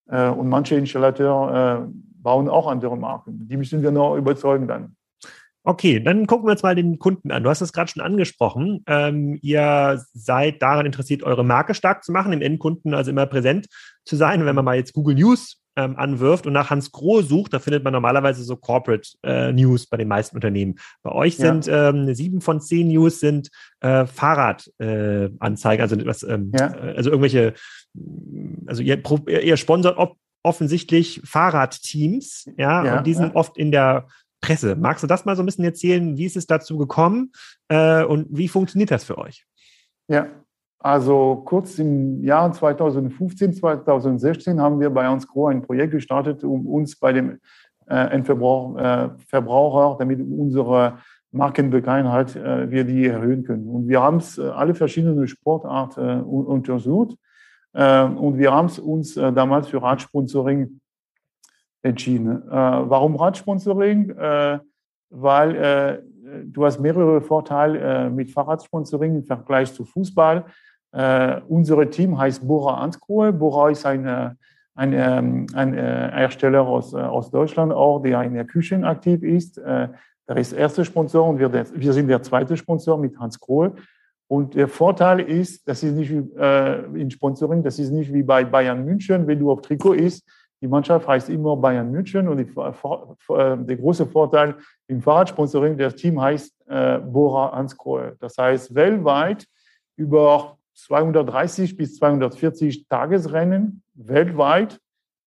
und 0.08 0.50
manche 0.50 0.74
Installateure 0.74 1.88
bauen 2.24 2.50
auch 2.50 2.66
andere 2.66 2.98
Marken. 2.98 3.48
Die 3.48 3.56
müssen 3.56 3.84
wir 3.84 3.92
noch 3.92 4.16
überzeugen 4.16 4.68
dann. 4.68 4.96
Okay, 5.64 6.00
dann 6.00 6.26
gucken 6.26 6.48
wir 6.48 6.52
uns 6.52 6.64
mal 6.64 6.76
den 6.76 7.00
Kunden 7.00 7.32
an. 7.32 7.44
Du 7.44 7.50
hast 7.50 7.62
es 7.62 7.74
gerade 7.74 7.92
schon 7.92 8.02
angesprochen. 8.02 8.84
Ähm, 8.88 9.38
ihr 9.42 10.02
seid 10.14 10.62
daran 10.62 10.86
interessiert, 10.86 11.24
eure 11.24 11.44
Marke 11.44 11.74
stark 11.74 12.04
zu 12.04 12.12
machen, 12.12 12.32
im 12.32 12.42
Endkunden 12.42 12.94
also 12.94 13.12
immer 13.12 13.26
präsent 13.26 13.68
zu 14.06 14.16
sein. 14.16 14.40
Und 14.40 14.46
wenn 14.46 14.56
man 14.56 14.66
mal 14.66 14.78
jetzt 14.78 14.94
Google 14.94 15.16
News 15.16 15.60
ähm, 15.76 15.96
anwirft 15.98 16.48
und 16.48 16.54
nach 16.54 16.70
Hans 16.70 16.92
Groh 16.92 17.22
sucht, 17.22 17.54
da 17.54 17.60
findet 17.60 17.84
man 17.84 17.94
normalerweise 17.94 18.44
so 18.44 18.56
Corporate 18.56 19.10
äh, 19.24 19.52
News 19.52 19.88
bei 19.88 19.98
den 19.98 20.08
meisten 20.08 20.36
Unternehmen. 20.36 20.76
Bei 21.04 21.12
euch 21.12 21.38
sind 21.38 21.68
ja. 21.68 21.90
ähm, 21.90 22.14
sieben 22.14 22.42
von 22.42 22.62
zehn 22.62 22.88
News 22.88 23.20
sind 23.20 23.50
äh, 23.82 24.06
Fahrradanzeigen, 24.06 25.80
äh, 25.80 25.82
also 25.82 26.06
was, 26.06 26.24
ähm, 26.24 26.52
ja. 26.58 26.72
also 26.72 27.12
irgendwelche, 27.12 27.54
also 28.66 28.82
ihr, 28.82 29.02
ihr 29.28 29.58
sponsert 29.58 29.98
offensichtlich 30.44 31.22
Fahrradteams, 31.24 32.50
ja, 32.58 32.86
ja 32.86 32.98
und 32.98 33.08
die 33.08 33.14
sind 33.14 33.36
oft 33.36 33.58
in 33.58 33.72
der 33.72 34.08
Presse. 34.42 34.76
Magst 34.76 35.04
du 35.04 35.08
das 35.08 35.26
mal 35.26 35.36
so 35.36 35.44
ein 35.44 35.46
bisschen 35.46 35.66
erzählen? 35.66 36.18
Wie 36.18 36.26
ist 36.26 36.38
es 36.38 36.48
dazu 36.48 36.78
gekommen 36.78 37.32
äh, 37.68 38.04
und 38.04 38.28
wie 38.30 38.48
funktioniert 38.48 38.92
das 38.92 39.04
für 39.04 39.18
euch? 39.18 39.46
Ja, 40.08 40.28
also 40.80 41.44
kurz 41.46 41.78
im 41.78 42.24
Jahr 42.24 42.52
2015, 42.52 43.54
2016 43.54 44.62
haben 44.62 44.80
wir 44.80 44.90
bei 44.90 45.10
uns 45.10 45.28
Gro 45.28 45.48
ein 45.48 45.62
Projekt 45.62 45.92
gestartet, 45.92 46.44
um 46.44 46.66
uns 46.66 46.98
bei 46.98 47.12
dem 47.12 47.40
äh, 47.88 47.96
Endverbraucher, 47.96 49.96
äh, 49.96 49.98
damit 50.00 50.22
unsere 50.22 51.00
Markenbekanntheit 51.32 52.36
äh, 52.36 52.72
wir 52.72 52.86
die 52.86 53.08
erhöhen 53.08 53.44
können. 53.44 53.68
Und 53.68 53.88
wir 53.88 54.02
haben 54.02 54.18
es 54.18 54.38
äh, 54.38 54.44
alle 54.44 54.74
verschiedenen 54.74 55.28
Sportarten 55.28 56.00
äh, 56.00 56.22
untersucht 56.24 57.18
äh, 57.74 58.04
und 58.04 58.38
wir 58.38 58.54
haben 58.54 58.68
es 58.68 58.80
uns 58.80 59.16
damals 59.16 59.68
für 59.68 59.82
Radsponsoring 59.82 60.80
entschieden. 61.82 62.44
Äh, 62.48 62.52
warum 62.52 63.16
Radsponsoring? 63.16 64.12
Äh, 64.12 64.60
weil 65.10 65.56
äh, 65.56 66.00
du 66.46 66.66
hast 66.66 66.80
mehrere 66.80 67.22
Vorteile 67.22 67.80
äh, 67.80 68.10
mit 68.10 68.32
Fahrradsponsoring 68.32 69.16
im 69.16 69.24
Vergleich 69.24 69.74
zu 69.74 69.86
Fußball. 69.86 70.46
Äh, 70.92 71.42
unser 71.48 71.90
Team 71.90 72.18
heißt 72.18 72.48
Bora 72.48 72.76
Ansgrohe. 72.76 73.34
Bora 73.34 73.70
ist 73.70 73.86
eine, 73.86 74.38
ein, 74.76 74.94
ähm, 74.94 75.48
ein 75.54 75.74
äh, 75.74 76.12
Hersteller 76.14 76.62
aus, 76.62 76.94
aus 76.94 77.32
Deutschland 77.32 77.74
auch, 77.74 78.02
der 78.02 78.22
in 78.24 78.34
der 78.34 78.46
Küche 78.46 78.76
aktiv 78.84 79.24
ist. 79.24 79.58
der 79.58 80.38
ist 80.38 80.52
der 80.52 80.60
erste 80.60 80.86
Sponsor 80.86 81.28
und 81.28 81.40
wir, 81.40 81.52
wir 81.52 81.94
sind 81.94 82.08
der 82.08 82.22
zweite 82.22 82.56
Sponsor 82.56 82.98
mit 82.98 83.18
Hans 83.18 83.40
Krohe. 83.40 83.74
Und 84.28 84.54
der 84.54 84.68
Vorteil 84.68 85.22
ist, 85.22 85.68
das 85.68 85.82
ist 85.82 85.96
nicht 85.96 86.12
äh, 86.38 86.84
in 86.94 87.10
Sponsoring, 87.10 87.64
das 87.64 87.80
ist 87.80 87.90
nicht 87.90 88.14
wie 88.14 88.22
bei 88.22 88.44
Bayern 88.44 88.86
München, 88.86 89.26
wenn 89.26 89.40
du 89.40 89.50
auf 89.50 89.62
Trikot 89.62 89.94
ist, 89.94 90.24
die 90.62 90.68
Mannschaft 90.68 91.08
heißt 91.08 91.30
immer 91.30 91.56
Bayern 91.56 91.92
München 91.92 92.28
und 92.28 92.38
die, 92.38 92.44
äh, 92.44 93.58
der 93.58 93.78
große 93.78 94.06
Vorteil 94.06 94.56
im 94.88 95.02
Fahrradsponsoring, 95.02 95.78
das 95.78 95.96
Team 95.96 96.20
heißt 96.20 96.54
äh, 96.68 97.00
Bora 97.00 97.56
Hansgrohe. 97.56 98.18
Das 98.20 98.38
heißt, 98.38 98.76
weltweit 98.76 99.46
über 99.96 100.58
230 100.74 101.78
bis 101.78 101.96
240 101.98 102.88
Tagesrennen, 102.88 103.84
weltweit, 103.94 104.80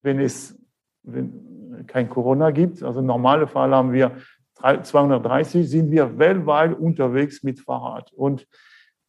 wenn 0.03 0.21
es, 0.21 0.59
wenn, 1.03 1.85
kein 1.87 2.09
Corona 2.11 2.51
gibt. 2.51 2.83
Also 2.83 3.01
im 3.01 3.07
normalen 3.07 3.49
Fall 3.49 3.75
haben 3.75 3.93
wir 3.93 4.13
230, 4.55 5.69
sind 5.69 5.91
wir 5.91 6.19
weltweit 6.19 6.79
unterwegs 6.79 7.43
mit 7.43 7.61
Fahrrad. 7.61 8.13
Und 8.13 8.47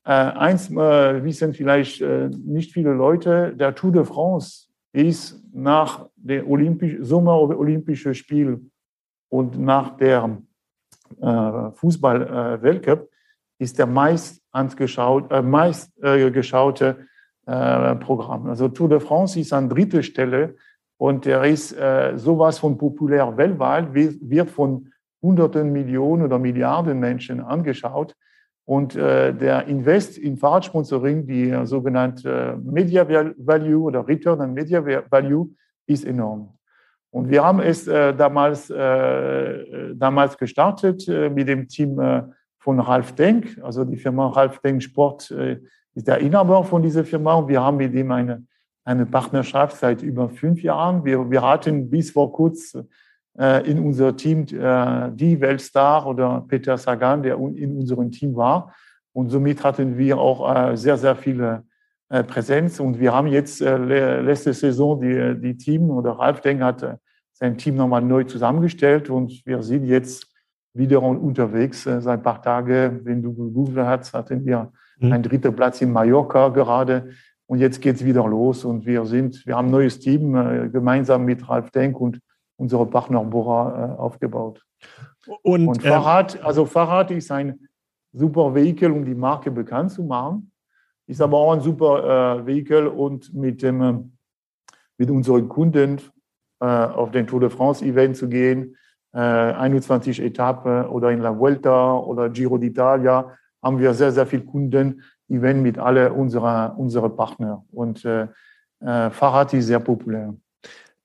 äh, 0.06 0.12
eins 0.12 0.70
äh, 0.70 1.24
wissen 1.24 1.54
vielleicht 1.54 2.02
äh, 2.02 2.30
nicht 2.30 2.74
viele 2.74 2.94
Leute, 2.94 3.54
der 3.56 3.76
Tour 3.76 3.92
de 3.92 4.04
France 4.04 4.73
ist 4.94 5.44
nach 5.54 6.08
dem 6.16 6.50
Olympisch, 6.50 6.98
Sommer-Olympischen 7.02 8.14
Spiel 8.14 8.62
und 9.30 9.60
nach 9.60 9.98
der 9.98 10.38
äh, 11.20 11.72
Fußball-Weltcup 11.72 13.10
ist 13.60 13.80
der 13.80 13.88
meist, 13.88 14.42
angeschaut, 14.52 15.32
äh, 15.32 15.42
meist 15.42 15.92
äh, 16.04 16.30
geschaute 16.32 17.08
äh, 17.46 17.96
Programm. 17.96 18.48
Also 18.48 18.70
Tour 18.70 18.90
de 18.90 19.00
France 19.00 19.40
ist 19.40 19.52
an 19.52 19.70
dritter 19.70 20.04
Stelle 20.04 20.56
und 20.98 21.26
er 21.26 21.44
ist 21.44 21.74
äh, 21.74 22.14
sowas 22.16 22.60
von 22.60 22.78
populär 22.78 23.36
weltweit, 23.36 23.94
wird 23.94 24.50
von 24.50 24.90
hunderten 25.22 25.72
Millionen 25.72 26.24
oder 26.24 26.38
Milliarden 26.38 27.00
Menschen 27.00 27.40
angeschaut. 27.40 28.16
Und 28.66 28.96
äh, 28.96 29.34
der 29.34 29.68
Invest 29.68 30.18
in 30.18 30.38
Fahrradsponsoring, 30.38 31.26
die 31.26 31.50
äh, 31.50 31.66
sogenannte 31.66 32.58
Media 32.64 33.06
Value 33.08 33.84
oder 33.84 34.08
Return 34.08 34.40
on 34.40 34.54
Media 34.54 34.84
Value, 35.10 35.50
ist 35.86 36.06
enorm. 36.06 36.54
Und 37.12 37.30
wir 37.30 37.44
haben 37.44 37.60
es 37.60 37.88
äh, 37.88 38.14
damals, 38.14 38.70
äh, 38.70 39.94
damals 39.96 40.38
gestartet 40.38 41.08
äh, 41.08 41.30
mit 41.30 41.48
dem 41.48 41.68
Team 41.68 42.00
äh, 42.00 42.24
von 42.58 42.80
Ralf 42.80 43.12
Denk. 43.14 43.60
Also 43.62 43.84
die 43.84 43.98
Firma 43.98 44.28
Ralf 44.28 44.60
Denk 44.60 44.82
Sport 44.82 45.30
äh, 45.30 45.60
ist 45.94 46.08
der 46.08 46.20
Inhaber 46.20 46.64
von 46.64 46.82
dieser 46.82 47.04
Firma. 47.04 47.36
Und 47.36 47.50
wir 47.50 47.62
haben 47.62 47.78
mit 47.78 47.94
ihm 47.94 48.12
eine, 48.12 48.46
eine 48.86 49.06
Partnerschaft 49.06 49.78
seit 49.78 50.02
über 50.02 50.30
fünf 50.30 50.64
Jahren. 50.64 51.04
Wir, 51.04 51.30
wir 51.30 51.42
hatten 51.42 51.90
bis 51.90 52.12
vor 52.12 52.32
kurzem 52.32 52.82
äh, 52.82 52.84
in 53.36 53.80
unser 53.80 54.16
Team 54.16 54.46
äh, 54.52 55.10
die 55.12 55.42
Weltstar 55.42 56.06
oder 56.06 56.46
Peter 56.48 56.78
Sagan, 56.78 57.24
der 57.24 57.36
in 57.36 57.78
unserem 57.78 58.12
Team 58.12 58.36
war. 58.36 58.76
Und 59.12 59.30
somit 59.30 59.64
hatten 59.64 59.98
wir 59.98 60.18
auch 60.18 60.72
äh, 60.72 60.78
sehr, 60.78 60.98
sehr 60.98 61.16
viele 61.16 61.64
Präsenz. 62.28 62.80
Und 62.80 63.00
wir 63.00 63.12
haben 63.12 63.26
jetzt 63.26 63.60
letzte 63.60 64.54
Saison 64.54 65.02
die, 65.02 65.36
die 65.42 65.58
Team 65.58 65.90
oder 65.90 66.12
Ralf 66.12 66.42
Denk 66.42 66.62
hat 66.62 67.00
sein 67.32 67.58
Team 67.58 67.76
nochmal 67.76 68.04
neu 68.04 68.24
zusammengestellt 68.24 69.10
und 69.10 69.44
wir 69.48 69.64
sind 69.64 69.86
jetzt 69.86 70.28
wieder 70.76 71.02
unterwegs. 71.02 71.84
Seit 71.84 72.08
ein 72.08 72.22
paar 72.22 72.40
Tagen, 72.40 73.02
wenn 73.04 73.24
du 73.24 73.34
gegoogelt 73.34 73.88
hast, 73.88 74.14
hatten 74.14 74.46
wir 74.46 74.72
mhm. 75.00 75.12
einen 75.12 75.24
dritten 75.24 75.56
Platz 75.56 75.82
in 75.82 75.92
Mallorca 75.92 76.50
gerade. 76.50 77.10
Und 77.48 77.60
jetzt 77.60 77.82
geht 77.82 77.96
es 77.96 78.06
wieder 78.06 78.28
los 78.28 78.64
und 78.64 78.86
wir 78.86 79.06
sind, 79.06 79.46
wir 79.46 79.58
haben 79.58 79.68
ein 79.70 79.72
neues 79.72 80.00
Team 80.00 80.34
gemeinsam 80.72 81.26
mit 81.26 81.48
Ralf 81.50 81.72
Denk 81.72 82.00
und 82.00 82.20
unsere 82.58 82.86
Partner 82.86 83.24
Bora 83.24 83.96
äh, 83.96 84.00
aufgebaut. 84.00 84.64
Und, 85.42 85.68
und 85.68 85.84
ähm, 85.84 85.92
Fahrrad, 85.92 86.36
ähm, 86.36 86.42
also 86.44 86.66
Fahrrad 86.66 87.12
ist 87.12 87.32
ein 87.32 87.68
super 88.12 88.54
Vehikel, 88.54 88.92
um 88.92 89.06
die 89.06 89.16
Marke 89.16 89.52
bekannt 89.52 89.92
zu 89.92 90.04
machen. 90.04 90.52
Ist 91.08 91.22
aber 91.22 91.38
auch 91.38 91.54
ein 91.54 91.62
super 91.62 92.40
äh, 92.40 92.46
Vehikel 92.46 92.88
und 92.88 93.34
mit 93.34 93.62
dem 93.62 93.82
äh, 93.82 93.94
mit 94.98 95.10
unseren 95.10 95.50
Kunden 95.50 96.00
äh, 96.60 96.66
auf 96.66 97.12
den 97.12 97.28
Tour 97.28 97.42
de 97.42 97.50
France 97.50 97.84
Event 97.84 98.16
zu 98.16 98.30
gehen, 98.30 98.78
21 99.12 100.20
äh, 100.20 100.26
Etappen 100.26 100.86
oder 100.88 101.12
in 101.12 101.20
La 101.20 101.38
Vuelta 101.38 101.98
oder 101.98 102.30
Giro 102.30 102.56
d'Italia 102.56 103.30
haben 103.62 103.80
wir 103.80 103.94
sehr 103.94 104.12
sehr 104.12 104.26
viele 104.26 104.44
Kunden 104.44 105.04
Event 105.30 105.62
mit 105.62 105.78
alle 105.78 106.12
unserer 106.12 106.74
unsere 106.78 107.10
Partner 107.10 107.64
und 107.72 108.04
äh, 108.06 108.28
Fahrrad 108.80 109.54
ist 109.54 109.68
sehr 109.68 109.80
populär. 109.80 110.36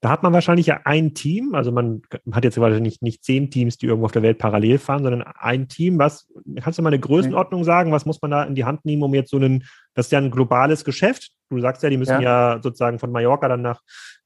Da 0.00 0.10
hat 0.10 0.22
man 0.22 0.32
wahrscheinlich 0.32 0.66
ja 0.66 0.80
ein 0.84 1.14
Team, 1.14 1.56
also 1.56 1.72
man 1.72 2.02
hat 2.30 2.44
jetzt 2.44 2.60
wahrscheinlich 2.60 3.02
nicht 3.02 3.24
zehn 3.24 3.50
Teams, 3.50 3.78
die 3.78 3.86
irgendwo 3.86 4.06
auf 4.06 4.12
der 4.12 4.22
Welt 4.22 4.38
parallel 4.38 4.78
fahren, 4.78 5.02
sondern 5.02 5.22
ein 5.22 5.66
Team. 5.68 5.98
Was 5.98 6.28
kannst 6.60 6.78
du 6.78 6.82
mal 6.82 6.90
eine 6.90 7.00
Größenordnung 7.00 7.64
sagen? 7.64 7.90
Was 7.90 8.06
muss 8.06 8.22
man 8.22 8.30
da 8.30 8.44
in 8.44 8.54
die 8.54 8.64
Hand 8.64 8.84
nehmen, 8.84 9.02
um 9.02 9.12
jetzt 9.12 9.30
so 9.30 9.38
einen, 9.38 9.64
das 9.94 10.06
ist 10.06 10.12
ja 10.12 10.18
ein 10.18 10.30
globales 10.30 10.84
Geschäft. 10.84 11.32
Du 11.50 11.60
sagst 11.60 11.82
ja, 11.82 11.90
die 11.90 11.96
müssen 11.96 12.20
ja, 12.20 12.54
ja 12.54 12.60
sozusagen 12.62 13.00
von 13.00 13.10
Mallorca 13.10 13.48
dann 13.48 13.62
nach 13.62 13.80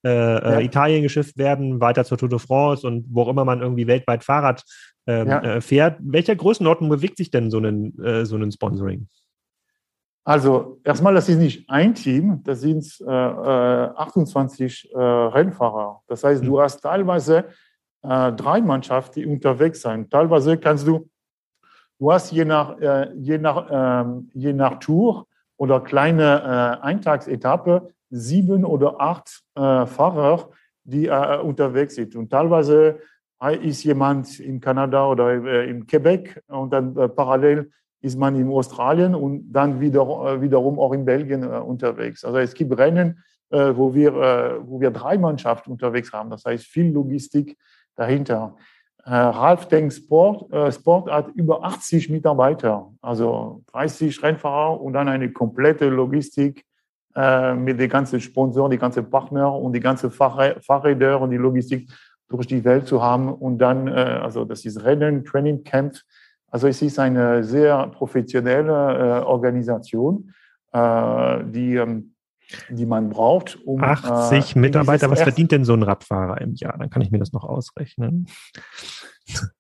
äh, 0.05 0.11
äh 0.11 0.53
ja. 0.53 0.61
Italien 0.61 1.03
geschifft 1.03 1.39
werden, 1.39 1.81
weiter 1.81 2.05
zur 2.05 2.19
Tour 2.19 2.29
de 2.29 2.39
France 2.39 2.87
und 2.87 3.07
wo 3.09 3.23
auch 3.23 3.29
immer 3.29 3.47
man 3.47 3.63
irgendwie 3.63 3.87
weltweit 3.87 4.25
Fahrrad 4.25 4.65
ähm, 5.07 5.29
ja. 5.29 5.43
äh, 5.43 5.61
fährt. 5.61 5.99
Welcher 6.01 6.37
Größenordnung 6.37 6.91
bewegt 6.91 7.17
sich 7.17 7.31
denn 7.31 7.51
so 7.51 7.59
ein, 7.59 7.99
äh, 8.03 8.27
so 8.27 8.37
ein 8.37 8.53
Sponsoring? 8.53 9.09
Also 10.25 10.81
erstmal, 10.85 11.15
das 11.15 11.29
ist 11.29 11.39
nicht 11.39 11.69
ein 11.69 11.95
Team, 11.95 12.43
das 12.45 12.61
sind 12.61 12.85
äh, 13.01 13.11
28 13.11 14.91
äh, 14.93 14.97
äh, 14.97 15.01
Rennfahrer. 15.01 16.03
Das 16.07 16.23
heißt, 16.23 16.45
du 16.45 16.57
mhm. 16.57 16.61
hast 16.61 16.81
teilweise 16.81 17.47
äh, 18.03 18.33
drei 18.33 18.61
Mannschaften, 18.61 19.21
die 19.21 19.27
unterwegs 19.27 19.83
sind. 19.83 20.11
Teilweise 20.11 20.59
kannst 20.59 20.87
du, 20.87 21.11
du 21.99 22.13
hast 22.13 22.31
je 22.31 22.45
nach, 22.45 22.79
äh, 22.79 23.13
je 23.15 23.39
nach, 23.39 23.67
ähm, 23.69 24.31
je 24.33 24.53
nach 24.53 24.79
Tour 24.79 25.27
oder 25.57 25.81
kleine 25.81 26.79
äh, 26.81 26.85
Eintagsetappe 26.85 27.93
sieben 28.11 28.67
oder 28.67 29.01
acht 29.01 29.43
Fahrer, 29.55 30.51
die 30.85 31.09
unterwegs 31.09 31.95
sind. 31.95 32.15
Und 32.15 32.29
teilweise 32.29 32.99
ist 33.63 33.85
jemand 33.85 34.39
in 34.39 34.61
Kanada 34.61 35.07
oder 35.07 35.65
in 35.65 35.87
Quebec 35.87 36.43
und 36.49 36.75
dann 36.75 36.93
parallel 37.17 37.71
ist 38.03 38.19
man 38.19 38.35
in 38.35 38.51
Australien 38.51 39.15
und 39.15 39.53
dann 39.53 39.81
wieder, 39.81 40.03
äh, 40.03 40.43
wiederum 40.43 40.79
auch 40.79 40.93
in 40.93 41.05
Belgien 41.05 41.45
äh, 41.45 41.47
unterwegs. 41.47 42.25
Also 42.25 42.39
es 42.39 42.53
gibt 42.53 42.77
Rennen, 42.77 43.23
äh, 43.51 43.73
wo, 43.75 43.95
wir, 43.95 44.13
wo 44.65 44.81
wir 44.81 44.91
drei 44.91 45.17
Mannschaften 45.17 45.71
unterwegs 45.71 46.13
haben. 46.13 46.29
Das 46.29 46.45
heißt, 46.45 46.65
viel 46.65 46.93
Logistik 46.93 47.57
dahinter. 47.95 48.57
Ralf 49.05 49.67
Denk 49.67 49.93
Sport, 49.93 50.47
Sport 50.73 51.11
hat 51.11 51.27
über 51.35 51.65
80 51.65 52.09
Mitarbeiter, 52.09 52.93
also 53.03 53.63
30 53.73 54.23
Rennfahrer 54.23 54.81
und 54.81 54.93
dann 54.93 55.09
eine 55.09 55.33
komplette 55.33 55.89
Logistik 55.89 56.65
mit 57.13 57.81
den 57.81 57.91
ganzen 57.91 58.21
Sponsoren, 58.21 58.71
die 58.71 58.79
ganzen 58.79 59.11
Partner 59.11 59.53
und 59.53 59.73
die 59.73 59.81
ganzen 59.81 60.13
Fahrräder 60.13 61.21
und 61.21 61.33
die 61.33 61.37
Logistik 61.37 61.91
durch 62.29 62.47
die 62.47 62.65
Welt 62.65 62.87
zu 62.87 63.03
haben. 63.03 63.33
Und 63.33 63.59
dann, 63.59 63.89
also 63.89 64.45
das 64.45 64.65
ist 64.65 64.85
Rennen, 64.85 65.25
Training 65.25 65.65
Camp, 65.65 65.97
also 66.53 66.69
es 66.69 66.83
ist 66.83 66.99
eine 66.99 67.43
sehr 67.43 67.87
professionelle 67.89 68.73
äh, 68.73 69.25
Organisation, 69.25 70.35
äh, 70.73 71.45
die, 71.45 71.77
ähm, 71.77 72.15
die 72.69 72.85
man 72.85 73.09
braucht. 73.09 73.59
Um, 73.65 73.83
80 73.83 74.55
äh, 74.55 74.59
Mitarbeiter, 74.59 75.11
was 75.11 75.23
verdient 75.23 75.51
denn 75.51 75.65
so 75.65 75.73
ein 75.73 75.83
Radfahrer 75.83 76.43
im 76.43 76.53
Jahr? 76.55 76.77
Dann 76.77 76.91
kann 76.91 77.01
ich 77.01 77.11
mir 77.11 77.19
das 77.19 77.33
noch 77.33 77.45
ausrechnen. 77.45 78.29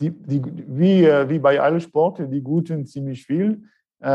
Die, 0.00 0.10
die, 0.10 0.42
wie, 0.44 1.06
wie 1.06 1.38
bei 1.38 1.60
allen 1.60 1.80
Sporten, 1.80 2.28
die 2.28 2.42
Guten 2.42 2.84
ziemlich 2.84 3.24
viel, 3.24 3.62
die, 4.00 4.08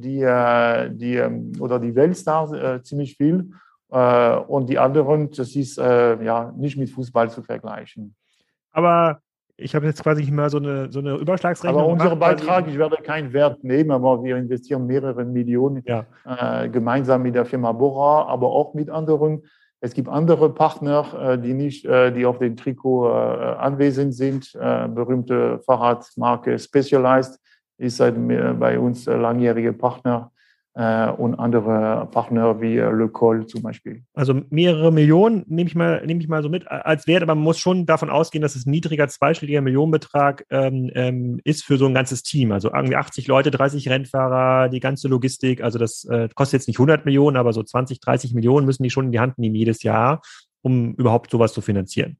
die, 0.00 1.14
ähm, 1.14 1.52
oder 1.60 1.78
die 1.78 1.94
Weltstars 1.94 2.82
ziemlich 2.84 3.16
viel 3.16 3.52
und 3.88 4.68
die 4.68 4.76
anderen, 4.76 5.30
das 5.30 5.54
ist 5.54 5.76
ja 5.76 6.52
nicht 6.56 6.76
mit 6.76 6.90
Fußball 6.90 7.30
zu 7.30 7.44
vergleichen. 7.44 8.16
Aber 8.72 9.20
ich 9.56 9.74
habe 9.74 9.86
jetzt 9.86 10.02
quasi 10.02 10.28
mal 10.30 10.50
so 10.50 10.58
eine, 10.58 10.90
so 10.90 10.98
eine 10.98 11.14
Überschlagsrechnung. 11.14 11.80
Aber 11.80 11.92
unser 11.92 12.16
Beitrag, 12.16 12.66
ich 12.68 12.78
werde 12.78 12.96
keinen 12.96 13.32
Wert 13.32 13.62
nehmen, 13.62 13.92
aber 13.92 14.22
wir 14.24 14.36
investieren 14.36 14.86
mehrere 14.86 15.24
Millionen 15.24 15.82
ja. 15.86 16.06
äh, 16.24 16.68
gemeinsam 16.68 17.22
mit 17.22 17.34
der 17.34 17.44
Firma 17.44 17.72
Bora, 17.72 18.26
aber 18.26 18.48
auch 18.48 18.74
mit 18.74 18.90
anderen. 18.90 19.42
Es 19.80 19.92
gibt 19.92 20.08
andere 20.08 20.52
Partner, 20.52 21.34
äh, 21.34 21.38
die 21.38 21.52
nicht, 21.52 21.84
äh, 21.84 22.10
die 22.10 22.26
auf 22.26 22.38
dem 22.38 22.56
Trikot 22.56 23.06
äh, 23.06 23.12
anwesend 23.12 24.14
sind. 24.14 24.52
Berühmte 24.54 25.60
Fahrradmarke 25.60 26.58
Specialized 26.58 27.38
ist 27.78 27.98
seit, 27.98 28.14
bei 28.58 28.78
uns 28.78 29.06
langjährige 29.06 29.72
Partner 29.72 30.30
und 30.76 31.36
andere 31.36 32.08
Partner 32.10 32.60
wie 32.60 32.76
äh, 32.76 32.90
Le 32.90 33.08
Col 33.08 33.46
zum 33.46 33.62
Beispiel. 33.62 34.02
Also 34.12 34.40
mehrere 34.50 34.90
Millionen 34.90 35.44
nehme 35.46 35.68
ich 35.68 35.76
mal, 35.76 36.02
ich 36.04 36.28
mal 36.28 36.42
so 36.42 36.48
mit 36.48 36.66
als 36.68 37.06
Wert, 37.06 37.22
aber 37.22 37.36
man 37.36 37.44
muss 37.44 37.58
schon 37.58 37.86
davon 37.86 38.10
ausgehen, 38.10 38.42
dass 38.42 38.56
es 38.56 38.66
ein 38.66 38.70
niedriger 38.70 39.06
zweistelliger 39.06 39.60
Millionenbetrag 39.60 40.44
ähm, 40.50 40.90
ähm, 40.94 41.40
ist 41.44 41.64
für 41.64 41.76
so 41.76 41.86
ein 41.86 41.94
ganzes 41.94 42.24
Team. 42.24 42.50
Also 42.50 42.72
irgendwie 42.72 42.96
80 42.96 43.28
Leute, 43.28 43.52
30 43.52 43.88
Rennfahrer, 43.88 44.68
die 44.68 44.80
ganze 44.80 45.06
Logistik. 45.06 45.62
Also 45.62 45.78
das 45.78 46.04
äh, 46.06 46.28
kostet 46.34 46.60
jetzt 46.60 46.66
nicht 46.66 46.78
100 46.78 47.04
Millionen, 47.04 47.36
aber 47.36 47.52
so 47.52 47.62
20, 47.62 48.00
30 48.00 48.34
Millionen 48.34 48.66
müssen 48.66 48.82
die 48.82 48.90
schon 48.90 49.06
in 49.06 49.12
die 49.12 49.20
Hand 49.20 49.38
nehmen 49.38 49.54
jedes 49.54 49.84
Jahr, 49.84 50.22
um 50.62 50.94
überhaupt 50.94 51.30
sowas 51.30 51.52
zu 51.52 51.60
finanzieren. 51.60 52.16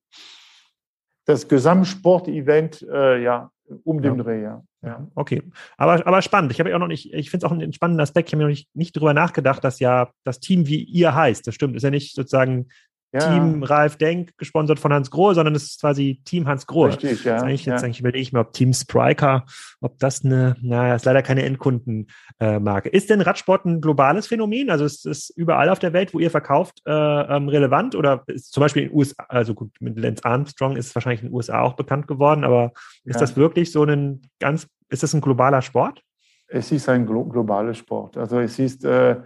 Das 1.25 1.49
Gesamtsportevent, 1.49 2.87
äh, 2.91 3.23
ja, 3.23 3.51
um 3.85 4.03
den 4.03 4.19
Dreh, 4.19 4.43
ja. 4.43 4.63
Ja, 4.83 5.07
okay. 5.15 5.43
Aber, 5.79 6.07
aber 6.07 6.21
spannend. 6.21 6.53
Ich 6.53 6.61
habe 6.61 6.69
ja 6.69 6.77
auch 6.77 6.81
noch 6.81 6.89
nicht, 6.89 7.13
ich 7.15 7.31
finde 7.31 7.47
es 7.47 7.51
auch 7.51 7.57
einen 7.57 7.73
spannenden 7.73 8.03
Aspekt. 8.03 8.29
Ich 8.29 8.35
habe 8.35 8.43
mir 8.43 8.45
noch 8.45 8.51
nicht, 8.51 8.69
nicht 8.75 8.95
drüber 8.95 9.15
nachgedacht, 9.15 9.65
dass 9.65 9.81
ja 9.81 10.11
das 10.25 10.41
Team 10.41 10.67
wie 10.67 10.83
ihr 10.83 11.15
heißt. 11.15 11.47
Das 11.47 11.55
stimmt. 11.55 11.75
Ist 11.75 11.85
ja 11.85 11.91
nicht 11.91 12.15
sozusagen 12.15 12.69
ja. 13.15 13.21
Team 13.21 13.63
Ralf 13.63 13.97
Denk, 13.97 14.37
gesponsert 14.39 14.81
von 14.81 14.93
Hans 14.93 15.11
Grohe, 15.11 15.35
sondern 15.35 15.55
es 15.55 15.65
ist 15.65 15.81
quasi 15.81 16.21
Team 16.25 16.49
Hans 16.49 16.67
Grohe. 16.67 16.89
Richtig, 16.89 17.25
ja. 17.25 17.35
Jetzt 17.35 17.45
eigentlich, 17.45 17.65
jetzt 17.65 17.85
eigentlich 17.85 18.01
überlege 18.01 18.23
ich 18.23 18.33
mir, 18.33 18.41
ob 18.41 18.53
Team 18.53 18.73
Spriker, 18.73 19.45
ob 19.81 19.99
das 20.01 20.25
eine, 20.25 20.57
naja, 20.61 20.97
ist 20.97 21.05
leider 21.05 21.23
keine 21.23 21.45
Endkundenmarke. 21.45 22.93
Äh, 22.93 22.97
ist 22.97 23.11
denn 23.11 23.21
Radsport 23.21 23.67
ein 23.67 23.81
globales 23.81 24.27
Phänomen? 24.27 24.69
Also 24.69 24.85
ist 24.85 25.07
es 25.07 25.31
überall 25.31 25.69
auf 25.69 25.79
der 25.79 25.93
Welt, 25.93 26.13
wo 26.13 26.19
ihr 26.19 26.31
verkauft, 26.31 26.83
äh, 26.87 26.91
ähm, 26.91 27.49
relevant? 27.49 27.95
Oder 27.95 28.25
ist 28.27 28.53
zum 28.53 28.63
Beispiel 28.63 28.83
in 28.83 28.89
den 28.89 28.99
USA, 28.99 29.25
also 29.29 29.55
gut, 29.55 29.71
mit 29.79 29.97
Lance 29.97 30.25
Armstrong 30.25 30.77
ist 30.77 30.89
es 30.89 30.95
wahrscheinlich 30.97 31.23
in 31.23 31.29
den 31.29 31.35
USA 31.35 31.61
auch 31.61 31.75
bekannt 31.75 32.09
geworden, 32.09 32.43
aber 32.43 32.73
ist 33.05 33.15
ja. 33.15 33.21
das 33.21 33.37
wirklich 33.37 33.71
so 33.71 33.85
ein 33.85 34.23
ganz, 34.41 34.67
ist 34.89 35.05
das 35.05 35.15
ein 35.15 35.21
globaler 35.21 35.63
Sport? 35.63 36.03
Es 36.49 36.73
ist 36.73 36.89
ein 36.89 37.07
glo 37.07 37.25
globaler 37.25 37.75
Sport. 37.75 38.17
Also 38.17 38.41
es 38.41 38.59
ist 38.59 38.85
äh, 38.85 39.17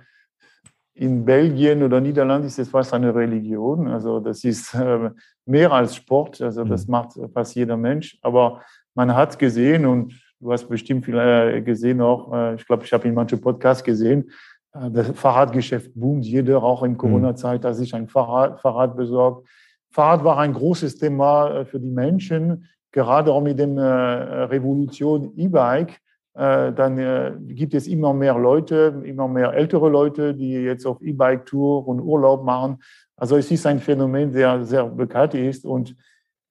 in 0.99 1.25
Belgien 1.25 1.83
oder 1.83 2.01
Niederlanden 2.01 2.49
ist 2.49 2.59
es 2.59 2.69
fast 2.69 2.93
eine 2.93 3.15
Religion. 3.15 3.87
Also 3.87 4.19
das 4.19 4.43
ist 4.43 4.75
äh, 4.75 5.11
mehr 5.47 5.73
als 5.73 5.95
Sport. 5.95 6.41
Also 6.41 6.65
das 6.65 6.87
mhm. 6.87 6.93
macht 6.93 7.13
fast 7.33 7.55
jeder 7.55 7.77
Mensch. 7.77 8.19
Aber 8.23 8.63
man 8.95 9.15
hat 9.15 9.39
gesehen 9.39 9.87
und 9.87 10.21
du 10.41 10.53
hast 10.53 10.69
bestimmt 10.69 11.05
viel 11.05 11.17
äh, 11.17 11.63
gesehen 11.63 12.01
auch. 12.01 12.33
Äh, 12.33 12.55
ich 12.57 12.67
glaube, 12.67 12.85
ich 12.85 12.93
habe 12.93 13.07
in 13.07 13.15
manchen 13.15 13.41
Podcasts 13.41 13.85
gesehen. 13.85 14.31
Äh, 14.75 14.91
das 14.91 15.11
Fahrradgeschäft 15.11 15.93
boomt. 15.95 16.25
Jeder 16.25 16.63
auch 16.63 16.83
in 16.83 16.93
mhm. 16.93 16.99
Corona-Zeit 16.99 17.65
hat 17.65 17.77
sich 17.77 17.95
ein 17.95 18.09
Fahrrad, 18.09 18.61
Fahrrad 18.61 18.97
besorgt. 18.97 19.49
Fahrrad 19.91 20.25
war 20.25 20.39
ein 20.39 20.53
großes 20.53 20.99
Thema 20.99 21.65
für 21.65 21.79
die 21.79 21.91
Menschen, 21.91 22.67
gerade 22.93 23.33
auch 23.33 23.41
mit 23.41 23.59
dem 23.59 23.79
Revolution 23.79 25.33
E-Bike 25.35 25.99
dann 26.39 26.99
äh, 26.99 27.33
gibt 27.49 27.75
es 27.75 27.89
immer 27.89 28.15
mehr 28.15 28.39
Leute, 28.39 29.03
immer 29.05 29.27
mehr 29.27 29.55
ältere 29.55 29.89
Leute, 29.89 30.35
die 30.35 30.53
jetzt 30.53 30.87
auf 30.87 31.03
E-Bike-Tour 31.03 31.89
und 31.89 32.01
Urlaub 32.01 32.45
machen. 32.45 32.79
Also 33.17 33.37
es 33.37 33.51
ist 33.51 33.67
ein 33.67 33.81
Phänomen, 33.81 34.33
der 34.33 34.65
sehr 34.65 34.85
bekannt 34.85 35.35
ist 35.35 35.65
und 35.65 35.97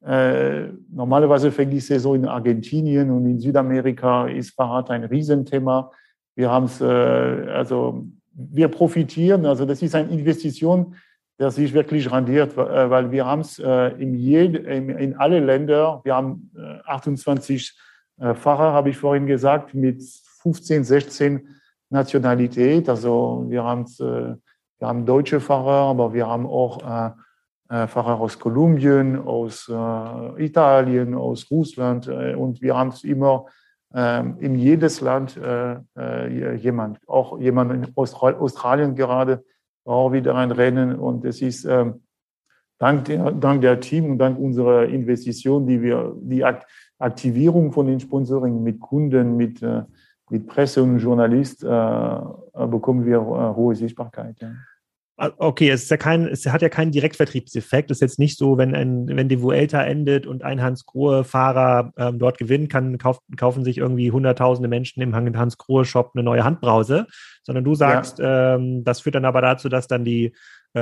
äh, 0.06 0.68
normalerweise 0.92 1.52
fängt 1.52 1.72
die 1.72 1.80
Saison 1.80 2.16
in 2.16 2.26
Argentinien 2.26 3.10
und 3.12 3.26
in 3.26 3.40
Südamerika 3.40 4.28
ist 4.28 4.56
Fahrrad 4.56 4.90
ein 4.92 5.06
Riesenthema. 5.06 5.90
Wir 6.36 6.52
haben 6.52 6.66
es, 6.66 6.82
äh, 6.82 6.86
also 6.86 8.06
wir 8.34 8.68
profitieren, 8.68 9.46
also 9.46 9.66
das 9.66 9.82
ist 9.82 9.96
eine 9.96 10.10
Investition, 10.10 10.96
der 11.40 11.52
sich 11.52 11.74
wirklich 11.74 12.12
rendiert, 12.12 12.58
äh, 12.58 12.90
weil 12.90 13.10
wir 13.12 13.26
haben 13.26 13.42
es 13.42 13.58
äh, 13.60 13.94
in, 14.02 14.14
in, 14.16 14.90
in 14.90 15.16
alle 15.16 15.40
Länder, 15.40 16.02
wir 16.04 16.16
haben 16.16 16.52
28 16.86 17.70
äh, 17.70 17.88
Fahrer, 18.20 18.74
habe 18.74 18.90
ich 18.90 18.98
vorhin 18.98 19.28
gesagt, 19.28 19.74
mit 19.74 20.02
15, 20.42 20.84
16 20.84 21.48
Nationalität. 21.90 22.90
Also 22.90 23.46
wir 23.48 23.64
haben, 23.64 23.84
äh, 24.00 24.36
wir 24.80 24.88
haben 24.88 25.06
deutsche 25.06 25.40
Fahrer, 25.40 25.90
aber 25.90 26.14
wir 26.14 26.28
haben 26.28 26.46
auch 26.46 26.82
äh, 26.84 27.88
Fahrer 27.88 28.22
aus 28.22 28.40
Kolumbien, 28.40 29.20
aus 29.20 29.70
Italien, 30.38 31.16
aus 31.16 31.52
Russland 31.52 32.08
und 32.08 32.62
wir 32.62 32.78
haben 32.78 32.94
immer 33.04 33.48
ähm, 33.94 34.38
in 34.40 34.56
jedes 34.56 35.02
Land 35.02 35.38
jemand, 36.62 37.00
auch 37.06 37.38
jemand 37.42 37.74
in 37.74 37.94
Australien 37.94 38.96
gerade, 38.96 39.44
auch 39.84 40.14
wieder 40.14 40.36
ein 40.36 40.52
Rennen 40.52 40.98
und 40.98 41.26
es 41.26 41.42
ist 41.42 41.66
ähm, 41.66 42.04
dank 42.78 43.06
der, 43.06 43.32
dank 43.32 43.62
der 43.62 43.80
Team 43.80 44.12
und 44.12 44.18
dank 44.18 44.40
unserer 44.40 44.86
Investition, 44.86 45.66
die 45.66 45.82
wir, 45.82 46.14
die 46.22 46.44
Aktivierung 47.00 47.72
von 47.72 47.88
den 47.88 48.00
Sponsoring 48.00 48.64
mit 48.64 48.80
Kunden, 48.80 49.38
mit, 49.38 49.62
äh, 49.62 49.84
mit 50.30 50.48
Presse 50.48 50.84
und 50.84 51.00
Journalist 51.00 51.64
äh, 51.64 51.68
äh, 51.68 52.68
bekommen 52.68 53.06
wir 53.06 53.22
hohe 53.22 53.76
Sichtbarkeit. 53.76 54.38
Ja. 54.40 54.52
Ah, 55.20 55.32
okay, 55.38 55.70
es, 55.70 55.90
ja 55.90 55.98
kein, 55.98 56.28
es 56.28 56.46
hat 56.46 56.62
ja 56.62 56.70
keinen 56.70 56.92
Direktvertriebseffekt. 56.92 57.90
Es 57.90 57.98
ist 57.98 58.02
jetzt 58.02 58.20
nicht 58.20 58.38
so, 58.38 58.60
wenn, 58.60 58.76
ein, 58.76 59.08
wenn 59.08 59.28
die 59.28 59.42
Vuelta 59.42 59.82
endet 59.82 60.28
und 60.28 60.44
ein 60.44 60.62
Hans-Grohe-Fahrer 60.62 61.92
ähm, 61.98 62.20
dort 62.20 62.38
gewinnen 62.38 62.68
kann, 62.68 63.00
kauf, 63.00 63.20
kaufen 63.36 63.64
sich 63.64 63.80
irgendwie 63.80 64.12
hunderttausende 64.12 64.70
Menschen 64.70 65.02
im 65.02 65.16
Hans-Grohe-Shop 65.16 66.12
eine 66.14 66.24
neue 66.24 66.44
Handbrause, 66.44 67.08
sondern 67.42 67.64
du 67.64 67.74
sagst, 67.74 68.20
ja. 68.20 68.56
ähm, 68.56 68.84
das 68.84 69.02
führt 69.02 69.16
dann 69.16 69.26
aber 69.26 69.42
dazu, 69.42 69.70
dass 69.70 69.88
dann 69.88 70.06
die 70.06 70.36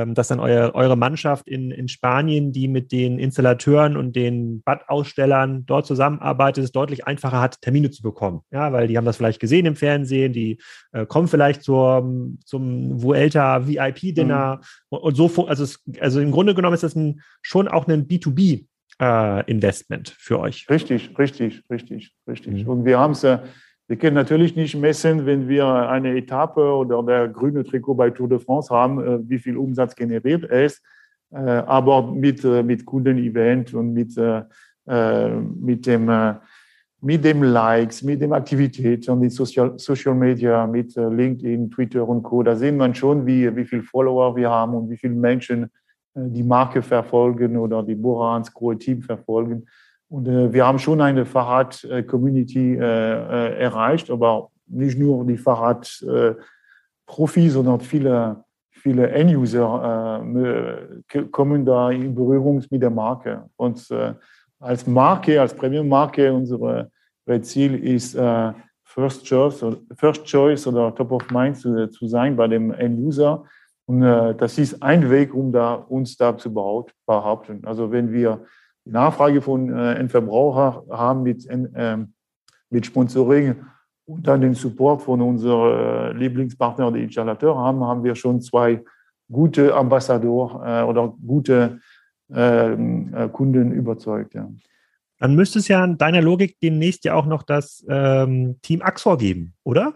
dass 0.08 0.28
dann 0.28 0.40
euer, 0.40 0.74
eure 0.74 0.98
Mannschaft 0.98 1.48
in, 1.48 1.72
in 1.72 1.88
Spanien, 1.88 2.52
die 2.52 2.68
mit 2.68 2.92
den 2.92 3.20
Installateuren 3.20 3.98
und 3.98 4.16
den 4.16 4.62
Badausstellern 4.64 5.66
dort 5.66 5.86
zusammenarbeitet, 5.86 6.64
es 6.64 6.72
deutlich 6.72 7.08
einfacher 7.08 7.40
hat, 7.40 7.62
Termine 7.62 7.92
zu 7.92 8.02
bekommen. 8.02 8.42
Ja, 8.52 8.74
weil 8.74 8.88
die 8.88 8.98
haben 8.98 9.06
das 9.06 9.18
vielleicht 9.18 9.40
gesehen 9.40 9.66
im 9.66 9.76
Fernsehen, 9.76 10.34
die 10.34 10.60
äh, 10.92 11.06
kommen 11.06 11.28
vielleicht 11.28 11.64
zur, 11.64 12.10
zum 12.46 13.02
Vuelta 13.02 13.68
VIP-Dinner 13.68 14.58
mhm. 14.58 14.64
und, 14.90 15.00
und, 15.00 15.16
so. 15.16 15.48
Also, 15.48 15.64
es, 15.64 15.84
also 16.00 16.20
im 16.20 16.32
Grunde 16.32 16.56
genommen 16.56 16.74
ist 16.76 16.84
das 16.84 16.96
ein, 16.96 17.22
schon 17.42 17.68
auch 17.68 17.88
ein 17.88 18.08
B2B. 18.08 18.66
Äh, 18.98 19.52
Investment 19.52 20.16
für 20.18 20.40
euch. 20.40 20.70
Richtig, 20.70 21.20
richtig, 21.20 21.64
richtig, 21.70 22.16
richtig. 22.30 22.64
Mhm. 22.64 22.70
Und 22.70 22.86
wir 22.86 22.98
haben 22.98 23.12
es 23.12 23.26
äh, 23.26 23.40
wir 23.88 23.98
können 23.98 24.15
natürlich 24.15 24.56
nicht 24.56 24.76
messen, 24.76 25.26
wenn 25.26 25.48
wir 25.48 25.67
eine 25.67 26.15
Etappe 26.17 26.62
oder 26.76 27.04
der 27.04 27.28
grüne 27.28 27.63
Trikot 27.63 27.93
bei 27.93 28.10
Tour 28.10 28.28
de 28.28 28.39
France 28.39 28.74
haben, 28.74 29.00
äh, 29.00 29.30
wie 29.30 29.38
viel 29.38 29.58
Umsatz 29.58 29.95
generiert 29.95 30.43
ist. 30.45 30.82
Äh, 31.32 31.38
aber 31.38 32.12
mit, 32.12 32.43
äh, 32.43 32.63
mit 32.63 32.86
Kundenevent 32.86 33.74
und 33.74 33.93
mit, 33.93 34.17
mit 34.88 35.88
dem, 35.88 36.36
mit 37.02 37.26
dem 37.26 37.41
Likes, 37.41 38.04
mit 38.04 38.21
dem 38.21 38.34
Aktivität 38.34 39.10
und 39.10 39.19
mit 39.19 39.32
Social, 39.32 39.80
Social 39.80 40.13
Media, 40.13 40.67
mit 40.67 40.95
LinkedIn, 40.95 41.71
Twitter 41.71 42.08
und 42.08 42.21
Co. 42.21 42.43
Da 42.43 42.56
sehen 42.56 42.78
man 42.78 42.93
schon, 42.93 43.26
wie, 43.26 43.56
wie 43.56 43.65
viele 43.65 43.82
Follower 43.82 44.36
wir 44.36 44.52
haben 44.52 44.76
und 44.76 44.91
wie 44.91 44.98
viele 44.98 45.15
Menschen 45.15 45.71
die 46.13 46.43
Marke 46.43 46.84
verfolgen 46.84 47.58
oder 47.58 47.82
die 47.82 47.95
Borans 47.95 48.54
Grohe 48.54 48.78
Team 48.78 49.02
verfolgen. 49.02 49.65
Und 50.10 50.28
äh, 50.28 50.54
wir 50.54 50.65
haben 50.65 50.80
schon 50.80 51.02
eine 51.02 51.26
Fahrrad-Community 51.26 52.76
äh, 52.76 52.80
äh, 52.80 53.60
erreicht, 53.60 54.10
aber 54.10 54.50
nicht 54.68 54.98
nur 54.98 55.26
die 55.26 55.38
Fahrrad-Profis, 55.38 57.54
sondern 57.54 57.82
viele, 57.82 58.44
viele 58.70 59.10
End-User 59.10 60.24
äh, 60.34 61.24
kommen 61.32 61.65
da 61.65 61.91
in 61.91 62.13
Berührung 62.13 62.63
mit 62.70 62.82
der 62.82 62.91
Marke. 62.91 63.46
Und 63.56 63.89
äh, 63.91 64.13
als 64.60 64.88
Marke, 64.88 65.41
als 65.41 65.54
Premium-Marke, 65.54 66.34
unser 66.34 66.89
Ziel 67.41 67.84
ist, 67.84 68.15
äh, 68.15 68.54
First 68.84 69.26
Choice, 69.26 69.65
First 69.98 70.26
Choice 70.26 70.68
oder 70.68 70.94
Top 70.96 71.12
of 71.12 71.30
Mind 71.32 71.58
zu, 71.58 71.89
zu 71.89 72.08
sein 72.08 72.36
bei 72.36 72.48
dem 72.48 72.72
End-User. 72.72 73.44
Und 73.88 74.02
das 74.02 74.58
ist 74.58 74.82
ein 74.82 75.12
Weg, 75.12 75.36
um 75.36 75.52
da, 75.52 75.76
uns 75.76 76.18
da 76.18 76.36
zu 76.36 76.52
behaupten. 76.52 77.63
Also 77.65 77.91
wenn 77.91 78.12
wir 78.12 78.39
die 78.86 78.91
Nachfrage 78.91 79.41
von 79.41 79.69
äh, 79.69 79.93
Endverbraucher 79.95 80.84
haben 80.89 81.24
mit, 81.24 81.45
äh, 81.48 81.98
mit 82.69 82.86
Sponsoring 82.86 83.56
und 84.06 84.28
dann 84.28 84.41
den 84.41 84.54
Support 84.54 85.02
von 85.02 85.21
unserem 85.21 85.78
äh, 85.78 86.12
Lieblingspartner, 86.13 86.91
die 86.91 87.04
Installateur 87.04 87.58
haben, 87.58 87.84
haben 87.84 88.04
wir 88.04 88.15
schon 88.15 88.41
zwei 88.41 88.84
gute 89.32 89.74
Ambassador 89.74 90.63
äh, 90.63 90.84
oder 90.84 91.13
gute 91.26 91.80
ähm, 92.32 93.13
äh, 93.13 93.28
Kunden 93.30 93.71
überzeugt. 93.71 94.36
Ja. 94.36 94.50
Dann 95.19 95.36
müsste 95.36 95.60
es 95.60 95.67
ja 95.67 95.84
in 95.84 95.98
deiner 95.98 96.21
Logik 96.21 96.60
demnächst 96.62 97.06
ja 97.06 97.15
auch 97.15 97.26
noch 97.26 97.43
das 97.43 97.84
ähm, 97.89 98.58
Team 98.62 98.82
Axor 98.82 99.17
geben, 99.17 99.54
oder? 99.63 99.95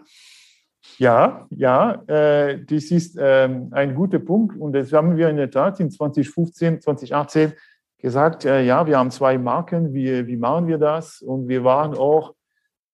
Ja, 0.98 1.46
ja, 1.50 2.02
äh, 2.06 2.64
das 2.64 2.84
ist 2.90 3.16
ähm, 3.20 3.68
ein 3.70 3.94
guter 3.94 4.18
Punkt 4.18 4.56
und 4.56 4.72
das 4.72 4.92
haben 4.92 5.16
wir 5.16 5.28
in 5.28 5.36
der 5.36 5.50
Tat 5.50 5.78
in 5.80 5.90
2015, 5.90 6.80
2018 6.80 7.52
gesagt, 8.00 8.44
äh, 8.44 8.62
ja, 8.62 8.86
wir 8.86 8.98
haben 8.98 9.10
zwei 9.10 9.38
Marken, 9.38 9.92
wie, 9.92 10.26
wie 10.26 10.36
machen 10.36 10.66
wir 10.66 10.78
das? 10.78 11.22
Und 11.22 11.48
wir 11.48 11.64
waren 11.64 11.96
auch 11.96 12.34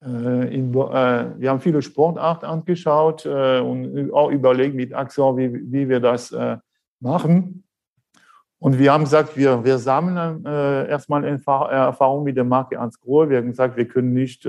äh, 0.02 0.54
in, 0.54 0.74
äh, 0.74 1.26
wir 1.38 1.50
haben 1.50 1.60
viele 1.60 1.82
Sportarten 1.82 2.44
angeschaut 2.44 3.26
äh, 3.26 3.60
und 3.60 4.12
auch 4.12 4.30
überlegt 4.30 4.74
mit 4.74 4.94
Axel, 4.94 5.36
wie, 5.36 5.72
wie 5.72 5.88
wir 5.88 6.00
das 6.00 6.32
äh, 6.32 6.56
machen. 7.00 7.64
Und 8.58 8.78
wir 8.78 8.92
haben 8.92 9.04
gesagt, 9.04 9.36
wir, 9.36 9.64
wir 9.64 9.78
sammeln 9.78 10.44
äh, 10.44 10.88
erstmal 10.88 11.24
Erfahrung 11.24 12.24
mit 12.24 12.36
der 12.36 12.44
Marke 12.44 12.78
Ansgrohe. 12.80 13.28
Wir 13.28 13.38
haben 13.38 13.50
gesagt, 13.50 13.76
wir 13.76 13.86
können 13.86 14.12
nicht 14.14 14.48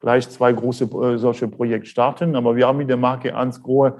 gleich 0.00 0.28
zwei 0.30 0.52
große 0.52 1.18
solche 1.18 1.48
Projekte 1.48 1.88
starten, 1.88 2.36
aber 2.36 2.54
wir 2.54 2.66
haben 2.68 2.78
mit 2.78 2.88
der 2.88 2.96
Marke 2.96 3.34
Ansgrohe 3.34 3.98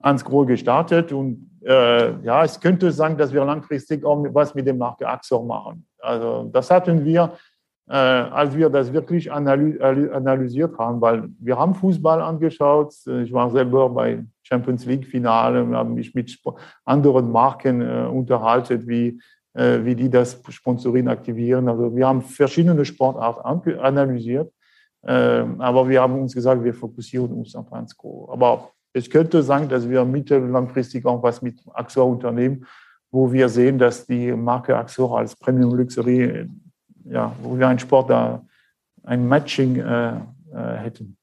Ansgrohe 0.00 0.46
gestartet 0.46 1.12
und 1.12 1.47
äh, 1.64 2.20
ja, 2.22 2.44
es 2.44 2.60
könnte 2.60 2.92
sein, 2.92 3.16
dass 3.16 3.32
wir 3.32 3.44
langfristig 3.44 4.04
auch 4.04 4.24
was 4.32 4.54
mit 4.54 4.66
dem 4.66 4.78
Marke 4.78 5.08
Axor 5.08 5.44
machen. 5.44 5.86
Also 6.00 6.48
das 6.52 6.70
hatten 6.70 7.04
wir, 7.04 7.32
äh, 7.88 7.94
als 7.94 8.56
wir 8.56 8.70
das 8.70 8.92
wirklich 8.92 9.30
analysiert 9.30 10.78
haben, 10.78 11.00
weil 11.00 11.28
wir 11.38 11.58
haben 11.58 11.74
Fußball 11.74 12.20
angeschaut. 12.20 12.94
Ich 13.06 13.32
war 13.32 13.50
selber 13.50 13.88
bei 13.88 14.24
Champions 14.42 14.86
League 14.86 15.06
Finale 15.06 15.66
habe 15.76 15.90
mich 15.90 16.14
mit 16.14 16.38
anderen 16.84 17.30
Marken 17.30 17.82
äh, 17.82 18.06
unterhalten, 18.06 18.86
wie, 18.86 19.20
äh, 19.54 19.84
wie 19.84 19.94
die 19.94 20.08
das 20.08 20.40
Sponsoring 20.48 21.08
aktivieren. 21.08 21.68
Also 21.68 21.94
wir 21.94 22.06
haben 22.06 22.22
verschiedene 22.22 22.84
Sportarten 22.84 23.78
analysiert. 23.78 24.52
Äh, 25.02 25.44
aber 25.58 25.88
wir 25.88 26.02
haben 26.02 26.20
uns 26.20 26.34
gesagt, 26.34 26.62
wir 26.64 26.74
fokussieren 26.74 27.32
uns 27.32 27.54
auf 27.54 27.72
Ansco. 27.72 28.28
Aber 28.32 28.70
es 28.92 29.10
könnte 29.10 29.42
sein, 29.42 29.68
dass 29.68 29.88
wir 29.88 30.04
mittel- 30.04 30.42
und 30.42 30.52
langfristig 30.52 31.04
auch 31.06 31.22
was 31.22 31.42
mit 31.42 31.60
AXA 31.74 32.02
unternehmen. 32.02 32.66
wo 33.10 33.32
wir 33.32 33.48
sehen, 33.48 33.78
dass 33.78 34.06
die 34.06 34.32
Marke 34.32 34.76
Axor 34.76 35.18
als 35.18 35.34
Premium 35.34 35.74
Luxury, 35.74 36.46
ja, 37.04 37.34
wo 37.42 37.58
wir 37.58 37.66
einen 37.66 37.78
Sport 37.78 38.10
da, 38.10 38.44
ein 39.02 39.26
Matching 39.26 39.76
äh, 39.76 40.08
äh, 40.52 40.76
hätten. 40.76 41.16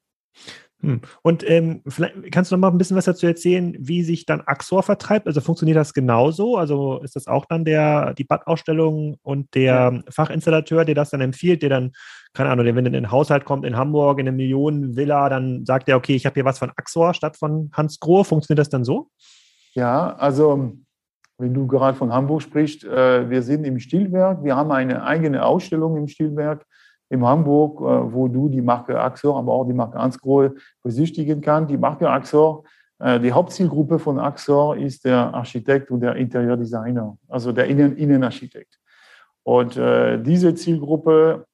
Hm. 0.86 1.00
Und 1.22 1.48
ähm, 1.48 1.82
vielleicht 1.86 2.32
kannst 2.32 2.50
du 2.50 2.56
noch 2.56 2.60
mal 2.60 2.70
ein 2.70 2.78
bisschen 2.78 2.96
was 2.96 3.04
dazu 3.04 3.26
erzählen, 3.26 3.76
wie 3.78 4.02
sich 4.02 4.24
dann 4.24 4.40
Axor 4.40 4.82
vertreibt? 4.82 5.26
Also 5.26 5.40
funktioniert 5.40 5.76
das 5.76 5.92
genauso? 5.92 6.56
Also 6.56 7.00
ist 7.02 7.16
das 7.16 7.26
auch 7.26 7.44
dann 7.46 7.64
der 7.64 8.14
die 8.14 8.24
Badausstellung 8.24 9.16
und 9.22 9.54
der. 9.54 10.02
Fachinstallateur, 10.08 10.84
der 10.84 10.94
das 10.94 11.10
dann 11.10 11.20
empfiehlt, 11.20 11.62
der 11.62 11.70
dann 11.70 11.92
keine 12.34 12.50
Ahnung, 12.50 12.66
wenn 12.66 12.76
er 12.76 12.86
in 12.86 12.92
den 12.92 13.10
Haushalt 13.10 13.44
kommt 13.44 13.64
in 13.64 13.76
Hamburg 13.76 14.18
in 14.18 14.28
eine 14.28 14.36
Millionenvilla, 14.36 15.28
dann 15.28 15.64
sagt 15.64 15.88
er, 15.88 15.96
okay, 15.96 16.14
ich 16.14 16.26
habe 16.26 16.34
hier 16.34 16.44
was 16.44 16.58
von 16.58 16.70
Axor 16.76 17.14
statt 17.14 17.36
von 17.36 17.70
Hans 17.72 17.98
Grohe. 17.98 18.24
Funktioniert 18.24 18.60
das 18.60 18.68
dann 18.68 18.84
so? 18.84 19.08
Ja, 19.72 20.14
also 20.16 20.74
wenn 21.38 21.54
du 21.54 21.66
gerade 21.66 21.96
von 21.96 22.12
Hamburg 22.12 22.42
sprichst, 22.42 22.84
äh, 22.84 23.28
wir 23.28 23.42
sind 23.42 23.64
im 23.64 23.78
Stilwerk, 23.78 24.44
wir 24.44 24.54
haben 24.54 24.70
eine 24.70 25.02
eigene 25.02 25.44
Ausstellung 25.44 25.96
im 25.96 26.08
Stilwerk 26.08 26.66
in 27.08 27.24
Hamburg, 27.24 27.80
äh, 27.80 28.12
wo 28.12 28.28
du 28.28 28.48
die 28.48 28.62
Marke 28.62 28.98
Axor, 29.00 29.38
aber 29.38 29.52
auch 29.52 29.64
die 29.64 29.72
Marke 29.72 29.98
Ansgrohe 29.98 30.54
besichtigen 30.82 31.40
kannst. 31.40 31.70
Die 31.70 31.78
Marke 31.78 32.08
Axor, 32.08 32.64
äh, 32.98 33.20
die 33.20 33.32
Hauptzielgruppe 33.32 33.98
von 33.98 34.18
Axor 34.18 34.76
ist 34.76 35.04
der 35.04 35.32
Architekt 35.34 35.90
und 35.90 36.00
der 36.00 36.16
Interiordesigner, 36.16 37.16
also 37.28 37.52
der 37.52 37.66
Innen 37.66 37.96
Innenarchitekt. 37.96 38.78
Und 39.44 39.76
diese 39.76 40.56
Zielgruppe 40.56 41.46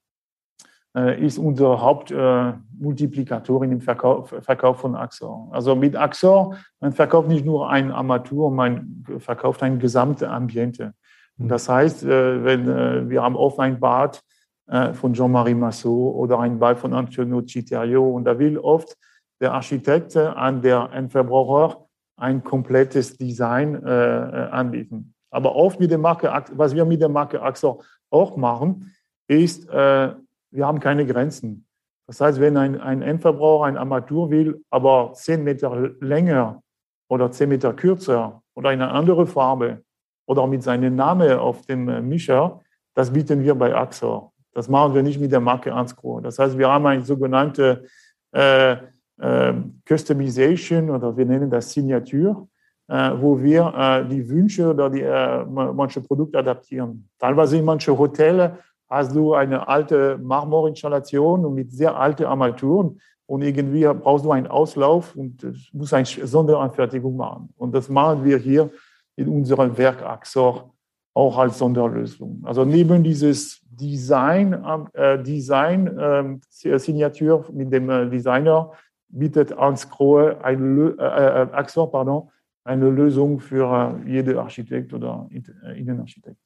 ist 0.95 1.37
unser 1.37 1.79
Hauptmultiplikator 1.79 3.63
im 3.65 3.83
Verkauf, 3.83 4.35
Verkauf 4.41 4.81
von 4.81 4.95
Axor. 4.95 5.51
Also 5.51 5.77
mit 5.77 5.95
Axor, 5.95 6.57
man 6.81 6.93
verkauft 6.93 7.29
nicht 7.29 7.45
nur 7.45 7.69
ein 7.69 7.91
Armatur, 7.91 8.51
man 8.51 9.05
verkauft 9.19 9.63
ein 9.63 9.79
gesamtes 9.79 10.27
Ambiente. 10.27 10.95
Und 11.39 11.49
das 11.49 11.69
heißt, 11.69 12.07
wenn 12.09 13.11
wir 13.11 13.23
haben 13.23 13.37
oft 13.37 13.59
ein 13.59 13.79
Bad 13.79 14.17
äh, 14.17 14.32
von 14.67 15.13
Jean-Marie 15.13 15.55
Massot 15.55 16.15
oder 16.15 16.39
ein 16.39 16.59
Bad 16.59 16.79
von 16.79 16.95
Antonio 16.95 17.43
Citerio. 17.43 18.09
Und 18.09 18.25
da 18.25 18.39
will 18.39 18.59
oft 18.59 18.97
der 19.41 19.53
Architekt 19.53 20.17
an 20.17 20.63
der 20.63 20.91
Endverbraucher 20.93 21.87
ein 22.17 22.45
komplettes 22.45 23.17
Design 23.19 23.75
äh, 23.85 24.49
anbieten. 24.51 25.15
Aber 25.31 25.57
oft 25.57 25.81
mit 25.81 25.91
der 25.91 25.99
Marke, 25.99 26.31
was 26.53 26.75
wir 26.75 26.85
mit 26.85 27.01
der 27.01 27.09
Marke 27.09 27.43
Axor 27.43 27.83
auch 28.11 28.37
machen, 28.37 28.95
ist, 29.27 29.69
äh, 29.69 30.15
wir 30.51 30.67
haben 30.67 30.79
keine 30.79 31.07
Grenzen. 31.07 31.67
Das 32.07 32.21
heißt, 32.21 32.41
wenn 32.41 32.57
ein, 32.57 32.81
ein 32.81 33.03
Endverbraucher 33.03 33.65
ein 33.65 33.77
Armatur 33.77 34.31
will, 34.31 34.63
aber 34.71 35.13
zehn 35.15 35.43
Meter 35.43 35.91
länger 36.01 36.63
oder 37.09 37.31
zehn 37.31 37.49
Meter 37.49 37.73
kürzer 37.73 38.43
oder 38.55 38.69
eine 38.69 38.91
andere 38.91 39.27
Farbe 39.27 39.83
oder 40.27 40.47
mit 40.47 40.63
seinem 40.63 40.95
Namen 40.95 41.39
auf 41.39 41.63
dem 41.67 42.09
Mischer, 42.09 42.61
das 42.95 43.13
bieten 43.13 43.43
wir 43.43 43.55
bei 43.55 43.75
Axor. 43.75 44.32
Das 44.55 44.69
machen 44.69 44.95
wir 44.95 45.03
nicht 45.03 45.21
mit 45.21 45.33
der 45.33 45.41
Marke 45.41 45.73
Ansco. 45.73 46.21
Das 46.21 46.39
heißt, 46.39 46.59
wir 46.59 46.69
haben 46.69 46.87
eine 46.87 47.05
sogenannte 47.05 47.85
äh, 48.33 48.77
äh, 49.19 49.55
Customization 49.89 50.91
oder 50.91 51.17
wir 51.17 51.25
nennen 51.25 51.51
das 51.51 51.73
Signatur, 51.73 52.49
äh, 52.89 53.11
wo 53.17 53.41
wir 53.41 53.73
äh, 53.77 54.09
die 54.09 54.29
Wünsche 54.29 54.69
oder 54.69 54.91
die, 54.91 55.03
äh, 55.03 55.45
manche 55.45 56.01
Produkte 56.01 56.39
adaptieren. 56.39 57.09
Teilweise 57.19 57.57
in 57.57 57.65
manchen 57.65 57.97
Hotels 57.99 58.53
hast 58.91 59.15
du 59.15 59.33
eine 59.33 59.67
alte 59.67 60.19
Marmorinstallation 60.19 61.55
mit 61.55 61.73
sehr 61.73 61.97
alten 61.97 62.25
Armaturen 62.25 63.01
und 63.27 63.43
irgendwie 63.43 63.85
brauchst 63.85 64.27
du 64.27 64.33
einen 64.33 64.47
Auslauf 64.47 65.17
und 65.17 65.47
musst 65.73 65.95
eine 65.95 66.05
Sonderanfertigung 66.05 67.17
machen. 67.17 67.49
Und 67.57 67.75
das 67.75 67.89
machen 67.89 68.25
wir 68.25 68.37
hier 68.37 68.71
in 69.17 69.29
unserem 69.29 69.77
Werk 69.79 70.03
Axor 70.03 70.75
auch 71.15 71.39
als 71.39 71.59
Sonderlösung. 71.59 72.43
Also 72.45 72.65
neben 72.65 73.03
dieses 73.03 73.61
Design, 73.65 74.53
äh, 74.95 75.23
Design 75.23 75.87
äh, 75.99 76.79
Signatur 76.79 77.45
mit 77.53 77.73
dem 77.73 77.91
äh, 77.91 78.09
Designer 78.09 78.73
bietet 79.09 79.57
Hans 79.57 79.89
Krohe 79.89 80.43
eine, 80.43 80.95
äh, 80.99 81.03
äh, 81.03 81.53
Axor, 81.53 81.91
pardon, 81.91 82.31
eine 82.65 82.89
Lösung 82.89 83.41
für 83.41 84.01
äh, 84.07 84.11
jede 84.11 84.41
Architekt 84.41 84.93
oder 84.95 85.29
Innenarchitekt. 85.77 86.39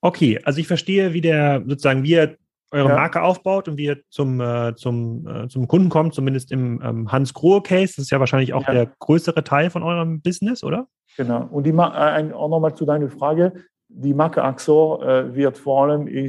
Okay, 0.00 0.40
also 0.44 0.60
ich 0.60 0.66
verstehe, 0.66 1.12
wie 1.12 1.20
der 1.20 1.62
sozusagen 1.66 2.02
wie 2.02 2.16
eure 2.70 2.88
ja. 2.90 2.94
Marke 2.94 3.22
aufbaut 3.22 3.66
und 3.66 3.78
wie 3.78 3.86
ihr 3.86 3.98
zum, 4.10 4.42
zum, 4.76 5.48
zum 5.48 5.68
Kunden 5.68 5.88
kommt, 5.88 6.12
zumindest 6.12 6.52
im 6.52 6.82
ähm, 6.84 7.10
Hans 7.10 7.32
Grohe 7.32 7.62
Case. 7.62 7.94
Das 7.96 8.04
ist 8.04 8.10
ja 8.10 8.20
wahrscheinlich 8.20 8.52
auch 8.52 8.66
ja. 8.66 8.74
der 8.74 8.92
größere 8.98 9.42
Teil 9.42 9.70
von 9.70 9.82
eurem 9.82 10.20
Business, 10.20 10.62
oder? 10.62 10.86
Genau. 11.16 11.48
Und 11.50 11.64
die, 11.64 11.70
äh, 11.70 12.32
auch 12.32 12.48
nochmal 12.50 12.74
zu 12.74 12.84
deiner 12.84 13.08
Frage 13.08 13.54
die 13.88 14.14
Marke 14.14 14.44
Axor 14.44 15.02
äh, 15.02 15.34
wird 15.34 15.56
vor 15.56 15.84
allem 15.84 16.06
äh, 16.06 16.26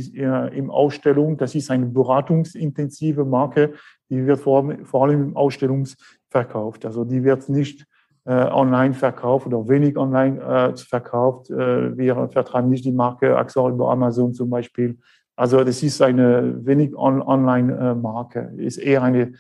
im 0.57 0.71
Ausstellung, 0.71 1.37
das 1.37 1.55
ist 1.55 1.69
eine 1.69 1.85
beratungsintensive 1.85 3.25
Marke, 3.25 3.73
die 4.09 4.25
wird 4.25 4.39
vor, 4.39 5.03
allem 5.03 5.23
im 5.23 5.37
Ausstellungs 5.37 5.97
verkauft. 6.29 6.85
Also 6.85 7.03
die 7.03 7.23
wird 7.23 7.49
nicht 7.49 7.85
äh, 8.25 8.31
online 8.31 8.93
verkauft 8.93 9.47
oder 9.47 9.67
wenig 9.67 9.97
online 9.97 10.73
verkauft. 10.75 11.49
Wir 11.49 12.29
vertreiben 12.29 12.69
nicht 12.69 12.85
die 12.85 12.91
Marke 12.91 13.37
Axor 13.37 13.69
über 13.69 13.91
Amazon 13.91 14.33
zum 14.33 14.49
Beispiel. 14.49 14.97
Also 15.35 15.63
das 15.63 15.83
ist 15.83 16.01
eine 16.01 16.65
wenig 16.65 16.95
on, 16.95 17.21
Online-Marke, 17.21 18.51
ist 18.57 18.77
eher 18.77 19.03
eine, 19.03 19.33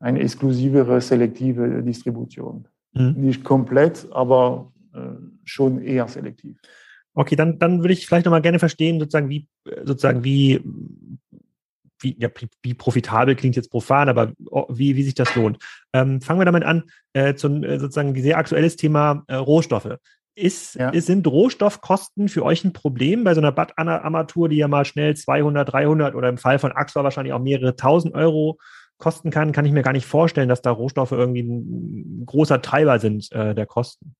eine 0.00 0.20
exklusivere, 0.20 1.00
selektive 1.00 1.82
Distribution. 1.82 2.66
Mhm. 2.92 3.14
Nicht 3.16 3.44
komplett, 3.44 4.08
aber 4.10 4.72
schon 5.44 5.80
eher 5.80 6.08
selektiv. 6.08 6.58
Okay, 7.14 7.36
dann, 7.36 7.58
dann 7.58 7.80
würde 7.80 7.94
ich 7.94 8.06
vielleicht 8.06 8.26
nochmal 8.26 8.42
gerne 8.42 8.58
verstehen, 8.58 8.98
sozusagen, 8.98 9.28
wie, 9.28 9.46
sozusagen, 9.84 10.24
wie, 10.24 10.60
wie, 12.00 12.16
ja, 12.18 12.28
wie 12.62 12.74
profitabel 12.74 13.36
klingt 13.36 13.56
jetzt 13.56 13.70
profan, 13.70 14.08
aber 14.08 14.32
wie, 14.68 14.96
wie 14.96 15.02
sich 15.02 15.14
das 15.14 15.34
lohnt. 15.34 15.58
Ähm, 15.92 16.20
fangen 16.20 16.40
wir 16.40 16.44
damit 16.44 16.64
an, 16.64 16.84
äh, 17.12 17.34
zum 17.34 17.62
äh, 17.62 17.78
sozusagen 17.78 18.20
sehr 18.20 18.38
aktuelles 18.38 18.76
Thema 18.76 19.24
äh, 19.28 19.36
Rohstoffe. 19.36 19.96
Ist, 20.36 20.74
ja. 20.74 20.90
ist, 20.90 21.06
sind 21.06 21.26
Rohstoffkosten 21.28 22.28
für 22.28 22.44
euch 22.44 22.64
ein 22.64 22.72
Problem 22.72 23.22
bei 23.22 23.34
so 23.34 23.40
einer 23.40 23.52
Bad-Armatur, 23.52 24.48
die 24.48 24.56
ja 24.56 24.66
mal 24.66 24.84
schnell 24.84 25.16
200, 25.16 25.72
300 25.72 26.16
oder 26.16 26.28
im 26.28 26.38
Fall 26.38 26.58
von 26.58 26.72
Axor 26.72 27.04
wahrscheinlich 27.04 27.32
auch 27.32 27.40
mehrere 27.40 27.76
tausend 27.76 28.14
Euro 28.14 28.58
kosten 28.98 29.30
kann, 29.30 29.52
kann 29.52 29.64
ich 29.64 29.72
mir 29.72 29.82
gar 29.82 29.92
nicht 29.92 30.06
vorstellen, 30.06 30.48
dass 30.48 30.62
da 30.62 30.70
Rohstoffe 30.70 31.12
irgendwie 31.12 31.42
ein 31.42 32.26
großer 32.26 32.62
Treiber 32.62 32.98
sind 32.98 33.30
äh, 33.32 33.54
der 33.54 33.66
Kosten. 33.66 34.16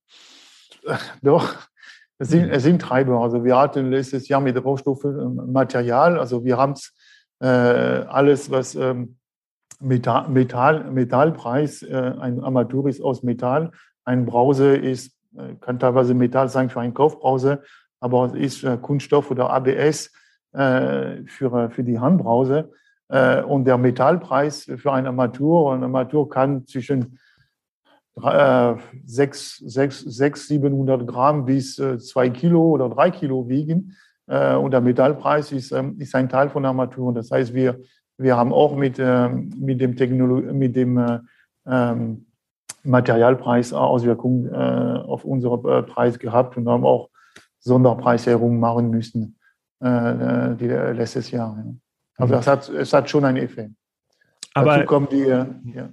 Doch, 1.22 1.48
es 2.18 2.28
sind, 2.28 2.50
es 2.50 2.62
sind 2.62 2.80
Treiber. 2.80 3.20
Also 3.20 3.44
wir 3.44 3.56
hatten 3.56 3.90
letztes 3.90 4.28
Jahr 4.28 4.40
mit 4.40 4.62
Rohstoffen 4.62 5.18
ähm, 5.18 5.52
Material. 5.52 6.18
Also 6.18 6.44
wir 6.44 6.56
haben 6.56 6.74
äh, 7.40 7.46
alles, 7.46 8.50
was 8.50 8.74
ähm, 8.74 9.16
Metall, 9.80 10.28
Metall, 10.28 10.90
Metallpreis, 10.90 11.82
äh, 11.82 12.12
ein 12.20 12.40
Armatur 12.40 12.88
ist 12.88 13.02
aus 13.02 13.22
Metall, 13.22 13.72
ein 14.04 14.24
Brause 14.24 14.76
ist, 14.76 15.16
äh, 15.36 15.54
kann 15.60 15.78
teilweise 15.78 16.14
Metall 16.14 16.48
sein 16.48 16.70
für 16.70 16.80
eine 16.80 16.92
Kaufbrause, 16.92 17.62
aber 18.00 18.26
es 18.26 18.34
ist 18.34 18.64
äh, 18.64 18.78
Kunststoff 18.80 19.30
oder 19.30 19.50
ABS 19.50 20.12
äh, 20.52 21.24
für, 21.26 21.70
für 21.70 21.82
die 21.82 21.98
Handbrause. 21.98 22.70
Äh, 23.08 23.42
und 23.42 23.64
der 23.64 23.76
Metallpreis 23.76 24.70
für 24.76 24.92
eine 24.92 25.08
Armatur, 25.08 25.74
eine 25.74 25.84
Armatur 25.84 26.28
kann 26.28 26.66
zwischen 26.66 27.18
6, 28.16 29.58
6, 29.58 30.00
6, 30.00 30.48
700 30.48 31.06
Gramm 31.06 31.44
bis 31.44 31.76
2 31.76 32.26
äh, 32.26 32.30
Kilo 32.30 32.70
oder 32.70 32.88
3 32.88 33.10
Kilo 33.10 33.48
wiegen. 33.48 33.96
Äh, 34.26 34.54
und 34.54 34.70
der 34.70 34.80
Metallpreis 34.80 35.52
ist, 35.52 35.72
ähm, 35.72 35.96
ist 35.98 36.14
ein 36.14 36.28
Teil 36.28 36.48
von 36.48 36.64
Armaturen. 36.64 37.14
Das 37.14 37.30
heißt, 37.30 37.54
wir, 37.54 37.80
wir 38.16 38.36
haben 38.36 38.52
auch 38.52 38.76
mit, 38.76 38.98
ähm, 38.98 39.52
mit 39.58 39.80
dem, 39.80 39.96
Technologie, 39.96 40.52
mit 40.52 40.76
dem 40.76 40.98
äh, 40.98 41.18
ähm, 41.66 42.26
Materialpreis 42.84 43.72
Auswirkungen 43.72 44.54
auf 44.54 45.24
unseren 45.24 45.86
Preis 45.86 46.18
gehabt 46.18 46.58
und 46.58 46.68
haben 46.68 46.84
auch 46.84 47.08
Sonderpreiserhöhungen 47.60 48.60
machen 48.60 48.90
müssen 48.90 49.38
die, 49.80 50.66
letztes 50.66 51.30
Jahr. 51.30 51.64
Also 52.18 52.34
es 52.34 52.46
hat, 52.46 52.68
es 52.68 52.92
hat 52.92 53.08
schon 53.08 53.24
einen 53.24 53.38
Effekt. 53.38 53.70
Aber 54.52 54.76
Dazu 54.76 54.86
kommen 54.86 55.08
die, 55.10 55.24
ja. 55.24 55.88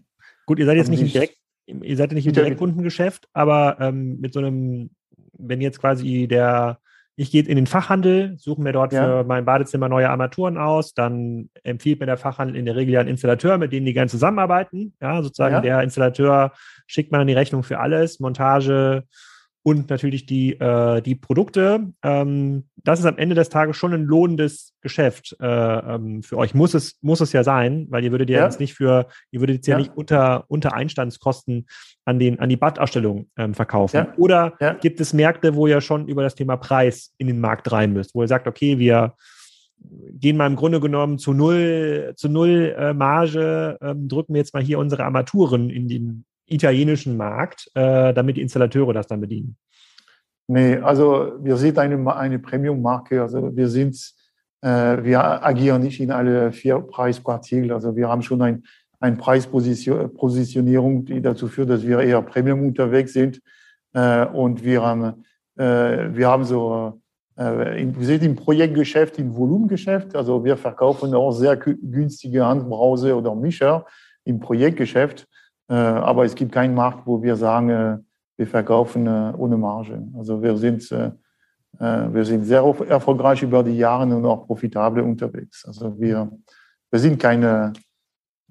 Gut, 0.45 0.59
ihr 0.59 0.65
seid 0.65 0.75
jetzt 0.75 0.89
nicht 0.89 1.13
direkt 1.13 1.40
ihr 1.81 1.97
seid 1.97 2.11
ja 2.11 2.15
nicht 2.15 2.27
im 2.27 2.33
Direktkundengeschäft, 2.33 3.27
aber 3.33 3.77
ähm, 3.79 4.19
mit 4.19 4.33
so 4.33 4.39
einem, 4.39 4.91
wenn 5.37 5.61
jetzt 5.61 5.79
quasi 5.79 6.27
der, 6.27 6.79
ich 7.15 7.31
gehe 7.31 7.43
in 7.43 7.55
den 7.55 7.67
Fachhandel, 7.67 8.35
suche 8.37 8.61
mir 8.61 8.73
dort 8.73 8.93
ja. 8.93 9.03
für 9.03 9.23
mein 9.23 9.45
Badezimmer 9.45 9.89
neue 9.89 10.09
Armaturen 10.09 10.57
aus, 10.57 10.93
dann 10.93 11.49
empfiehlt 11.63 11.99
mir 11.99 12.05
der 12.05 12.17
Fachhandel 12.17 12.55
in 12.55 12.65
der 12.65 12.75
Regel 12.75 12.93
ja 12.93 12.99
einen 12.99 13.09
Installateur, 13.09 13.57
mit 13.57 13.71
dem 13.71 13.85
die 13.85 13.93
gerne 13.93 14.09
zusammenarbeiten. 14.09 14.93
Ja, 15.01 15.21
sozusagen 15.21 15.55
ja. 15.55 15.61
der 15.61 15.83
Installateur 15.83 16.53
schickt 16.87 17.11
mir 17.11 17.17
dann 17.17 17.27
die 17.27 17.33
Rechnung 17.33 17.63
für 17.63 17.79
alles, 17.79 18.19
Montage, 18.19 19.03
und 19.63 19.89
natürlich 19.89 20.25
die, 20.25 20.53
äh, 20.59 21.01
die 21.01 21.15
Produkte. 21.15 21.91
Ähm, 22.03 22.65
das 22.77 22.99
ist 22.99 23.05
am 23.05 23.17
Ende 23.17 23.35
des 23.35 23.49
Tages 23.49 23.77
schon 23.77 23.93
ein 23.93 24.03
lohnendes 24.03 24.73
Geschäft 24.81 25.35
äh, 25.39 25.45
ähm, 25.45 26.23
für 26.23 26.37
euch. 26.37 26.55
Muss 26.55 26.73
es, 26.73 26.97
muss 27.01 27.21
es 27.21 27.31
ja 27.31 27.43
sein, 27.43 27.85
weil 27.89 28.03
ihr 28.03 28.11
würdet 28.11 28.29
ja, 28.29 28.39
ja. 28.39 28.45
jetzt 28.45 28.59
nicht 28.59 28.73
für, 28.73 29.07
ihr 29.29 29.39
würdet 29.39 29.57
jetzt 29.57 29.67
ja, 29.67 29.75
ja 29.75 29.79
nicht 29.79 29.95
unter, 29.95 30.45
unter 30.47 30.73
Einstandskosten 30.73 31.67
an, 32.05 32.17
den, 32.17 32.39
an 32.39 32.49
die 32.49 32.57
Badausstellung 32.57 33.29
ähm, 33.37 33.53
verkaufen. 33.53 33.97
Ja. 33.97 34.13
Oder 34.17 34.77
gibt 34.81 34.99
es 34.99 35.13
Märkte, 35.13 35.55
wo 35.55 35.67
ihr 35.67 35.81
schon 35.81 36.07
über 36.07 36.23
das 36.23 36.35
Thema 36.35 36.57
Preis 36.57 37.13
in 37.19 37.27
den 37.27 37.39
Markt 37.39 37.71
rein 37.71 37.93
müsst, 37.93 38.15
wo 38.15 38.23
ihr 38.23 38.27
sagt, 38.27 38.47
okay, 38.47 38.79
wir 38.79 39.13
gehen 40.13 40.37
mal 40.37 40.47
im 40.47 40.55
Grunde 40.55 40.79
genommen 40.79 41.17
zu 41.17 41.33
null, 41.33 42.13
zu 42.15 42.29
null 42.29 42.75
äh, 42.77 42.93
Marge, 42.93 43.77
ähm, 43.81 44.07
drücken 44.07 44.33
wir 44.33 44.39
jetzt 44.39 44.53
mal 44.53 44.63
hier 44.63 44.79
unsere 44.79 45.05
Armaturen 45.05 45.69
in 45.69 45.87
den 45.87 46.25
italienischen 46.53 47.17
Markt, 47.17 47.69
äh, 47.75 48.13
damit 48.13 48.37
die 48.37 48.41
Installateure 48.41 48.93
das 48.93 49.07
dann 49.07 49.21
bedienen? 49.21 49.57
Nee, 50.47 50.77
also 50.77 51.33
wir 51.41 51.55
sind 51.55 51.79
eine, 51.79 52.15
eine 52.15 52.39
Premium-Marke. 52.39 53.21
Also 53.21 53.55
wir 53.55 53.69
sind, 53.69 53.95
äh, 54.61 54.97
wir 55.01 55.45
agieren 55.45 55.81
nicht 55.81 56.01
in 56.01 56.11
alle 56.11 56.51
vier 56.51 56.79
Preisquartilen. 56.79 57.71
Also 57.71 57.95
wir 57.95 58.09
haben 58.09 58.21
schon 58.21 58.41
ein, 58.41 58.63
eine 58.99 59.15
Preispositionierung, 59.15 61.05
die 61.05 61.21
dazu 61.21 61.47
führt, 61.47 61.69
dass 61.69 61.87
wir 61.87 61.99
eher 62.01 62.21
Premium 62.21 62.63
unterwegs 62.63 63.13
sind. 63.13 63.41
Äh, 63.93 64.25
und 64.25 64.63
wir 64.63 64.81
haben, 64.83 65.23
äh, 65.57 66.13
wir 66.13 66.27
haben 66.27 66.43
so, 66.43 67.01
äh, 67.37 67.85
wir 67.85 68.05
sind 68.05 68.23
im 68.23 68.35
Projektgeschäft, 68.35 69.19
im 69.19 69.33
Volumengeschäft. 69.35 70.15
Also 70.15 70.43
wir 70.43 70.57
verkaufen 70.57 71.13
auch 71.13 71.31
sehr 71.31 71.55
günstige 71.55 72.45
Handbrause 72.45 73.15
oder 73.15 73.33
Mischer 73.35 73.85
im 74.25 74.39
Projektgeschäft. 74.39 75.27
Äh, 75.69 75.73
aber 75.73 76.25
es 76.25 76.35
gibt 76.35 76.51
keinen 76.51 76.75
Markt, 76.75 77.05
wo 77.05 77.21
wir 77.21 77.35
sagen, 77.35 77.69
äh, 77.69 77.97
wir 78.37 78.47
verkaufen 78.47 79.07
äh, 79.07 79.33
ohne 79.37 79.57
Marge. 79.57 80.07
Also 80.17 80.41
wir 80.41 80.57
sind, 80.57 80.89
wir 81.79 82.25
sind 82.25 82.43
sehr 82.43 82.63
erfolgreich 82.89 83.41
über 83.41 83.63
die 83.63 83.77
Jahre 83.77 84.03
und 84.13 84.25
auch 84.25 84.45
profitabel 84.45 85.03
unterwegs. 85.03 85.63
Also 85.65 85.97
wir, 85.99 86.29
wir 86.91 86.99
sind 86.99 87.17
keine, 87.17 87.71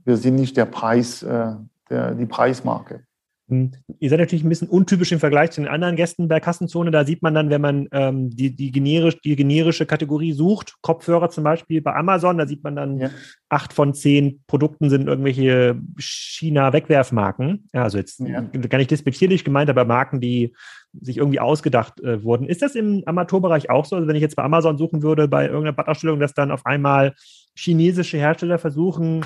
wir 0.04 0.16
sind 0.16 0.36
nicht 0.36 0.56
der 0.56 0.64
Preis, 0.64 1.20
der, 1.20 2.14
die 2.14 2.26
Preismarke. 2.26 3.04
Hm. 3.50 3.72
Ihr 3.98 4.10
seid 4.10 4.20
natürlich 4.20 4.44
ein 4.44 4.48
bisschen 4.48 4.68
untypisch 4.68 5.10
im 5.10 5.18
Vergleich 5.18 5.50
zu 5.50 5.60
den 5.60 5.68
anderen 5.68 5.96
Gästen 5.96 6.28
bei 6.28 6.38
Kassenzone. 6.38 6.90
Da 6.90 7.04
sieht 7.04 7.20
man 7.20 7.34
dann, 7.34 7.50
wenn 7.50 7.60
man 7.60 7.88
ähm, 7.92 8.30
die, 8.30 8.54
die, 8.54 8.70
generisch, 8.70 9.20
die 9.20 9.34
generische 9.34 9.86
Kategorie 9.86 10.32
sucht, 10.32 10.76
Kopfhörer 10.80 11.30
zum 11.30 11.44
Beispiel 11.44 11.82
bei 11.82 11.94
Amazon, 11.94 12.38
da 12.38 12.46
sieht 12.46 12.62
man 12.62 12.76
dann, 12.76 12.98
ja. 12.98 13.10
acht 13.48 13.72
von 13.72 13.92
zehn 13.92 14.40
Produkten 14.46 14.88
sind 14.88 15.08
irgendwelche 15.08 15.80
China-Wegwerfmarken. 15.98 17.68
Ja, 17.74 17.82
also 17.82 17.98
jetzt 17.98 18.20
ja. 18.20 18.40
gar 18.40 18.78
nicht 18.78 18.90
despektierlich 18.92 19.44
gemeint, 19.44 19.68
aber 19.68 19.84
Marken, 19.84 20.20
die 20.20 20.54
sich 21.00 21.18
irgendwie 21.18 21.40
ausgedacht 21.40 22.00
äh, 22.00 22.22
wurden. 22.22 22.46
Ist 22.46 22.62
das 22.62 22.74
im 22.74 23.02
Amateurbereich 23.06 23.70
auch 23.70 23.84
so? 23.84 23.96
Also 23.96 24.08
wenn 24.08 24.16
ich 24.16 24.22
jetzt 24.22 24.36
bei 24.36 24.42
Amazon 24.42 24.78
suchen 24.78 25.02
würde, 25.02 25.28
bei 25.28 25.46
irgendeiner 25.46 25.72
Badausstellung, 25.72 26.20
dass 26.20 26.34
dann 26.34 26.50
auf 26.50 26.66
einmal 26.66 27.14
chinesische 27.56 28.16
Hersteller 28.16 28.58
versuchen, 28.58 29.24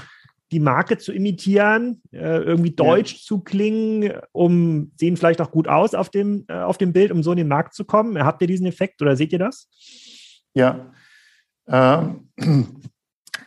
die 0.52 0.60
Marke 0.60 0.98
zu 0.98 1.12
imitieren, 1.12 2.02
äh, 2.12 2.38
irgendwie 2.38 2.70
deutsch 2.70 3.14
ja. 3.14 3.18
zu 3.20 3.40
klingen, 3.40 4.12
um 4.32 4.92
sehen 4.96 5.16
vielleicht 5.16 5.40
auch 5.40 5.50
gut 5.50 5.68
aus 5.68 5.94
auf 5.94 6.10
dem, 6.10 6.44
äh, 6.48 6.54
auf 6.54 6.78
dem 6.78 6.92
Bild, 6.92 7.10
um 7.10 7.22
so 7.22 7.32
in 7.32 7.38
den 7.38 7.48
Markt 7.48 7.74
zu 7.74 7.84
kommen. 7.84 8.22
Habt 8.22 8.42
ihr 8.42 8.48
diesen 8.48 8.66
Effekt 8.66 9.02
oder 9.02 9.16
seht 9.16 9.32
ihr 9.32 9.38
das? 9.38 9.68
Ja. 10.54 10.92
Ähm, 11.66 12.28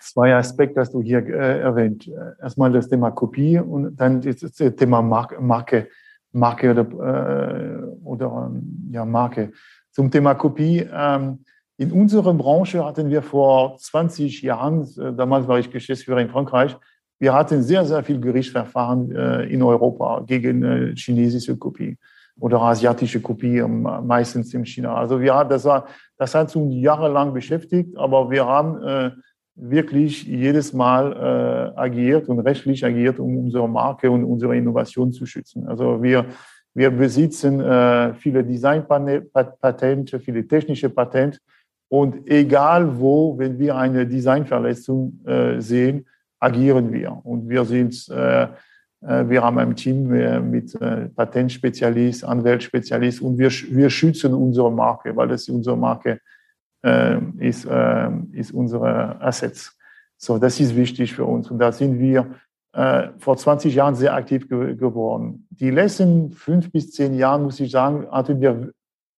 zwei 0.01 0.35
Aspekte 0.35 0.79
hast 0.79 0.93
du 0.93 1.01
hier 1.01 1.19
äh, 1.19 1.59
erwähnt. 1.59 2.09
Erstmal 2.41 2.71
das 2.71 2.89
Thema 2.89 3.11
Kopie 3.11 3.59
und 3.59 3.95
dann 3.95 4.21
das, 4.21 4.39
das 4.39 4.75
Thema 4.75 5.01
Marke, 5.01 5.39
Marke, 5.39 5.89
Marke 6.31 6.71
oder, 6.71 6.81
äh, 6.81 7.83
oder 8.03 8.49
ähm, 8.51 8.89
ja, 8.91 9.05
Marke. 9.05 9.51
Zum 9.91 10.11
Thema 10.11 10.35
Kopie. 10.35 10.87
Ähm, 10.91 11.43
in 11.77 11.91
unserer 11.91 12.33
Branche 12.33 12.83
hatten 12.83 13.09
wir 13.09 13.21
vor 13.21 13.77
20 13.77 14.41
Jahren, 14.41 14.81
äh, 14.97 15.13
damals 15.13 15.47
war 15.47 15.59
ich 15.59 15.69
Geschäftsführer 15.69 16.19
in 16.19 16.29
Frankreich, 16.29 16.75
wir 17.19 17.33
hatten 17.33 17.63
sehr, 17.63 17.85
sehr 17.85 18.03
viel 18.03 18.19
Gerichtsverfahren 18.19 19.15
äh, 19.15 19.43
in 19.45 19.63
Europa 19.63 20.23
gegen 20.25 20.63
äh, 20.63 20.95
chinesische 20.95 21.55
Kopie 21.55 21.97
oder 22.39 22.61
asiatische 22.61 23.21
Kopie, 23.21 23.57
ähm, 23.57 23.87
meistens 24.03 24.53
in 24.53 24.65
China. 24.65 24.95
Also 24.95 25.19
wir, 25.21 25.43
das, 25.45 25.65
war, 25.65 25.87
das 26.17 26.35
hat 26.35 26.55
uns 26.55 26.75
jahrelang 26.75 27.33
beschäftigt, 27.33 27.95
aber 27.97 28.29
wir 28.29 28.45
haben 28.45 29.13
wirklich 29.59 30.23
jedes 30.23 30.71
Mal 30.71 31.73
agiert 31.75 32.29
und 32.29 32.39
rechtlich 32.41 32.85
agiert, 32.85 33.19
um 33.19 33.37
unsere 33.37 33.67
Marke 33.67 34.11
und 34.11 34.23
unsere 34.23 34.55
Innovation 34.55 35.11
zu 35.11 35.25
schützen. 35.25 35.67
Also 35.67 36.03
wir, 36.03 36.25
wir 36.75 36.91
besitzen 36.91 37.59
viele 38.19 38.43
Designpatente, 38.43 40.19
viele 40.19 40.47
technische 40.47 40.91
Patente 40.91 41.39
und 41.89 42.27
egal 42.27 42.99
wo, 42.99 43.37
wenn 43.37 43.57
wir 43.59 43.75
eine 43.75 44.05
Designverletzung 44.05 45.19
äh, 45.25 45.61
sehen, 45.61 46.05
agieren 46.39 46.91
wir. 46.91 47.19
Und 47.23 47.49
wir 47.49 47.65
sind, 47.65 48.07
äh, 48.09 48.43
äh, 48.43 48.47
wir 49.01 49.41
haben 49.41 49.57
ein 49.57 49.75
Team 49.75 50.07
mit 50.51 50.75
äh, 50.75 51.09
Patentspezialist, 51.09 52.23
Anwaltsspezialist 52.23 53.21
und 53.21 53.37
wir, 53.37 53.49
wir 53.49 53.89
schützen 53.89 54.33
unsere 54.33 54.71
Marke, 54.71 55.15
weil 55.15 55.29
das 55.29 55.47
unsere 55.49 55.77
Marke 55.77 56.19
äh, 56.83 57.19
ist, 57.39 57.65
äh, 57.65 58.09
ist 58.33 58.51
unsere 58.51 59.21
Assets. 59.21 59.77
So, 60.17 60.37
das 60.37 60.59
ist 60.59 60.75
wichtig 60.75 61.13
für 61.13 61.25
uns. 61.25 61.49
Und 61.49 61.59
da 61.59 61.71
sind 61.71 61.99
wir 61.99 62.35
äh, 62.73 63.09
vor 63.17 63.37
20 63.37 63.73
Jahren 63.73 63.95
sehr 63.95 64.13
aktiv 64.13 64.49
ge 64.49 64.75
geworden. 64.75 65.47
Die 65.51 65.69
letzten 65.69 66.31
fünf 66.31 66.71
bis 66.71 66.91
zehn 66.91 67.13
Jahren, 67.15 67.43
muss 67.43 67.59
ich 67.59 67.71
sagen, 67.71 68.07
hatten 68.11 68.41
wir 68.41 68.71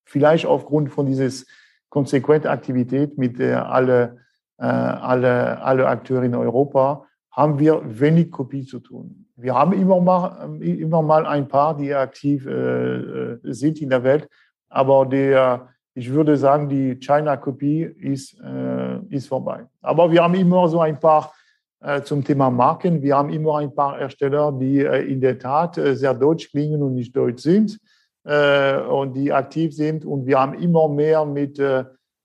vielleicht 0.06 0.46
aufgrund 0.46 0.92
von 0.92 1.06
dieses 1.06 1.46
konsequente 1.90 2.50
Aktivität 2.50 3.18
mit 3.18 3.40
der 3.40 3.70
alle, 3.70 4.18
äh, 4.58 4.66
alle, 4.66 5.62
alle 5.62 5.88
Akteure 5.88 6.24
in 6.24 6.36
Europa 6.36 7.06
haben 7.32 7.60
wir 7.60 7.82
wenig 7.86 8.32
Kopie 8.32 8.66
zu 8.66 8.80
tun. 8.80 9.26
Wir 9.36 9.56
haben 9.56 9.74
immer 9.74 10.02
mal, 10.02 10.62
immer 10.62 11.02
mal 11.02 11.26
ein 11.26 11.48
paar, 11.48 11.76
die 11.78 11.94
aktiv 11.94 12.46
äh, 12.46 12.52
äh, 12.52 13.40
sind 13.44 13.82
in 13.82 13.90
der 13.90 14.04
Welt, 14.04 14.28
aber 14.68 15.06
der, 15.06 15.70
ich 15.94 16.12
würde 16.12 16.36
sagen, 16.36 16.68
die 16.68 17.00
China-Kopie 17.00 17.84
ist, 17.84 18.38
äh, 18.42 19.00
ist 19.10 19.28
vorbei. 19.28 19.66
Aber 19.82 20.12
wir 20.12 20.22
haben 20.24 20.36
immer 20.36 20.68
so 20.68 20.82
ein 20.82 21.00
paar 21.00 21.32
äh, 21.80 22.02
zum 22.02 22.24
Thema 22.24 22.50
Marken. 22.50 23.02
Wir 23.02 23.16
haben 23.16 23.30
immer 23.30 23.60
ein 23.60 23.74
paar 23.74 23.98
Ersteller, 23.98 24.52
die 24.52 24.80
äh, 24.80 25.10
in 25.10 25.22
der 25.22 25.40
Tat 25.40 25.78
äh, 25.78 25.96
sehr 25.96 26.14
deutsch 26.14 26.52
klingen 26.52 26.84
und 26.84 26.96
nicht 26.96 27.16
deutsch 27.16 27.42
sind 27.42 27.80
und 28.24 29.14
die 29.14 29.32
aktiv 29.32 29.74
sind. 29.74 30.06
Und 30.06 30.26
wir 30.28 30.40
haben 30.40 30.54
immer 30.54 30.88
mehr 30.90 31.26
mit, 31.26 31.62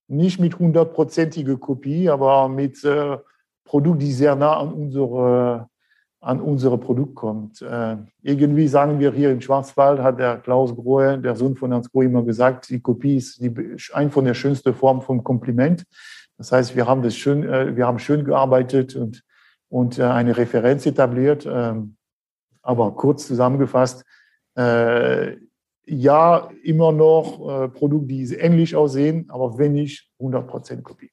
nicht 0.09 0.40
mit 0.40 0.59
hundertprozentiger 0.59 1.57
Kopie, 1.57 2.11
aber 2.11 2.49
mit 2.49 2.84
Produkt, 3.64 4.03
die 4.03 4.12
sehr 4.12 4.36
nah 4.36 4.59
an 4.59 4.72
unsere, 4.72 5.68
an 6.20 6.40
unsere 6.40 6.78
Produkt 6.78 7.14
kommt. 7.14 7.62
Äh, 7.62 7.97
irgendwie 8.22 8.68
sagen 8.68 8.99
wir 8.99 9.12
hier 9.12 9.30
im 9.30 9.40
Schwarzwald, 9.40 10.01
hat 10.01 10.18
der 10.18 10.38
Klaus 10.38 10.74
Grohe, 10.74 11.18
der 11.18 11.34
Sohn 11.34 11.57
von 11.57 11.72
Hans 11.72 11.90
Grohe, 11.90 12.05
immer 12.05 12.22
gesagt, 12.22 12.70
die 12.70 12.80
Kopie 12.80 13.16
ist 13.16 13.42
die, 13.42 13.53
ein 13.92 14.11
von 14.11 14.24
der 14.24 14.34
schönsten 14.34 14.74
Formen 14.74 15.03
vom 15.03 15.24
Kompliment. 15.24 15.84
Das 16.38 16.53
heißt, 16.53 16.76
wir 16.76 16.86
haben 16.86 17.03
das 17.03 17.16
schön, 17.16 17.42
äh, 17.42 17.74
wir 17.76 17.86
haben 17.86 17.99
schön 17.99 18.24
gearbeitet 18.24 18.97
und, 18.97 19.22
und 19.68 19.99
äh, 19.99 20.05
eine 20.05 20.36
Referenz 20.36 20.86
etabliert. 20.86 21.47
Ähm, 21.51 21.97
aber 22.62 22.92
kurz 22.92 23.26
zusammengefasst, 23.26 24.05
äh, 24.57 25.36
ja, 25.87 26.49
immer 26.62 26.93
noch 26.93 27.64
äh, 27.64 27.68
Produkte, 27.68 28.09
die 28.09 28.35
ähnlich 28.35 28.74
aussehen, 28.74 29.26
aber 29.28 29.59
wenig 29.59 30.11
100% 30.20 30.82
Kopie. 30.82 31.11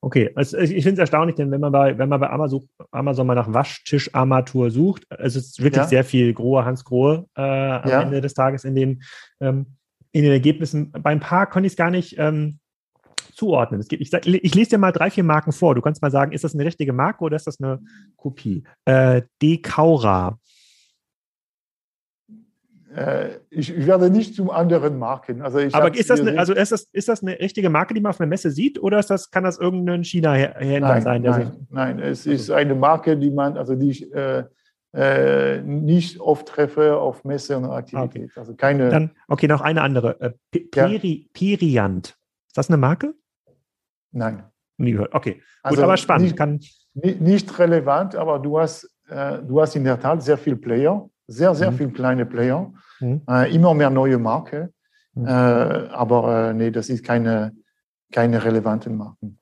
Okay, 0.00 0.30
also 0.34 0.58
ich 0.58 0.70
finde 0.82 0.92
es 0.92 0.98
erstaunlich, 0.98 1.36
denn 1.36 1.50
wenn 1.50 1.62
man 1.62 1.72
bei, 1.72 1.96
wenn 1.96 2.10
man 2.10 2.20
bei 2.20 2.28
Amazon, 2.28 2.68
Amazon 2.90 3.26
mal 3.26 3.34
nach 3.34 3.50
Waschtischarmatur 3.50 4.70
sucht, 4.70 5.06
es 5.08 5.34
ist 5.34 5.62
wirklich 5.62 5.82
ja. 5.82 5.86
sehr 5.86 6.04
viel 6.04 6.34
Grohe, 6.34 6.62
Hans 6.66 6.84
Grohe 6.84 7.24
äh, 7.34 7.40
am 7.40 7.88
ja. 7.88 8.02
Ende 8.02 8.20
des 8.20 8.34
Tages 8.34 8.64
in 8.64 8.74
den, 8.74 9.02
ähm, 9.40 9.76
in 10.12 10.24
den 10.24 10.32
Ergebnissen. 10.32 10.92
Bei 10.92 11.10
ein 11.10 11.20
paar 11.20 11.48
konnte 11.48 11.68
ich 11.68 11.72
es 11.72 11.76
gar 11.78 11.90
nicht 11.90 12.16
ähm, 12.18 12.58
zuordnen. 13.34 13.80
Gibt, 13.88 14.02
ich, 14.02 14.12
ich, 14.12 14.54
lese 14.54 14.70
dir 14.70 14.78
mal 14.78 14.92
drei, 14.92 15.10
vier 15.10 15.24
Marken 15.24 15.52
vor. 15.52 15.74
Du 15.74 15.80
kannst 15.80 16.02
mal 16.02 16.10
sagen, 16.10 16.32
ist 16.32 16.44
das 16.44 16.54
eine 16.54 16.66
richtige 16.66 16.92
Marke 16.92 17.24
oder 17.24 17.36
ist 17.36 17.46
das 17.46 17.58
eine 17.58 17.80
Kopie? 18.16 18.64
Äh, 18.84 19.22
Decaura, 19.40 20.38
ich 23.50 23.86
werde 23.86 24.08
nicht 24.08 24.36
zum 24.36 24.50
anderen 24.50 24.98
Marken. 24.98 25.42
Also 25.42 25.58
Aber 25.72 25.94
ist 25.94 26.10
das, 26.10 26.20
eine, 26.20 26.38
also 26.38 26.54
ist, 26.54 26.70
das, 26.70 26.82
ist 26.92 27.08
das 27.08 27.22
eine 27.22 27.38
richtige 27.40 27.68
Marke, 27.68 27.92
die 27.94 28.00
man 28.00 28.10
auf 28.10 28.20
einer 28.20 28.28
Messe 28.28 28.50
sieht, 28.50 28.80
oder 28.80 29.00
ist 29.00 29.10
das, 29.10 29.30
kann 29.30 29.42
das 29.42 29.58
irgendein 29.58 30.04
China-Händler 30.04 31.00
sein? 31.00 31.22
nein, 31.22 31.66
nein, 31.70 31.98
es 31.98 32.26
ist 32.26 32.50
eine 32.50 32.74
Marke, 32.74 33.16
die 33.16 33.30
man, 33.30 33.56
also 33.56 33.74
die 33.74 33.90
ich 33.90 34.14
äh, 34.14 34.44
äh, 34.94 35.60
nicht 35.62 36.20
oft 36.20 36.46
treffe 36.46 36.96
auf 36.96 37.24
Messe 37.24 37.56
und 37.56 37.64
Aktivität. 37.64 38.30
Okay. 38.30 38.30
Also 38.36 38.54
keine. 38.54 38.90
Dann, 38.90 39.10
okay, 39.26 39.48
noch 39.48 39.60
eine 39.60 39.82
andere. 39.82 40.20
Äh, 40.20 40.60
Peri, 40.60 41.22
ja. 41.22 41.28
Periant. 41.32 42.16
Ist 42.46 42.56
das 42.56 42.68
eine 42.68 42.76
Marke? 42.76 43.14
Nein. 44.12 44.44
Nie 44.76 44.92
gehört. 44.92 45.12
Okay, 45.12 45.42
also 45.62 45.76
gut, 45.76 45.84
aber 45.84 45.96
spannend. 45.96 46.26
Nicht, 46.26 46.36
kann, 46.36 46.60
nicht 46.94 47.58
relevant, 47.58 48.14
aber 48.14 48.38
du 48.38 48.58
hast, 48.58 48.88
äh, 49.08 49.38
du 49.42 49.60
hast 49.60 49.74
in 49.74 49.82
der 49.82 49.98
Tat 49.98 50.22
sehr 50.22 50.38
viel 50.38 50.56
Player 50.56 51.08
sehr, 51.26 51.54
sehr 51.54 51.70
mhm. 51.70 51.76
viele 51.76 51.90
kleine 51.90 52.26
Player, 52.26 52.72
mhm. 53.00 53.22
äh, 53.28 53.54
immer 53.54 53.74
mehr 53.74 53.90
neue 53.90 54.18
Marken. 54.18 54.72
Mhm. 55.14 55.26
Äh, 55.26 55.30
aber 55.30 56.50
äh, 56.50 56.54
nee, 56.54 56.70
das 56.70 56.88
ist 56.88 57.04
keine, 57.04 57.52
keine 58.12 58.44
relevanten 58.44 58.96
Marken. 58.96 59.38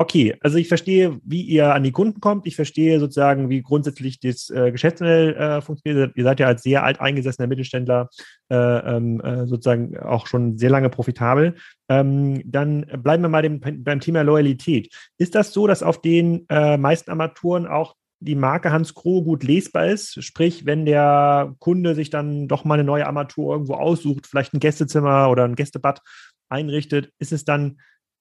Okay, 0.00 0.36
also 0.42 0.58
ich 0.58 0.68
verstehe, 0.68 1.18
wie 1.24 1.42
ihr 1.42 1.74
an 1.74 1.82
die 1.82 1.90
Kunden 1.90 2.20
kommt. 2.20 2.46
Ich 2.46 2.54
verstehe 2.54 3.00
sozusagen, 3.00 3.48
wie 3.48 3.62
grundsätzlich 3.62 4.20
das 4.20 4.48
äh, 4.48 4.70
Geschäftsmodell 4.70 5.34
äh, 5.34 5.60
funktioniert. 5.60 6.16
Ihr 6.16 6.22
seid 6.22 6.38
ja 6.38 6.46
als 6.46 6.62
sehr 6.62 6.84
alteingesessener 6.84 7.48
Mittelständler 7.48 8.08
äh, 8.48 8.54
ähm, 8.54 9.20
äh, 9.20 9.48
sozusagen 9.48 9.98
auch 9.98 10.28
schon 10.28 10.56
sehr 10.56 10.70
lange 10.70 10.88
profitabel. 10.88 11.56
Ähm, 11.88 12.40
dann 12.48 12.86
bleiben 13.02 13.24
wir 13.24 13.28
mal 13.28 13.42
dem, 13.42 13.58
beim 13.60 13.98
Thema 13.98 14.22
Loyalität. 14.22 14.94
Ist 15.16 15.34
das 15.34 15.52
so, 15.52 15.66
dass 15.66 15.82
auf 15.82 16.00
den 16.00 16.46
äh, 16.48 16.76
meisten 16.76 17.10
Armaturen 17.10 17.66
auch 17.66 17.96
die 18.20 18.34
Marke 18.34 18.72
Hans 18.72 18.94
Kroh 18.94 19.22
gut 19.22 19.44
lesbar 19.44 19.86
ist? 19.86 20.22
Sprich, 20.22 20.66
wenn 20.66 20.84
der 20.84 21.54
Kunde 21.58 21.94
sich 21.94 22.10
dann 22.10 22.48
doch 22.48 22.64
mal 22.64 22.74
eine 22.74 22.84
neue 22.84 23.06
Armatur 23.06 23.52
irgendwo 23.52 23.74
aussucht, 23.74 24.26
vielleicht 24.26 24.54
ein 24.54 24.60
Gästezimmer 24.60 25.30
oder 25.30 25.44
ein 25.44 25.54
Gästebad 25.54 26.00
einrichtet, 26.48 27.12
ist 27.18 27.32
es 27.32 27.44
dann 27.44 27.78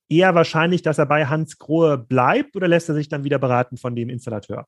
eher 0.10 0.36
wahrscheinlich, 0.36 0.82
dass 0.82 0.98
er 0.98 1.06
bei 1.06 1.26
Hans 1.26 1.58
Grohe 1.58 1.98
bleibt 1.98 2.56
oder 2.56 2.68
lässt 2.68 2.90
er 2.90 2.96
sich 2.96 3.10
dann 3.10 3.24
wieder 3.24 3.40
beraten 3.40 3.78
von 3.78 3.96
dem 3.96 4.10
Installateur? 4.10 4.66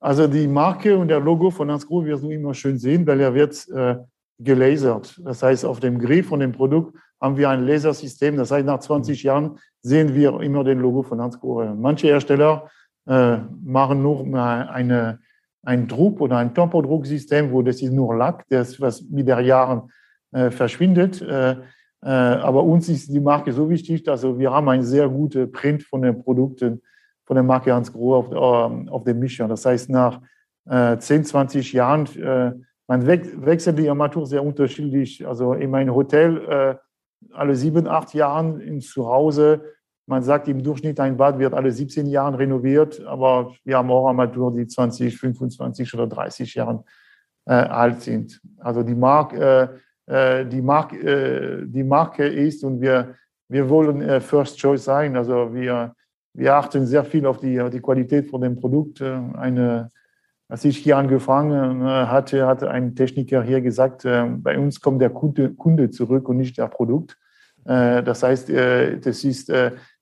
Also 0.00 0.26
die 0.26 0.46
Marke 0.46 0.96
und 0.96 1.08
der 1.08 1.20
Logo 1.20 1.50
von 1.50 1.70
Hans 1.70 1.86
Grohe 1.86 2.04
wirst 2.04 2.22
du 2.22 2.30
immer 2.30 2.54
schön 2.54 2.78
sehen, 2.78 3.06
weil 3.06 3.20
er 3.20 3.34
wird 3.34 3.68
äh, 3.68 3.96
gelasert. 4.38 5.20
Das 5.24 5.42
heißt, 5.42 5.64
auf 5.64 5.80
dem 5.80 5.98
Griff 5.98 6.28
von 6.28 6.40
dem 6.40 6.52
Produkt 6.52 6.96
haben 7.20 7.36
wir 7.36 7.48
ein 7.48 7.66
Lasersystem. 7.66 8.36
Das 8.36 8.50
heißt, 8.50 8.66
nach 8.66 8.80
20 8.80 9.22
mhm. 9.22 9.26
Jahren 9.26 9.58
sehen 9.82 10.14
wir 10.14 10.40
immer 10.40 10.64
den 10.64 10.80
Logo 10.80 11.02
von 11.02 11.20
Hans 11.20 11.40
Grohe. 11.40 11.74
Manche 11.74 12.08
Hersteller 12.08 12.70
äh, 13.06 13.38
machen 13.62 14.02
nur 14.02 14.24
eine, 14.34 15.20
ein 15.62 15.88
Druck 15.88 16.20
oder 16.20 16.38
ein 16.38 16.54
Tempodrucksystem, 16.54 17.52
wo 17.52 17.62
das 17.62 17.82
ist 17.82 17.92
nur 17.92 18.16
Lack, 18.16 18.44
das 18.48 18.80
was 18.80 19.02
mit 19.02 19.28
der 19.28 19.40
Jahren 19.40 19.90
äh, 20.32 20.50
verschwindet. 20.50 21.22
Äh, 21.22 21.56
äh, 22.02 22.08
aber 22.08 22.62
uns 22.62 22.88
ist 22.88 23.12
die 23.12 23.20
Marke 23.20 23.52
so 23.52 23.70
wichtig, 23.70 24.02
dass 24.04 24.22
wir 24.22 24.50
haben 24.50 24.68
einen 24.68 24.84
sehr 24.84 25.08
guten 25.08 25.50
Print 25.50 25.82
von 25.82 26.02
den 26.02 26.22
Produkten 26.22 26.82
von 27.24 27.34
der 27.34 27.42
Marke 27.42 27.72
Hans 27.72 27.92
Grohe 27.92 28.16
auf, 28.16 28.70
ähm, 28.70 28.88
auf 28.88 29.04
dem 29.04 29.18
Mischer. 29.18 29.48
Das 29.48 29.64
heißt, 29.64 29.90
nach 29.90 30.20
10, 30.68 31.20
äh, 31.20 31.24
20 31.24 31.72
Jahren, 31.72 32.06
äh, 32.16 32.52
man 32.86 33.06
wechselt 33.06 33.78
die 33.78 33.88
Armatur 33.88 34.26
sehr 34.26 34.44
unterschiedlich. 34.44 35.26
Also 35.26 35.54
in 35.54 35.70
meinem 35.70 35.92
Hotel 35.92 36.78
alle 37.32 37.56
sieben, 37.56 37.88
acht 37.88 38.14
Jahren 38.14 38.60
in 38.60 38.80
Zuhause. 38.80 39.62
Man 40.06 40.22
sagt 40.22 40.48
im 40.48 40.62
Durchschnitt, 40.62 41.00
ein 41.00 41.16
Bad 41.16 41.38
wird 41.38 41.52
alle 41.52 41.72
17 41.72 42.06
Jahre 42.06 42.38
renoviert, 42.38 43.04
aber 43.04 43.52
wir 43.64 43.76
haben 43.76 43.90
auch 43.90 44.06
Armaturen, 44.06 44.56
die 44.56 44.66
20, 44.66 45.16
25 45.16 45.92
oder 45.94 46.06
30 46.06 46.54
Jahre 46.54 46.84
alt 47.44 48.02
sind. 48.02 48.40
Also 48.58 48.82
die 48.82 48.94
Marke 48.94 49.80
äh, 50.06 50.46
die, 50.46 50.62
Mark, 50.62 50.92
äh, 50.92 51.66
die 51.66 51.82
Marke 51.82 52.26
ist 52.26 52.62
und 52.62 52.80
wir, 52.80 53.14
wir 53.48 53.68
wollen 53.68 54.00
äh, 54.02 54.20
First 54.20 54.58
Choice 54.58 54.84
sein. 54.84 55.16
Also 55.16 55.52
wir, 55.52 55.94
wir 56.32 56.54
achten 56.54 56.86
sehr 56.86 57.04
viel 57.04 57.26
auf 57.26 57.38
die, 57.38 57.60
auf 57.60 57.70
die 57.70 57.80
Qualität 57.80 58.30
von 58.30 58.40
dem 58.40 58.56
Produkt. 58.56 59.02
Eine, 59.02 59.88
als 60.48 60.64
ich 60.64 60.78
hier 60.78 60.96
angefangen 60.96 61.82
hatte, 61.82 62.46
hatte 62.46 62.70
ein 62.70 62.94
Techniker 62.94 63.42
hier 63.42 63.60
gesagt, 63.62 64.02
bei 64.02 64.58
uns 64.58 64.80
kommt 64.80 65.00
der 65.00 65.10
Kunde, 65.10 65.54
Kunde 65.54 65.90
zurück 65.90 66.28
und 66.28 66.36
nicht 66.36 66.58
der 66.58 66.68
Produkt. 66.68 67.16
Das 67.64 68.22
heißt, 68.22 68.50
das 68.50 69.24
ist, 69.24 69.50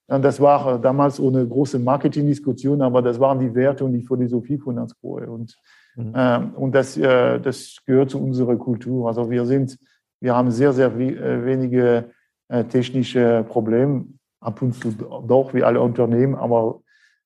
das 0.06 0.40
war 0.40 0.78
damals 0.78 1.18
ohne 1.18 1.46
große 1.46 1.78
Marketingdiskussion, 1.78 2.82
aber 2.82 3.00
das 3.00 3.18
waren 3.18 3.40
die 3.40 3.54
Werte 3.54 3.84
und 3.84 3.92
die 3.92 4.02
Philosophie 4.02 4.58
von 4.58 4.78
Ansgrohe. 4.78 5.30
Und, 5.30 5.56
mhm. 5.96 6.52
und 6.56 6.74
das, 6.74 6.94
das 6.94 7.78
gehört 7.86 8.10
zu 8.10 8.22
unserer 8.22 8.56
Kultur. 8.56 9.08
Also 9.08 9.30
wir 9.30 9.46
sind, 9.46 9.78
wir 10.20 10.34
haben 10.34 10.50
sehr, 10.50 10.72
sehr 10.72 10.94
äh, 10.94 11.44
wenige 11.44 12.10
äh, 12.48 12.64
technische 12.64 13.44
Probleme, 13.48 14.06
ab 14.40 14.60
und 14.62 14.74
zu 14.74 14.90
doch 14.92 15.54
wie 15.54 15.62
alle 15.62 15.80
Unternehmen, 15.80 16.34
aber 16.34 16.80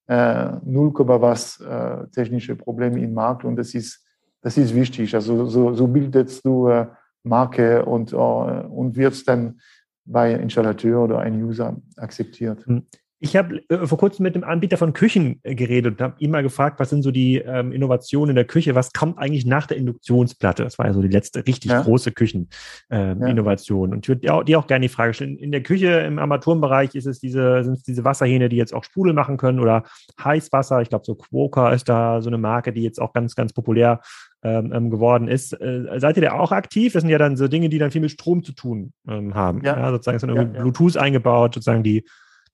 äh, 0.06 0.52
0, 0.64 0.92
was 1.20 1.60
äh, 1.60 2.06
technische 2.08 2.56
Probleme 2.56 3.00
im 3.00 3.14
Markt 3.14 3.44
und 3.44 3.56
das 3.56 3.74
ist, 3.74 4.04
das 4.40 4.56
ist 4.56 4.74
wichtig. 4.74 5.14
Also 5.14 5.46
so, 5.46 5.74
so 5.74 5.86
bildest 5.86 6.44
du 6.46 6.68
äh, 6.68 6.86
Marke 7.24 7.84
und, 7.84 8.12
äh, 8.12 8.16
und 8.16 8.96
wirst 8.96 9.28
dann 9.28 9.60
bei 10.08 10.32
Installateur 10.32 11.04
oder 11.04 11.20
ein 11.20 11.42
User 11.42 11.76
akzeptiert. 11.96 12.66
Hm. 12.66 12.84
Ich 13.20 13.34
habe 13.34 13.60
äh, 13.68 13.86
vor 13.86 13.98
kurzem 13.98 14.22
mit 14.22 14.36
einem 14.36 14.44
Anbieter 14.44 14.76
von 14.76 14.92
Küchen 14.92 15.40
äh, 15.42 15.56
geredet 15.56 15.94
und 15.94 16.00
habe 16.00 16.14
ihn 16.18 16.30
mal 16.30 16.44
gefragt, 16.44 16.78
was 16.78 16.90
sind 16.90 17.02
so 17.02 17.10
die 17.10 17.38
ähm, 17.38 17.72
Innovationen 17.72 18.30
in 18.30 18.36
der 18.36 18.44
Küche, 18.44 18.76
was 18.76 18.92
kommt 18.92 19.18
eigentlich 19.18 19.44
nach 19.44 19.66
der 19.66 19.76
Induktionsplatte? 19.76 20.62
Das 20.62 20.78
war 20.78 20.86
ja 20.86 20.92
so 20.92 21.02
die 21.02 21.08
letzte 21.08 21.44
richtig 21.44 21.72
ja. 21.72 21.82
große 21.82 22.12
Kücheninnovation. 22.12 23.88
Ähm, 23.88 23.90
ja. 23.90 23.94
Und 23.96 24.04
ich 24.04 24.08
würde 24.08 24.20
dir 24.20 24.34
auch, 24.34 24.44
dir 24.44 24.58
auch 24.60 24.68
gerne 24.68 24.84
die 24.86 24.92
Frage 24.92 25.14
stellen, 25.14 25.36
in 25.36 25.50
der 25.50 25.64
Küche 25.64 25.88
im 25.88 26.20
Armaturenbereich 26.20 26.94
ist 26.94 27.06
es 27.06 27.18
diese, 27.18 27.64
sind 27.64 27.74
es 27.74 27.82
diese 27.82 28.04
Wasserhähne, 28.04 28.48
die 28.48 28.56
jetzt 28.56 28.72
auch 28.72 28.84
Sprudel 28.84 29.14
machen 29.14 29.36
können 29.36 29.58
oder 29.58 29.82
Heißwasser. 30.22 30.80
Ich 30.82 30.88
glaube, 30.88 31.04
so 31.04 31.16
Quoker 31.16 31.72
ist 31.72 31.88
da 31.88 32.22
so 32.22 32.30
eine 32.30 32.38
Marke, 32.38 32.72
die 32.72 32.82
jetzt 32.82 33.00
auch 33.00 33.12
ganz, 33.12 33.34
ganz 33.34 33.52
populär 33.52 34.00
ähm, 34.42 34.72
ähm 34.72 34.90
geworden 34.90 35.28
ist. 35.28 35.52
Äh, 35.52 35.98
seid 35.98 36.16
ihr 36.16 36.22
da 36.22 36.32
auch 36.32 36.52
aktiv? 36.52 36.92
Das 36.92 37.02
sind 37.02 37.10
ja 37.10 37.18
dann 37.18 37.36
so 37.36 37.48
Dinge, 37.48 37.68
die 37.68 37.78
dann 37.78 37.90
viel 37.90 38.00
mit 38.00 38.10
Strom 38.10 38.42
zu 38.42 38.52
tun 38.52 38.92
ähm, 39.08 39.34
haben. 39.34 39.62
Ja. 39.64 39.78
ja 39.78 39.90
sozusagen 39.90 40.16
ist 40.16 40.22
dann 40.22 40.36
irgendwie 40.36 40.60
Bluetooth 40.60 40.96
eingebaut, 40.96 41.54
sozusagen 41.54 41.82
die 41.82 42.04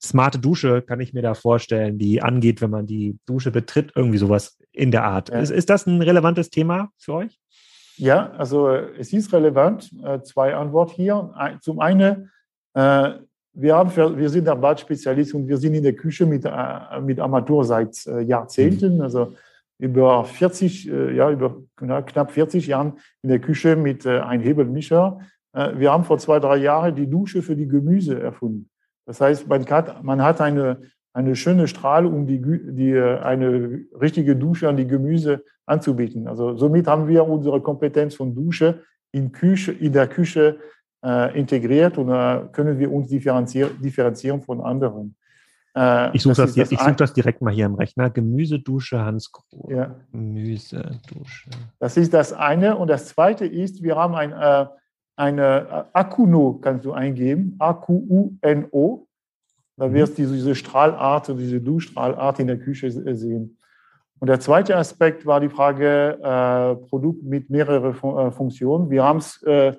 smarte 0.04 0.38
Dusche 0.38 0.82
kann 0.82 1.00
ich 1.00 1.12
mir 1.12 1.22
da 1.22 1.34
vorstellen, 1.34 1.98
die 1.98 2.22
angeht, 2.22 2.60
wenn 2.60 2.70
man 2.70 2.86
die 2.86 3.18
Dusche 3.26 3.50
betritt, 3.50 3.92
irgendwie 3.94 4.18
sowas 4.18 4.58
in 4.72 4.90
der 4.90 5.04
Art. 5.04 5.30
Ja. 5.30 5.40
Ist, 5.40 5.50
ist 5.50 5.70
das 5.70 5.86
ein 5.86 6.02
relevantes 6.02 6.50
Thema 6.50 6.90
für 6.98 7.14
euch? 7.14 7.40
Ja, 7.96 8.32
also 8.32 8.70
es 8.70 9.12
ist 9.12 9.32
relevant. 9.32 9.90
Äh, 10.04 10.20
zwei 10.22 10.54
Antworten 10.54 10.94
hier. 10.94 11.58
Zum 11.60 11.80
einen, 11.80 12.30
äh, 12.74 13.10
wir, 13.52 13.76
haben 13.76 14.18
wir 14.18 14.28
sind 14.30 14.46
der 14.46 14.56
Badspezialist 14.56 15.34
und 15.34 15.46
wir 15.46 15.58
sind 15.58 15.74
in 15.74 15.82
der 15.82 15.94
Küche 15.94 16.26
mit, 16.26 16.44
äh, 16.44 17.00
mit 17.00 17.20
Amateur 17.20 17.64
seit 17.64 18.04
Jahrzehnten, 18.04 18.96
mhm. 18.96 19.02
also 19.02 19.34
über 19.84 20.24
40, 20.24 20.84
ja, 20.84 21.30
über 21.30 21.62
knapp 21.76 22.30
40 22.30 22.66
Jahren 22.66 22.94
in 23.22 23.28
der 23.28 23.38
Küche 23.38 23.76
mit 23.76 24.06
einem 24.06 24.42
Hebelmischer. 24.42 25.18
Wir 25.52 25.92
haben 25.92 26.04
vor 26.04 26.18
zwei, 26.18 26.40
drei 26.40 26.56
Jahren 26.56 26.94
die 26.94 27.08
Dusche 27.08 27.42
für 27.42 27.54
die 27.54 27.68
Gemüse 27.68 28.20
erfunden. 28.20 28.70
Das 29.06 29.20
heißt, 29.20 29.46
man 29.46 29.64
hat, 29.66 30.02
man 30.02 30.22
hat 30.22 30.40
eine, 30.40 30.80
eine 31.12 31.36
schöne 31.36 31.68
Strahl, 31.68 32.06
um 32.06 32.26
die, 32.26 32.40
die, 32.40 32.98
eine 32.98 33.84
richtige 34.00 34.36
Dusche 34.36 34.68
an 34.68 34.76
die 34.76 34.86
Gemüse 34.86 35.44
anzubieten. 35.66 36.26
Also 36.26 36.56
somit 36.56 36.86
haben 36.86 37.06
wir 37.06 37.26
unsere 37.26 37.60
Kompetenz 37.60 38.14
von 38.14 38.34
Dusche 38.34 38.82
in, 39.12 39.30
Küche, 39.32 39.72
in 39.72 39.92
der 39.92 40.08
Küche 40.08 40.58
äh, 41.04 41.38
integriert 41.38 41.98
und 41.98 42.08
äh, 42.10 42.48
können 42.52 42.78
wir 42.78 42.90
uns 42.90 43.08
differenzieren, 43.08 43.80
differenzieren 43.80 44.42
von 44.42 44.60
anderen. 44.60 45.14
Äh, 45.76 46.16
ich 46.16 46.22
suche 46.22 46.34
das, 46.34 46.54
das, 46.54 46.68
such 46.68 46.96
das, 46.96 47.12
direkt 47.12 47.42
mal 47.42 47.52
hier 47.52 47.66
im 47.66 47.74
Rechner. 47.74 48.10
Gemüsedusche 48.10 49.04
Hans 49.04 49.32
Kroh. 49.32 49.70
Ja. 49.70 49.94
Gemüsedusche. 50.12 51.50
Das 51.78 51.96
ist 51.96 52.14
das 52.14 52.32
eine. 52.32 52.76
Und 52.76 52.88
das 52.88 53.06
zweite 53.06 53.46
ist, 53.46 53.82
wir 53.82 53.96
haben 53.96 54.14
ein 54.14 54.32
äh, 54.32 54.66
eine 55.16 55.68
äh, 55.70 55.84
Akuno 55.92 56.54
kannst 56.60 56.84
du 56.84 56.92
eingeben, 56.92 57.56
A-Q-U-N-O. 57.58 59.06
Da 59.76 59.88
mhm. 59.88 59.94
wirst 59.94 60.18
du 60.18 60.26
diese 60.26 60.54
Strahlart, 60.54 61.28
diese 61.28 61.60
Duschstrahlart 61.60 62.40
in 62.40 62.46
der 62.46 62.58
Küche 62.58 62.90
sehen. 62.90 63.58
Und 64.20 64.28
der 64.28 64.40
zweite 64.40 64.76
Aspekt 64.76 65.26
war 65.26 65.40
die 65.40 65.48
Frage 65.48 66.18
äh, 66.22 66.76
Produkt 66.88 67.22
mit 67.24 67.50
mehreren 67.50 67.94
Fun 67.94 68.18
äh, 68.18 68.30
Funktionen. 68.30 68.90
Wir 68.90 69.04
haben 69.04 69.22
äh, 69.44 69.72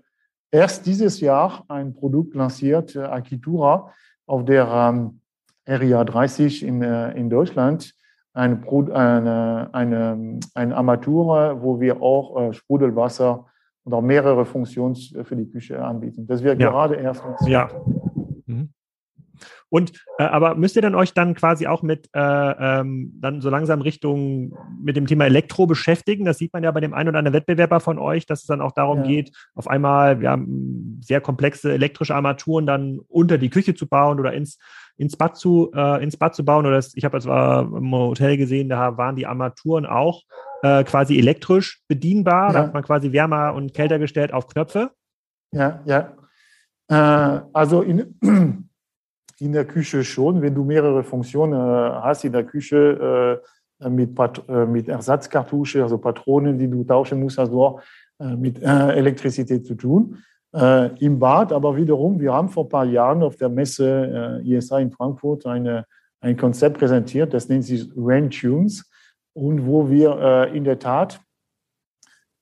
erst 0.52 0.86
dieses 0.86 1.20
Jahr 1.20 1.64
ein 1.68 1.93
Produkt 1.93 2.36
lanciert, 2.36 2.96
äh, 2.96 3.00
Akitura, 3.00 3.91
auf 4.28 4.46
der 4.46 4.68
ähm, 4.68 5.22
RIA 5.68 6.03
30 6.03 6.63
in, 6.63 6.82
äh, 6.82 7.11
in 7.11 7.30
Deutschland. 7.30 7.93
Eine, 8.34 8.61
eine, 8.93 9.70
eine, 9.72 10.39
eine 10.53 10.76
Armatur, 10.76 11.61
wo 11.61 11.80
wir 11.80 12.01
auch 12.01 12.49
äh, 12.49 12.53
Sprudelwasser 12.53 13.45
und 13.86 13.93
auch 13.93 14.01
mehrere 14.01 14.45
Funktionen 14.45 14.95
für 14.95 15.36
die 15.38 15.49
Küche 15.49 15.82
anbieten. 15.82 16.28
Das 16.28 16.43
wäre 16.43 16.57
ja. 16.57 16.70
gerade 16.70 16.95
erst. 16.95 17.24
Ja. 17.45 17.70
Mhm. 18.45 18.74
Und 19.70 19.93
äh, 20.20 20.24
aber 20.24 20.55
müsst 20.55 20.76
ihr 20.76 20.82
dann 20.82 20.95
euch 20.95 21.13
dann 21.13 21.34
quasi 21.34 21.68
auch 21.68 21.82
mit 21.82 22.09
äh, 22.13 22.20
ähm, 22.20 23.13
dann 23.20 23.41
so 23.41 23.49
langsam 23.49 23.82
Richtung 23.82 24.55
mit 24.82 24.95
dem 24.95 25.07
Thema 25.07 25.26
Elektro 25.26 25.66
beschäftigen? 25.66 26.26
Das 26.26 26.38
sieht 26.38 26.53
man 26.53 26.63
ja 26.63 26.72
bei 26.72 26.80
dem 26.80 26.93
einen 26.93 27.09
oder 27.09 27.20
anderen 27.20 27.36
Wettbewerber 27.36 27.80
von 27.80 27.99
euch, 27.99 28.26
dass 28.26 28.41
es 28.41 28.47
dann 28.47 28.61
auch 28.61 28.72
darum 28.72 28.99
ja. 28.99 29.07
geht, 29.07 29.32
auf 29.53 29.68
einmal 29.68 30.22
ja, 30.22 30.39
sehr 31.01 31.20
komplexe 31.20 31.74
elektrische 31.74 32.16
Armaturen 32.16 32.66
dann 32.66 32.99
unter 33.07 33.38
die 33.38 33.49
Küche 33.49 33.76
zu 33.76 33.88
bauen 33.88 34.20
oder 34.20 34.34
ins 34.34 34.59
ins 34.98 35.16
Bad 35.18 35.38
zu, 35.38 35.72
äh, 35.74 36.04
ins 36.04 36.18
Bad 36.18 36.36
zu 36.36 36.46
bauen. 36.46 36.66
Oder 36.66 36.76
das, 36.76 36.96
ich 36.96 37.06
habe 37.06 37.18
jetzt 37.18 37.28
äh, 37.28 37.78
im 37.78 37.91
Hotel 37.91 38.38
gesehen, 38.38 38.70
da 38.70 38.98
waren 38.98 39.16
die 39.16 39.26
Armaturen 39.26 39.86
auch 39.86 40.24
äh, 40.64 40.84
quasi 40.84 41.18
elektrisch 41.18 41.82
bedienbar. 41.88 42.48
Ja. 42.48 42.54
Da 42.54 42.60
hat 42.64 42.74
man 42.74 42.84
quasi 42.84 43.12
wärmer 43.12 43.54
und 43.54 43.74
kälter 43.74 44.00
gestellt 44.00 44.34
auf 44.34 44.48
Knöpfe. 44.48 44.91
Ja, 45.52 45.82
ja. 45.86 46.16
Äh, 46.88 47.41
also 47.54 47.82
in, 47.82 48.16
in 49.39 49.52
der 49.52 49.66
Küche 49.66 50.04
schon, 50.04 50.41
wenn 50.41 50.56
du 50.56 50.64
mehrere 50.64 51.04
Funktionen 51.04 51.54
äh, 51.54 51.91
hast 52.02 52.24
in 52.24 52.34
der 52.34 52.43
Küche 52.43 53.41
äh, 53.82 53.89
mit, 53.89 54.16
Pat 54.16 54.48
mit 54.48 54.88
Ersatzkartusche, 54.88 55.84
also 55.84 55.98
Patronen, 55.98 56.58
die 56.58 56.70
du 56.70 56.86
tauschen 56.86 57.20
musst, 57.20 57.38
also 57.38 57.62
auch 57.62 57.82
mit 58.18 58.64
Elektrizität 58.64 59.66
zu 59.66 59.76
tun. 59.76 60.24
Äh, 60.56 60.88
im 61.03 61.20
Bad. 61.20 61.51
Aber 61.51 61.76
wiederum, 61.76 62.20
wir 62.20 62.34
haben 62.34 62.49
vor 62.49 62.66
ein 62.66 62.70
paar 62.70 62.86
Jahren 62.86 63.22
auf 63.24 63.36
der 63.36 63.49
Messe 63.49 64.41
äh, 64.43 64.56
ISA 64.56 64.80
in 64.80 64.91
Frankfurt 64.91 65.45
eine, 65.45 65.86
ein 66.22 66.38
Konzept 66.38 66.80
präsentiert, 66.80 67.34
das 67.34 67.49
nennt 67.49 67.66
sich 67.66 67.89
Rain 67.95 68.30
Tunes 68.30 68.89
und 69.34 69.66
wo 69.66 69.89
wir 69.89 70.18
äh, 70.18 70.58
in 70.58 70.64
der 70.64 70.80
Tat 70.80 71.20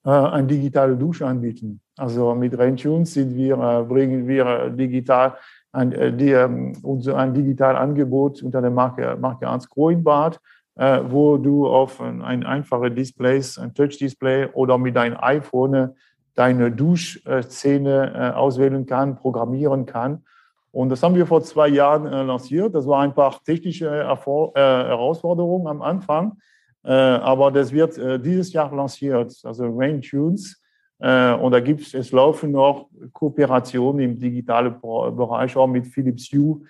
äh, 0.05 0.09
eine 0.09 0.47
digitale 0.47 0.95
Dusche 0.95 1.25
anbieten. 1.25 1.81
Also 1.97 2.33
mit 2.35 2.57
Rain 2.57 2.77
Tunes 2.77 3.13
sind 3.13 3.35
wir, 3.35 3.57
äh, 3.57 3.83
bringen 3.83 4.27
wir 4.27 4.69
digital 4.69 5.37
ein, 5.71 5.91
äh, 5.91 6.13
die, 6.13 6.31
ähm, 6.31 6.73
unser, 6.83 7.17
ein 7.17 7.33
digitales 7.33 7.79
Angebot 7.79 8.43
unter 8.43 8.61
der 8.61 8.71
Marke, 8.71 9.17
Marke 9.19 9.45
Ernst 9.45 9.69
Bad, 9.75 10.39
äh, 10.75 11.01
wo 11.07 11.37
du 11.37 11.67
auf 11.67 11.99
ein, 11.99 12.21
ein 12.21 12.43
einfaches 12.43 12.93
Display, 12.93 13.41
ein 13.59 13.73
Touch-Display 13.73 14.49
oder 14.53 14.77
mit 14.77 14.95
deinem 14.95 15.17
iPhone 15.19 15.95
deine 16.35 16.71
Duschszene 16.71 18.13
äh, 18.15 18.35
auswählen 18.35 18.85
kann, 18.85 19.15
programmieren 19.15 19.85
kann. 19.85 20.23
Und 20.71 20.89
das 20.89 21.03
haben 21.03 21.15
wir 21.15 21.27
vor 21.27 21.43
zwei 21.43 21.67
Jahren 21.67 22.07
äh, 22.07 22.23
lanciert. 22.23 22.73
Das 22.73 22.87
war 22.87 23.01
ein 23.01 23.13
paar 23.13 23.39
technische 23.43 23.87
Erfor 23.87 24.55
äh, 24.55 24.59
Herausforderungen 24.59 25.67
am 25.67 25.81
Anfang, 25.81 26.37
äh, 26.83 26.91
aber 26.91 27.51
das 27.51 27.71
wird 27.71 27.97
äh, 27.97 28.19
dieses 28.19 28.51
Jahr 28.53 28.73
lanciert, 28.75 29.33
also 29.43 29.65
Rain 29.69 30.01
Tunes. 30.01 30.59
Äh, 30.99 31.33
und 31.33 31.51
da 31.51 31.59
gibt 31.59 31.81
es, 31.81 31.93
es 31.93 32.11
laufen 32.11 32.51
noch 32.51 32.89
Kooperationen 33.11 34.01
im 34.03 34.19
digitalen 34.19 34.75
Bereich, 34.81 35.55
auch 35.55 35.67
mit 35.67 35.85
Philips 35.87 36.31
Hue 36.31 36.61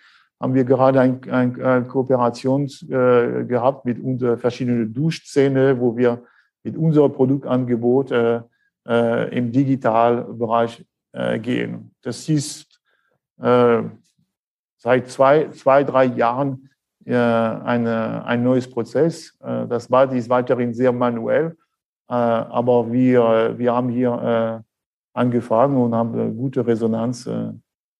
haben 0.43 0.55
wir 0.55 0.65
gerade 0.65 0.99
eine 0.99 1.19
ein, 1.29 1.61
ein 1.61 1.87
Kooperation 1.87 2.65
äh, 2.89 3.45
gehabt 3.45 3.85
mit 3.85 4.03
unseren 4.03 4.37
verschiedenen 4.37 4.93
Duschszene, 4.93 5.79
wo 5.79 5.95
wir 5.95 6.21
mit 6.63 6.75
unserem 6.75 7.13
Produktangebot 7.13 8.11
äh, 8.87 9.37
im 9.37 9.51
Digitalbereich 9.51 10.85
äh, 11.13 11.39
gehen. 11.39 11.93
Das 12.01 12.27
ist 12.29 12.79
äh, 13.41 13.83
seit 14.77 15.09
zwei, 15.09 15.49
zwei, 15.49 15.83
drei 15.83 16.05
Jahren 16.05 16.69
äh, 17.05 17.15
eine, 17.15 18.23
ein 18.25 18.43
neues 18.43 18.69
Prozess. 18.69 19.37
Äh, 19.41 19.67
das 19.67 19.87
Bad 19.87 20.13
ist 20.13 20.29
weiterhin 20.29 20.73
sehr 20.73 20.91
manuell, 20.91 21.57
äh, 22.09 22.13
aber 22.13 22.91
wir, 22.91 23.55
wir 23.57 23.73
haben 23.73 23.89
hier 23.89 24.63
angefangen 25.13 25.77
und 25.77 25.93
haben 25.93 26.37
gute 26.37 26.65
Resonanz 26.65 27.29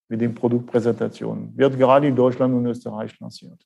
mit 0.08 0.20
den 0.20 0.34
Produktpräsentationen. 0.34 1.56
Wird 1.56 1.78
gerade 1.78 2.08
in 2.08 2.16
Deutschland 2.16 2.54
und 2.54 2.66
Österreich 2.66 3.18
lanciert. 3.20 3.64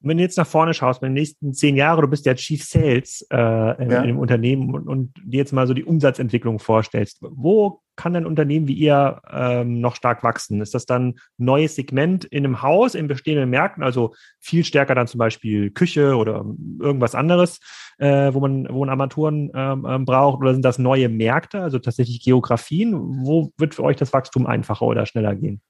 Wenn 0.00 0.16
du 0.16 0.22
jetzt 0.22 0.38
nach 0.38 0.46
vorne 0.46 0.74
schaust, 0.74 1.02
in 1.02 1.08
den 1.08 1.14
nächsten 1.14 1.52
zehn 1.52 1.76
Jahren, 1.76 2.02
du 2.02 2.08
bist 2.08 2.24
ja 2.24 2.34
Chief 2.34 2.62
Sales 2.62 3.26
äh, 3.30 3.82
in, 3.82 3.90
ja. 3.90 4.00
in, 4.00 4.06
dem 4.06 4.18
Unternehmen 4.18 4.72
und, 4.72 4.86
und 4.86 5.12
dir 5.24 5.38
jetzt 5.38 5.52
mal 5.52 5.66
so 5.66 5.74
die 5.74 5.84
Umsatzentwicklung 5.84 6.60
vorstellst, 6.60 7.18
wo 7.20 7.80
kann 7.96 8.14
ein 8.14 8.26
Unternehmen 8.26 8.68
wie 8.68 8.74
ihr 8.74 9.20
ähm, 9.28 9.80
noch 9.80 9.96
stark 9.96 10.22
wachsen? 10.22 10.60
Ist 10.60 10.72
das 10.74 10.86
dann 10.86 11.08
ein 11.08 11.14
neues 11.36 11.74
Segment 11.74 12.24
in 12.24 12.44
einem 12.44 12.62
Haus, 12.62 12.94
in 12.94 13.08
bestehenden 13.08 13.50
Märkten, 13.50 13.82
also 13.82 14.14
viel 14.38 14.64
stärker 14.64 14.94
dann 14.94 15.08
zum 15.08 15.18
Beispiel 15.18 15.70
Küche 15.70 16.14
oder 16.16 16.44
irgendwas 16.80 17.16
anderes, 17.16 17.58
äh, 17.98 18.32
wo, 18.32 18.38
man, 18.38 18.68
wo 18.70 18.80
man 18.80 18.90
Armaturen 18.90 19.50
ähm, 19.52 19.84
ähm, 19.88 20.04
braucht? 20.04 20.40
Oder 20.40 20.52
sind 20.52 20.64
das 20.64 20.78
neue 20.78 21.08
Märkte, 21.08 21.60
also 21.60 21.80
tatsächlich 21.80 22.22
Geografien? 22.22 22.94
Wo 23.26 23.50
wird 23.58 23.74
für 23.74 23.82
euch 23.82 23.96
das 23.96 24.12
Wachstum 24.12 24.46
einfacher 24.46 24.86
oder 24.86 25.04
schneller 25.04 25.34
gehen? 25.34 25.60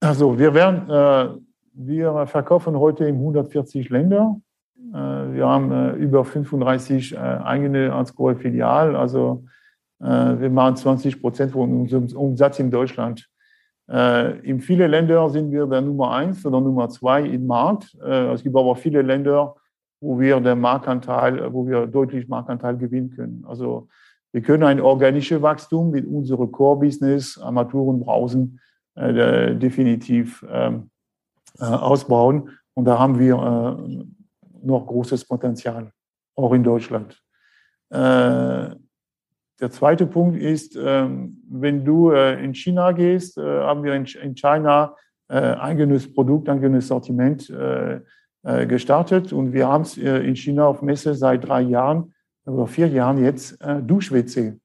Also 0.00 0.36
wir 0.36 0.52
werden 0.52 0.90
äh 0.90 1.51
wir 1.74 2.26
verkaufen 2.26 2.78
heute 2.78 3.04
in 3.04 3.16
140 3.16 3.88
Länder. 3.90 4.40
Äh, 4.92 5.34
wir 5.34 5.46
haben 5.46 5.72
äh, 5.72 5.92
über 5.92 6.24
35 6.24 7.14
äh, 7.14 7.16
eigene 7.16 7.92
Anscore-Filialen. 7.92 8.96
Also 8.96 9.44
wir 10.04 10.50
machen 10.50 10.74
20 10.74 11.20
Prozent 11.20 11.52
von 11.52 11.82
unserem 11.82 12.08
Umsatz 12.16 12.58
in 12.58 12.72
Deutschland. 12.72 13.28
In 13.86 14.60
vielen 14.60 14.90
Ländern 14.90 15.30
sind 15.30 15.52
wir 15.52 15.64
der 15.68 15.80
Nummer 15.80 16.10
eins 16.10 16.44
oder 16.44 16.60
Nummer 16.60 16.88
zwei 16.88 17.22
im 17.22 17.46
Markt. 17.46 17.94
Es 18.02 18.42
gibt 18.42 18.56
aber 18.56 18.74
viele 18.74 19.02
Länder, 19.02 19.54
wo 20.00 20.18
wir 20.18 20.40
den 20.40 20.58
Marktanteil, 20.58 21.52
wo 21.52 21.68
wir 21.68 21.86
deutlich 21.86 22.26
Marktanteil 22.26 22.78
gewinnen 22.78 23.10
können. 23.10 23.44
Also 23.46 23.86
wir 24.32 24.42
können 24.42 24.64
ein 24.64 24.80
organisches 24.80 25.40
Wachstum 25.40 25.92
mit 25.92 26.04
unserem 26.04 26.50
Core-Business, 26.50 27.38
Armaturen, 27.38 28.00
Brausen, 28.00 28.58
definitiv 28.96 30.44
ähm, 30.50 30.74
äh, 30.74 31.01
ausbauen. 31.58 32.50
Und 32.74 32.84
da 32.86 32.98
haben 32.98 33.18
wir 33.18 33.34
äh, 33.34 34.66
noch 34.66 34.86
großes 34.86 35.24
Potenzial, 35.26 35.92
auch 36.36 36.52
in 36.52 36.62
Deutschland. 36.62 37.20
Äh, 37.90 38.70
der 39.60 39.70
zweite 39.70 40.06
Punkt 40.06 40.40
ist, 40.40 40.76
ähm, 40.76 41.42
wenn 41.48 41.84
du 41.84 42.10
in 42.10 42.54
China 42.54 42.92
gehst, 42.92 43.36
haben 43.36 43.84
wir 43.84 43.94
in 43.94 44.34
China 44.34 44.96
eigenes 45.28 46.12
Produkt, 46.12 46.48
eigenes 46.48 46.88
Sortiment 46.88 47.50
gestartet 48.42 49.32
und 49.32 49.52
wir 49.52 49.68
haben 49.68 49.82
es 49.82 49.96
in 49.96 50.34
China 50.34 50.66
auf 50.66 50.82
Messe 50.82 51.14
seit 51.14 51.46
drei 51.46 51.60
Jahren 51.60 52.12
oder 52.44 52.66
vier 52.66 52.88
Jahren 52.88 53.22
jetzt 53.22 53.56
Dusch-WC. 53.86 54.58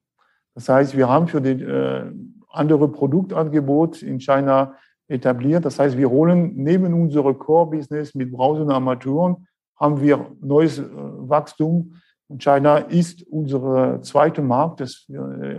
Das 0.54 0.68
heißt, 0.68 0.96
wir 0.96 1.08
haben 1.08 1.28
für 1.28 1.40
das 1.40 2.12
andere 2.48 2.88
Produktangebot 2.88 4.02
in 4.02 4.18
China 4.18 4.74
etabliert. 5.08 5.64
Das 5.64 5.78
heißt, 5.78 5.96
wir 5.96 6.10
holen 6.10 6.52
neben 6.54 6.92
unserem 6.94 7.38
Core-Business 7.38 8.14
mit 8.14 8.30
Browser 8.30 8.62
und 8.62 8.70
Armaturen, 8.70 9.46
haben 9.78 10.00
wir 10.00 10.26
neues 10.40 10.78
äh, 10.78 10.84
Wachstum. 10.92 11.94
Und 12.28 12.42
China 12.42 12.78
ist 12.78 13.22
unser 13.30 14.02
zweiter 14.02 14.42
Markt 14.42 14.80
das, 14.80 15.06
äh, 15.08 15.14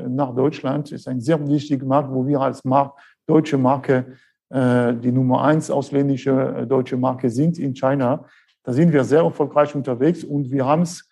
nach 0.07 0.35
Deutschland. 0.35 0.91
ist 0.91 1.07
ein 1.07 1.19
sehr 1.19 1.47
wichtiger 1.47 1.85
Markt, 1.85 2.11
wo 2.11 2.27
wir 2.27 2.39
als 2.39 2.63
Markt, 2.63 2.99
deutsche 3.25 3.57
Marke 3.57 4.13
äh, 4.49 4.93
die 4.93 5.11
Nummer 5.11 5.43
eins 5.43 5.71
ausländische 5.71 6.65
deutsche 6.67 6.97
Marke 6.97 7.29
sind 7.29 7.57
in 7.57 7.73
China. 7.73 8.25
Da 8.63 8.73
sind 8.73 8.93
wir 8.93 9.03
sehr 9.03 9.21
erfolgreich 9.21 9.73
unterwegs 9.73 10.23
und 10.23 10.51
wir 10.51 10.65
haben 10.65 10.83
es 10.83 11.05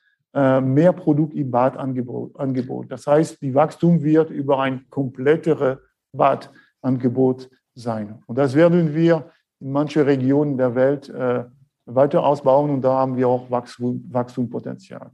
mehr 0.62 0.94
Produkt 0.94 1.34
im 1.34 1.50
Badangebot. 1.50 2.92
Das 2.92 3.08
heißt, 3.08 3.42
die 3.42 3.56
Wachstum 3.56 4.04
wird 4.04 4.30
über 4.30 4.60
ein 4.60 4.86
komplettere 4.90 5.82
Badangebot 6.12 7.50
sein. 7.78 8.22
Und 8.26 8.38
das 8.38 8.56
werden 8.56 8.94
wir 8.94 9.32
in 9.60 9.72
manchen 9.72 10.04
Regionen 10.04 10.58
der 10.58 10.76
Welt 10.76 11.10
äh, 11.10 11.46
weiter 11.86 12.24
ausbauen 12.24 12.70
und 12.70 12.82
da 12.82 12.94
haben 12.94 13.16
wir 13.16 13.28
auch 13.28 13.50
Wachstum, 13.50 14.04
Wachstumspotenzial. 14.10 15.12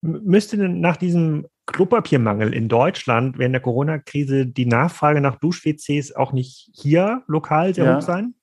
Müsste 0.00 0.56
denn 0.56 0.80
nach 0.80 0.96
diesem 0.96 1.46
Klopapiermangel 1.66 2.54
in 2.54 2.68
Deutschland 2.68 3.36
während 3.36 3.54
der 3.54 3.60
Corona-Krise 3.60 4.46
die 4.46 4.66
Nachfrage 4.66 5.20
nach 5.20 5.36
Dusch-WCs 5.36 6.14
auch 6.14 6.32
nicht 6.32 6.70
hier 6.72 7.24
lokal 7.26 7.74
sehr 7.74 7.84
ja. 7.84 7.96
hoch 7.96 8.02
sein? 8.02 8.34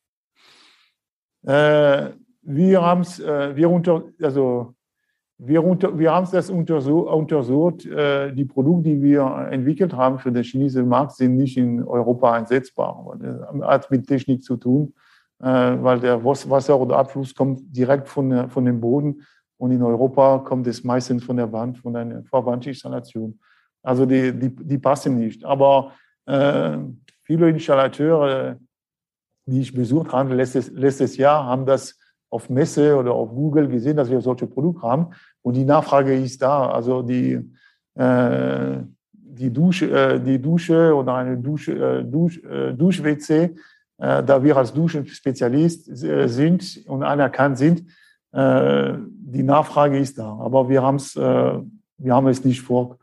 Äh, 1.44 2.12
wir 2.42 2.82
haben 2.82 3.02
es, 3.02 3.20
äh, 3.20 3.56
wir 3.56 3.70
unter, 3.70 4.04
also 4.22 4.75
wir, 5.48 5.64
unter, 5.64 5.98
wir 5.98 6.12
haben 6.12 6.28
das 6.32 6.50
untersucht. 6.50 7.86
Äh, 7.86 8.34
die 8.34 8.46
Produkte, 8.46 8.90
die 8.90 9.02
wir 9.02 9.48
entwickelt 9.52 9.94
haben 9.94 10.20
für 10.20 10.32
den 10.32 10.44
chinesischen 10.44 10.88
Markt, 10.88 11.14
sind 11.14 11.36
nicht 11.38 11.58
in 11.58 11.84
Europa 11.84 12.34
einsetzbar. 12.34 13.18
Das 13.20 13.68
hat 13.68 13.92
mit 13.92 14.08
Technik 14.08 14.44
zu 14.44 14.58
tun, 14.58 14.94
äh, 15.40 15.46
weil 15.46 16.00
der 16.00 16.24
Wasser 16.24 16.80
oder 16.80 16.98
Abfluss 16.98 17.34
kommt 17.34 17.62
direkt 17.76 18.08
von, 18.08 18.50
von 18.50 18.66
dem 18.66 18.80
Boden 18.82 19.22
und 19.58 19.72
in 19.72 19.82
Europa 19.82 20.40
kommt 20.40 20.68
es 20.68 20.84
meistens 20.84 21.24
von 21.24 21.38
der 21.38 21.52
Wand, 21.52 21.78
von 21.78 21.96
einer 21.96 22.24
Verwandtinstallation. 22.24 23.40
Also 23.84 24.06
die, 24.06 24.34
die, 24.38 24.56
die 24.56 24.78
passen 24.78 25.18
nicht. 25.18 25.46
Aber 25.46 25.92
äh, 26.26 26.78
viele 27.24 27.50
Installateure, 27.50 28.58
die 29.46 29.62
ich 29.62 29.74
besucht 29.74 30.12
habe 30.12 30.34
letztes, 30.34 30.72
letztes 30.72 31.18
Jahr, 31.18 31.46
haben 31.46 31.66
das 31.66 31.98
auf 32.36 32.50
Messe 32.50 32.98
oder 32.98 33.14
auf 33.14 33.30
Google 33.30 33.68
gesehen, 33.70 33.96
dass 33.98 34.10
wir 34.10 34.20
solche 34.20 34.46
Produkte 34.46 34.82
haben. 34.82 35.08
Und 35.42 35.54
die 35.56 35.64
Nachfrage 35.64 36.14
ist 36.14 36.42
da. 36.42 36.70
Also 36.70 37.02
die, 37.02 37.40
äh, 37.96 38.78
die, 39.14 39.52
Dusche, 39.52 39.86
äh, 39.92 40.20
die 40.20 40.40
Dusche 40.42 40.94
oder 40.94 41.16
eine 41.16 41.38
Dusche, 41.38 41.72
äh, 41.72 42.04
Dusch, 42.04 42.38
äh, 42.44 42.74
Dusch-WC, 42.74 43.56
äh, 43.98 44.24
da 44.24 44.44
wir 44.44 44.58
als 44.58 44.74
Duschenspezialist 44.74 46.04
äh, 46.04 46.28
sind 46.28 46.84
und 46.88 47.04
anerkannt 47.04 47.58
sind, 47.58 47.86
äh, 48.34 48.94
die 49.10 49.44
Nachfrage 49.44 49.98
ist 49.98 50.18
da. 50.18 50.38
Aber 50.40 50.68
wir, 50.68 50.84
haben's, 50.84 51.16
wir 51.16 52.14
haben 52.14 52.28
es 52.28 52.44
nicht 52.44 52.62
vor, 52.62 52.98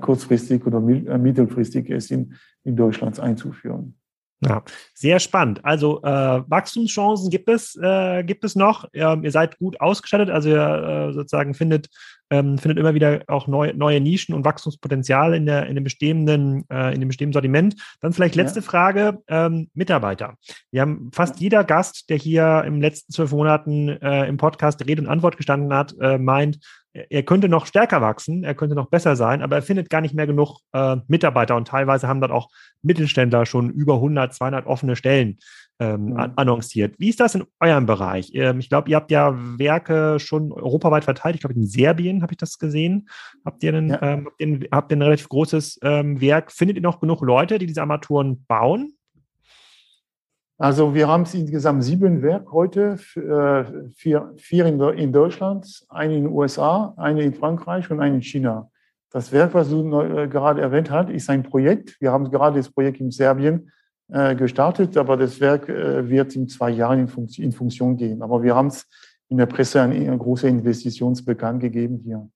kurzfristig 0.00 0.66
oder 0.66 0.78
mittelfristig 0.80 1.88
es 1.88 2.10
in, 2.10 2.34
in 2.64 2.76
Deutschland 2.76 3.18
einzuführen. 3.18 3.94
Ja, 4.40 4.62
sehr 4.94 5.20
spannend. 5.20 5.64
Also 5.64 6.02
äh, 6.02 6.42
Wachstumschancen 6.48 7.30
gibt 7.30 7.48
es, 7.48 7.76
äh, 7.76 8.22
gibt 8.24 8.44
es 8.44 8.56
noch. 8.56 8.86
Ähm, 8.92 9.24
ihr 9.24 9.30
seid 9.30 9.58
gut 9.58 9.80
ausgestattet, 9.80 10.28
also 10.28 10.50
ihr 10.50 11.08
äh, 11.08 11.12
sozusagen 11.12 11.54
findet 11.54 11.88
ähm, 12.34 12.58
findet 12.58 12.78
immer 12.78 12.94
wieder 12.94 13.22
auch 13.28 13.46
neu, 13.46 13.72
neue 13.74 14.00
Nischen 14.00 14.34
und 14.34 14.44
Wachstumspotenzial 14.44 15.34
in, 15.34 15.46
der, 15.46 15.66
in, 15.66 15.74
dem 15.74 15.84
bestehenden, 15.84 16.64
äh, 16.70 16.92
in 16.92 17.00
dem 17.00 17.08
bestehenden 17.08 17.32
Sortiment. 17.32 17.76
Dann 18.00 18.12
vielleicht 18.12 18.34
letzte 18.34 18.60
ja. 18.60 18.64
Frage, 18.64 19.22
ähm, 19.28 19.68
Mitarbeiter. 19.74 20.34
Wir 20.70 20.80
haben 20.80 21.10
fast 21.12 21.40
jeder 21.40 21.64
Gast, 21.64 22.10
der 22.10 22.16
hier 22.16 22.64
im 22.66 22.80
letzten 22.80 23.12
zwölf 23.12 23.32
Monaten 23.32 23.88
äh, 23.88 24.26
im 24.26 24.36
Podcast 24.36 24.84
Rede 24.86 25.02
und 25.02 25.08
Antwort 25.08 25.36
gestanden 25.36 25.72
hat, 25.72 25.94
äh, 26.00 26.18
meint, 26.18 26.58
er 26.94 27.24
könnte 27.24 27.48
noch 27.48 27.66
stärker 27.66 28.00
wachsen, 28.00 28.44
er 28.44 28.54
könnte 28.54 28.76
noch 28.76 28.88
besser 28.88 29.16
sein, 29.16 29.42
aber 29.42 29.56
er 29.56 29.62
findet 29.62 29.90
gar 29.90 30.00
nicht 30.00 30.14
mehr 30.14 30.28
genug 30.28 30.60
äh, 30.72 30.96
Mitarbeiter 31.08 31.56
und 31.56 31.66
teilweise 31.66 32.06
haben 32.06 32.20
dort 32.20 32.30
auch 32.30 32.48
Mittelständler 32.82 33.46
schon 33.46 33.70
über 33.70 33.94
100, 33.94 34.32
200 34.32 34.66
offene 34.66 34.94
Stellen 34.94 35.38
ähm, 35.80 36.10
mhm. 36.10 36.32
annonciert. 36.36 36.94
Wie 36.98 37.08
ist 37.08 37.20
das 37.20 37.34
in 37.34 37.44
eurem 37.60 37.86
Bereich? 37.86 38.30
Ähm, 38.34 38.60
ich 38.60 38.68
glaube, 38.68 38.90
ihr 38.90 38.96
habt 38.96 39.10
ja 39.10 39.34
Werke 39.58 40.18
schon 40.20 40.52
europaweit 40.52 41.04
verteilt. 41.04 41.34
Ich 41.34 41.40
glaube, 41.40 41.54
in 41.54 41.66
Serbien 41.66 42.22
habe 42.22 42.32
ich 42.32 42.38
das 42.38 42.58
gesehen. 42.58 43.08
Habt 43.44 43.62
ihr, 43.62 43.74
einen, 43.74 43.90
ja. 43.90 44.02
ähm, 44.02 44.26
habt, 44.26 44.40
ihr, 44.40 44.68
habt 44.70 44.92
ihr 44.92 44.96
ein 44.96 45.02
relativ 45.02 45.28
großes 45.28 45.80
ähm, 45.82 46.20
Werk? 46.20 46.52
Findet 46.52 46.76
ihr 46.76 46.82
noch 46.82 47.00
genug 47.00 47.22
Leute, 47.22 47.58
die 47.58 47.66
diese 47.66 47.80
Armaturen 47.80 48.44
bauen? 48.46 48.94
Also 50.56 50.94
wir 50.94 51.08
haben 51.08 51.24
insgesamt 51.32 51.82
sieben 51.82 52.22
Werke 52.22 52.52
heute, 52.52 52.96
äh, 53.16 53.90
vier, 53.90 54.32
vier 54.36 54.66
in, 54.66 54.80
in, 54.80 55.12
Deutschland, 55.12 55.84
eine 55.88 56.16
in 56.16 56.24
den 56.24 56.32
USA, 56.32 56.94
eine 56.96 57.22
in 57.22 57.34
Frankreich 57.34 57.90
und 57.90 58.00
eine 58.00 58.16
in 58.16 58.22
China. 58.22 58.70
Das 59.10 59.32
Werk, 59.32 59.54
was 59.54 59.70
du 59.70 60.00
äh, 60.00 60.28
gerade 60.28 60.60
erwähnt 60.60 60.90
hast, 60.90 61.10
ist 61.10 61.28
ein 61.28 61.42
Projekt. 61.42 62.00
Wir 62.00 62.12
haben 62.12 62.30
gerade 62.30 62.58
das 62.58 62.70
Projekt 62.70 63.00
in 63.00 63.10
Serbien 63.10 63.72
gestartet, 64.08 64.98
aber 64.98 65.16
das 65.16 65.40
Werk 65.40 65.66
wird 65.66 66.36
in 66.36 66.46
zwei 66.46 66.70
Jahren 66.70 67.00
in, 67.00 67.08
Funktion, 67.08 67.44
in 67.44 67.52
Funktion 67.52 67.96
gehen. 67.96 68.20
Aber 68.20 68.42
wir 68.42 68.54
haben 68.54 68.66
es 68.66 68.86
in 69.28 69.38
der 69.38 69.46
Presse 69.46 69.80
eine, 69.80 70.18
große 70.18 70.46
Investition 70.46 71.18
bekannt 71.24 71.60
gegeben 71.60 72.00
hier. 72.04 72.28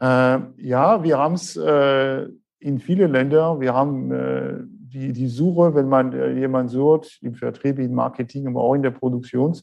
ja, 0.00 1.02
wir 1.02 1.18
haben 1.18 1.34
es 1.34 1.56
in 1.56 2.78
viele 2.78 3.08
Länder. 3.08 3.60
Wir 3.60 3.74
haben 3.74 4.70
die, 4.92 5.12
die 5.12 5.28
Suche, 5.28 5.74
wenn 5.74 5.88
man 5.88 6.12
äh, 6.12 6.32
jemanden 6.32 6.68
sucht, 6.68 7.18
im 7.22 7.34
Vertrieb, 7.34 7.78
im 7.78 7.94
Marketing, 7.94 8.46
aber 8.46 8.60
auch 8.60 8.74
in 8.74 8.82
der 8.82 8.90
Produktion. 8.90 9.56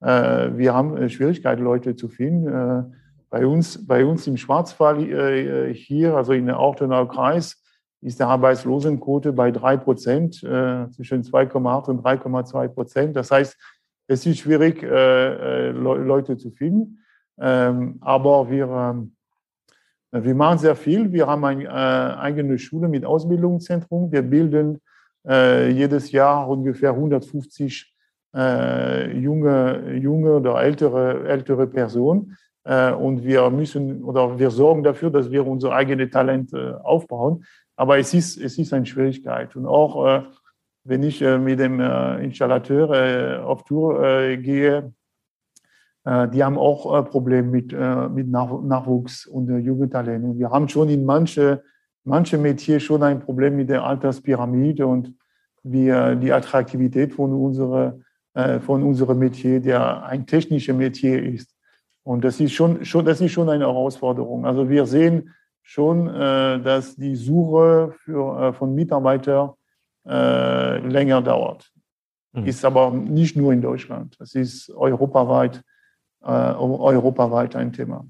Äh, 0.00 0.50
wir 0.56 0.74
haben 0.74 0.96
äh, 0.96 1.08
Schwierigkeiten, 1.08 1.62
Leute 1.62 1.96
zu 1.96 2.08
finden. 2.08 2.94
bei, 3.30 3.46
uns, 3.46 3.86
bei 3.86 4.04
uns 4.04 4.26
im 4.26 4.36
Schwarzwald 4.36 5.00
hier, 5.74 6.16
also 6.16 6.32
in 6.32 6.46
der 6.46 6.58
Ortenau 6.58 7.06
Kreis, 7.06 7.57
ist 8.00 8.20
der 8.20 8.28
Arbeitslosenquote 8.28 9.32
bei 9.32 9.50
drei 9.50 9.76
Prozent, 9.76 10.36
zwischen 10.36 11.22
2,8 11.22 11.90
und 11.90 12.04
3,2 12.04 12.68
Prozent. 12.68 13.16
Das 13.16 13.30
heißt, 13.30 13.56
es 14.06 14.24
ist 14.24 14.38
schwierig, 14.38 14.82
Leute 14.82 16.36
zu 16.36 16.50
finden. 16.50 16.98
Ähm, 17.40 17.98
aber 18.00 18.50
wir, 18.50 18.68
ähm, 18.68 19.12
wir 20.10 20.34
machen 20.34 20.58
sehr 20.58 20.76
viel. 20.76 21.12
Wir 21.12 21.26
haben 21.26 21.44
eine 21.44 21.64
äh, 21.64 21.68
eigene 21.68 22.58
Schule 22.58 22.88
mit 22.88 23.04
Ausbildungszentrum. 23.04 24.10
Wir 24.10 24.22
bilden 24.22 24.80
äh, 25.26 25.70
jedes 25.70 26.10
Jahr 26.10 26.48
ungefähr 26.48 26.90
150 26.90 27.94
äh, 28.34 29.16
junge, 29.18 29.94
junge 29.94 30.36
oder 30.36 30.60
ältere, 30.62 31.28
ältere 31.28 31.66
Personen. 31.66 32.36
Äh, 32.64 32.92
und 32.92 33.24
wir 33.24 33.48
müssen 33.50 34.02
oder 34.02 34.38
wir 34.38 34.50
sorgen 34.50 34.82
dafür, 34.82 35.10
dass 35.10 35.30
wir 35.30 35.46
unser 35.46 35.72
eigenes 35.72 36.10
Talent 36.10 36.52
äh, 36.52 36.72
aufbauen. 36.82 37.44
Aber 37.78 37.98
es 37.98 38.12
ist, 38.12 38.36
es 38.36 38.58
ist 38.58 38.72
eine 38.72 38.86
Schwierigkeit. 38.86 39.56
Und 39.56 39.66
auch 39.66 40.06
äh, 40.06 40.22
wenn 40.84 41.02
ich 41.02 41.20
mit 41.20 41.58
dem 41.60 41.80
Installateur 41.80 43.44
auf 43.46 43.64
Tour 43.64 44.00
gehe, 44.38 44.92
äh, 46.08 46.28
die 46.28 46.42
haben 46.42 46.56
auch 46.56 46.98
äh, 46.98 47.02
Probleme 47.02 47.48
mit, 47.48 47.72
äh, 47.72 48.08
mit 48.08 48.28
Nachwuchs 48.28 49.26
und 49.26 49.48
Jugendtalent. 49.62 50.24
Und 50.24 50.38
wir 50.38 50.50
haben 50.50 50.68
schon 50.68 50.88
in 50.88 51.04
manche, 51.04 51.62
manche 52.04 52.38
Metier 52.38 52.80
schon 52.80 53.02
ein 53.02 53.20
Problem 53.20 53.56
mit 53.56 53.68
der 53.68 53.84
Alterspyramide 53.84 54.86
und 54.86 55.14
wir, 55.62 56.14
die 56.14 56.32
Attraktivität 56.32 57.12
von 57.12 57.32
unserer, 57.34 57.98
von 58.60 58.84
unserem 58.84 59.18
Metier, 59.18 59.60
der 59.60 60.04
ein 60.04 60.24
technisches 60.24 60.74
Metier 60.74 61.22
ist. 61.22 61.54
Und 62.04 62.24
das 62.24 62.40
ist 62.40 62.52
schon, 62.52 62.84
schon, 62.84 63.04
das 63.04 63.20
ist 63.20 63.32
schon 63.32 63.50
eine 63.50 63.66
Herausforderung. 63.66 64.46
Also 64.46 64.70
wir 64.70 64.86
sehen 64.86 65.34
schon, 65.68 66.06
dass 66.06 66.96
die 66.96 67.14
Suche 67.14 67.94
für, 68.04 68.54
von 68.54 68.74
Mitarbeitern 68.74 69.50
länger 70.04 71.20
dauert. 71.20 71.70
Mhm. 72.32 72.46
Ist 72.46 72.64
aber 72.64 72.90
nicht 72.90 73.36
nur 73.36 73.52
in 73.52 73.60
Deutschland. 73.60 74.16
Es 74.20 74.34
ist 74.34 74.70
europaweit 74.70 75.62
äh, 76.22 76.30
europaweit 76.30 77.54
ein 77.56 77.72
Thema. 77.72 78.04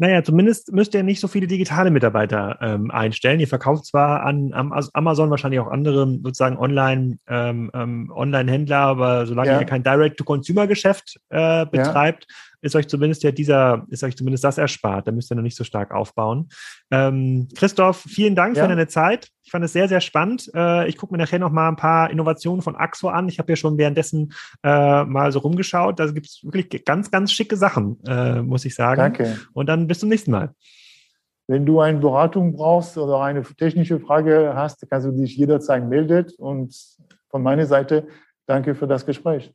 Naja, 0.00 0.22
zumindest 0.22 0.72
müsst 0.72 0.94
ihr 0.94 1.02
nicht 1.02 1.18
so 1.18 1.26
viele 1.26 1.48
digitale 1.48 1.90
Mitarbeiter 1.90 2.56
ähm, 2.60 2.90
einstellen. 2.92 3.40
Ihr 3.40 3.48
verkauft 3.48 3.84
zwar 3.84 4.22
an, 4.22 4.52
an 4.52 4.72
Amazon 4.92 5.28
wahrscheinlich 5.28 5.58
auch 5.58 5.66
andere 5.66 6.06
sozusagen 6.22 6.56
Online, 6.56 7.18
ähm, 7.26 7.68
ähm, 7.74 8.12
Online-Händler, 8.14 8.78
aber 8.78 9.26
solange 9.26 9.50
ja. 9.50 9.60
ihr 9.60 9.66
kein 9.66 9.82
Direct-to-Consumer-Geschäft 9.82 11.18
äh, 11.30 11.66
betreibt, 11.66 12.28
ist 12.60 12.76
euch 12.76 12.88
zumindest 12.88 13.22
ja 13.22 13.30
dieser, 13.30 13.86
ist 13.88 14.02
euch 14.02 14.16
zumindest 14.16 14.44
das 14.44 14.58
erspart. 14.58 15.06
Da 15.06 15.12
müsst 15.12 15.30
ihr 15.30 15.36
noch 15.36 15.42
nicht 15.42 15.56
so 15.56 15.64
stark 15.64 15.92
aufbauen. 15.92 16.48
Ähm, 16.90 17.48
Christoph, 17.54 17.98
vielen 17.98 18.34
Dank 18.34 18.56
ja. 18.56 18.62
für 18.62 18.68
deine 18.68 18.88
Zeit. 18.88 19.28
Ich 19.44 19.50
fand 19.50 19.64
es 19.64 19.72
sehr, 19.72 19.88
sehr 19.88 20.00
spannend. 20.00 20.50
Äh, 20.54 20.88
ich 20.88 20.96
gucke 20.96 21.12
mir 21.12 21.18
nachher 21.18 21.38
noch 21.38 21.52
mal 21.52 21.68
ein 21.68 21.76
paar 21.76 22.10
Innovationen 22.10 22.62
von 22.62 22.76
Axo 22.76 23.08
an. 23.08 23.28
Ich 23.28 23.38
habe 23.38 23.52
ja 23.52 23.56
schon 23.56 23.78
währenddessen 23.78 24.32
äh, 24.62 25.04
mal 25.04 25.32
so 25.32 25.38
rumgeschaut. 25.38 25.98
Da 25.98 26.06
gibt 26.06 26.26
es 26.26 26.40
wirklich 26.42 26.84
ganz, 26.84 27.10
ganz 27.10 27.32
schicke 27.32 27.56
Sachen, 27.56 27.98
äh, 28.06 28.42
muss 28.42 28.64
ich 28.64 28.74
sagen. 28.74 29.00
Danke. 29.00 29.38
Und 29.52 29.68
dann 29.68 29.86
bis 29.86 30.00
zum 30.00 30.08
nächsten 30.08 30.30
Mal. 30.30 30.54
Wenn 31.46 31.64
du 31.64 31.80
eine 31.80 31.98
Beratung 31.98 32.52
brauchst 32.52 32.98
oder 32.98 33.20
eine 33.20 33.42
technische 33.42 33.98
Frage 34.00 34.52
hast, 34.54 34.86
kannst 34.90 35.06
du 35.06 35.12
dich 35.12 35.34
jederzeit 35.36 35.88
melden. 35.88 36.26
Und 36.36 36.76
von 37.30 37.42
meiner 37.42 37.64
Seite 37.64 38.06
danke 38.46 38.74
für 38.74 38.86
das 38.86 39.06
Gespräch. 39.06 39.54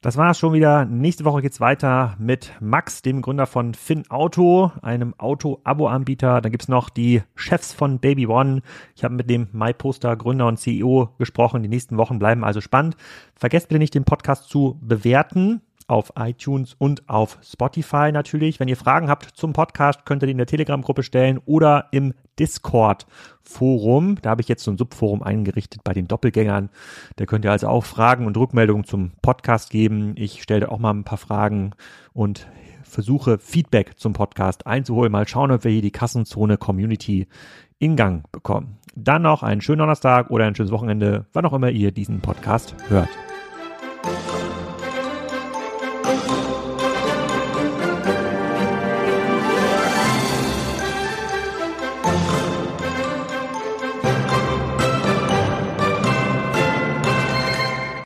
Das 0.00 0.16
war 0.16 0.30
es 0.30 0.38
schon 0.38 0.52
wieder. 0.52 0.84
Nächste 0.84 1.24
Woche 1.24 1.42
geht's 1.42 1.58
weiter 1.58 2.14
mit 2.20 2.52
Max, 2.60 3.02
dem 3.02 3.20
Gründer 3.20 3.48
von 3.48 3.74
Finn 3.74 4.08
Auto, 4.08 4.70
einem 4.80 5.12
Auto-Abo-Anbieter. 5.18 6.40
Dann 6.40 6.52
gibt's 6.52 6.68
noch 6.68 6.88
die 6.88 7.22
Chefs 7.34 7.72
von 7.72 7.98
Baby 7.98 8.28
One. 8.28 8.62
Ich 8.94 9.02
habe 9.02 9.16
mit 9.16 9.28
dem 9.28 9.48
MyPoster 9.50 10.14
Gründer 10.14 10.46
und 10.46 10.60
CEO 10.60 11.14
gesprochen. 11.18 11.64
Die 11.64 11.68
nächsten 11.68 11.96
Wochen 11.96 12.20
bleiben 12.20 12.44
also 12.44 12.60
spannend. 12.60 12.96
Vergesst 13.34 13.70
bitte 13.70 13.80
nicht, 13.80 13.92
den 13.92 14.04
Podcast 14.04 14.48
zu 14.48 14.78
bewerten 14.80 15.62
auf 15.88 16.12
iTunes 16.16 16.74
und 16.78 17.08
auf 17.08 17.38
Spotify 17.42 18.12
natürlich. 18.12 18.60
Wenn 18.60 18.68
ihr 18.68 18.76
Fragen 18.76 19.08
habt 19.08 19.24
zum 19.24 19.52
Podcast, 19.52 20.04
könnt 20.04 20.22
ihr 20.22 20.26
die 20.26 20.32
in 20.32 20.38
der 20.38 20.46
Telegram-Gruppe 20.46 21.02
stellen 21.02 21.40
oder 21.46 21.86
im 21.90 22.14
Discord-Forum. 22.38 24.18
Da 24.22 24.30
habe 24.30 24.42
ich 24.42 24.48
jetzt 24.48 24.62
so 24.62 24.70
ein 24.70 24.78
Subforum 24.78 25.22
eingerichtet 25.22 25.82
bei 25.82 25.94
den 25.94 26.06
Doppelgängern. 26.06 26.68
Da 27.16 27.26
könnt 27.26 27.44
ihr 27.44 27.50
also 27.50 27.68
auch 27.68 27.84
Fragen 27.84 28.26
und 28.26 28.36
Rückmeldungen 28.36 28.84
zum 28.84 29.12
Podcast 29.22 29.70
geben. 29.70 30.12
Ich 30.16 30.42
stelle 30.42 30.70
auch 30.70 30.78
mal 30.78 30.92
ein 30.92 31.04
paar 31.04 31.18
Fragen 31.18 31.72
und 32.12 32.46
versuche 32.82 33.38
Feedback 33.38 33.98
zum 33.98 34.12
Podcast 34.12 34.66
einzuholen. 34.66 35.10
Mal 35.10 35.26
schauen, 35.26 35.50
ob 35.50 35.64
wir 35.64 35.70
hier 35.70 35.82
die 35.82 35.90
Kassenzone 35.90 36.58
Community 36.58 37.26
in 37.78 37.96
Gang 37.96 38.30
bekommen. 38.30 38.78
Dann 38.94 39.22
noch 39.22 39.42
einen 39.42 39.60
schönen 39.60 39.78
Donnerstag 39.78 40.30
oder 40.30 40.44
ein 40.44 40.54
schönes 40.54 40.72
Wochenende, 40.72 41.26
wann 41.32 41.46
auch 41.46 41.52
immer 41.52 41.70
ihr 41.70 41.92
diesen 41.92 42.20
Podcast 42.20 42.74
hört. 42.88 43.08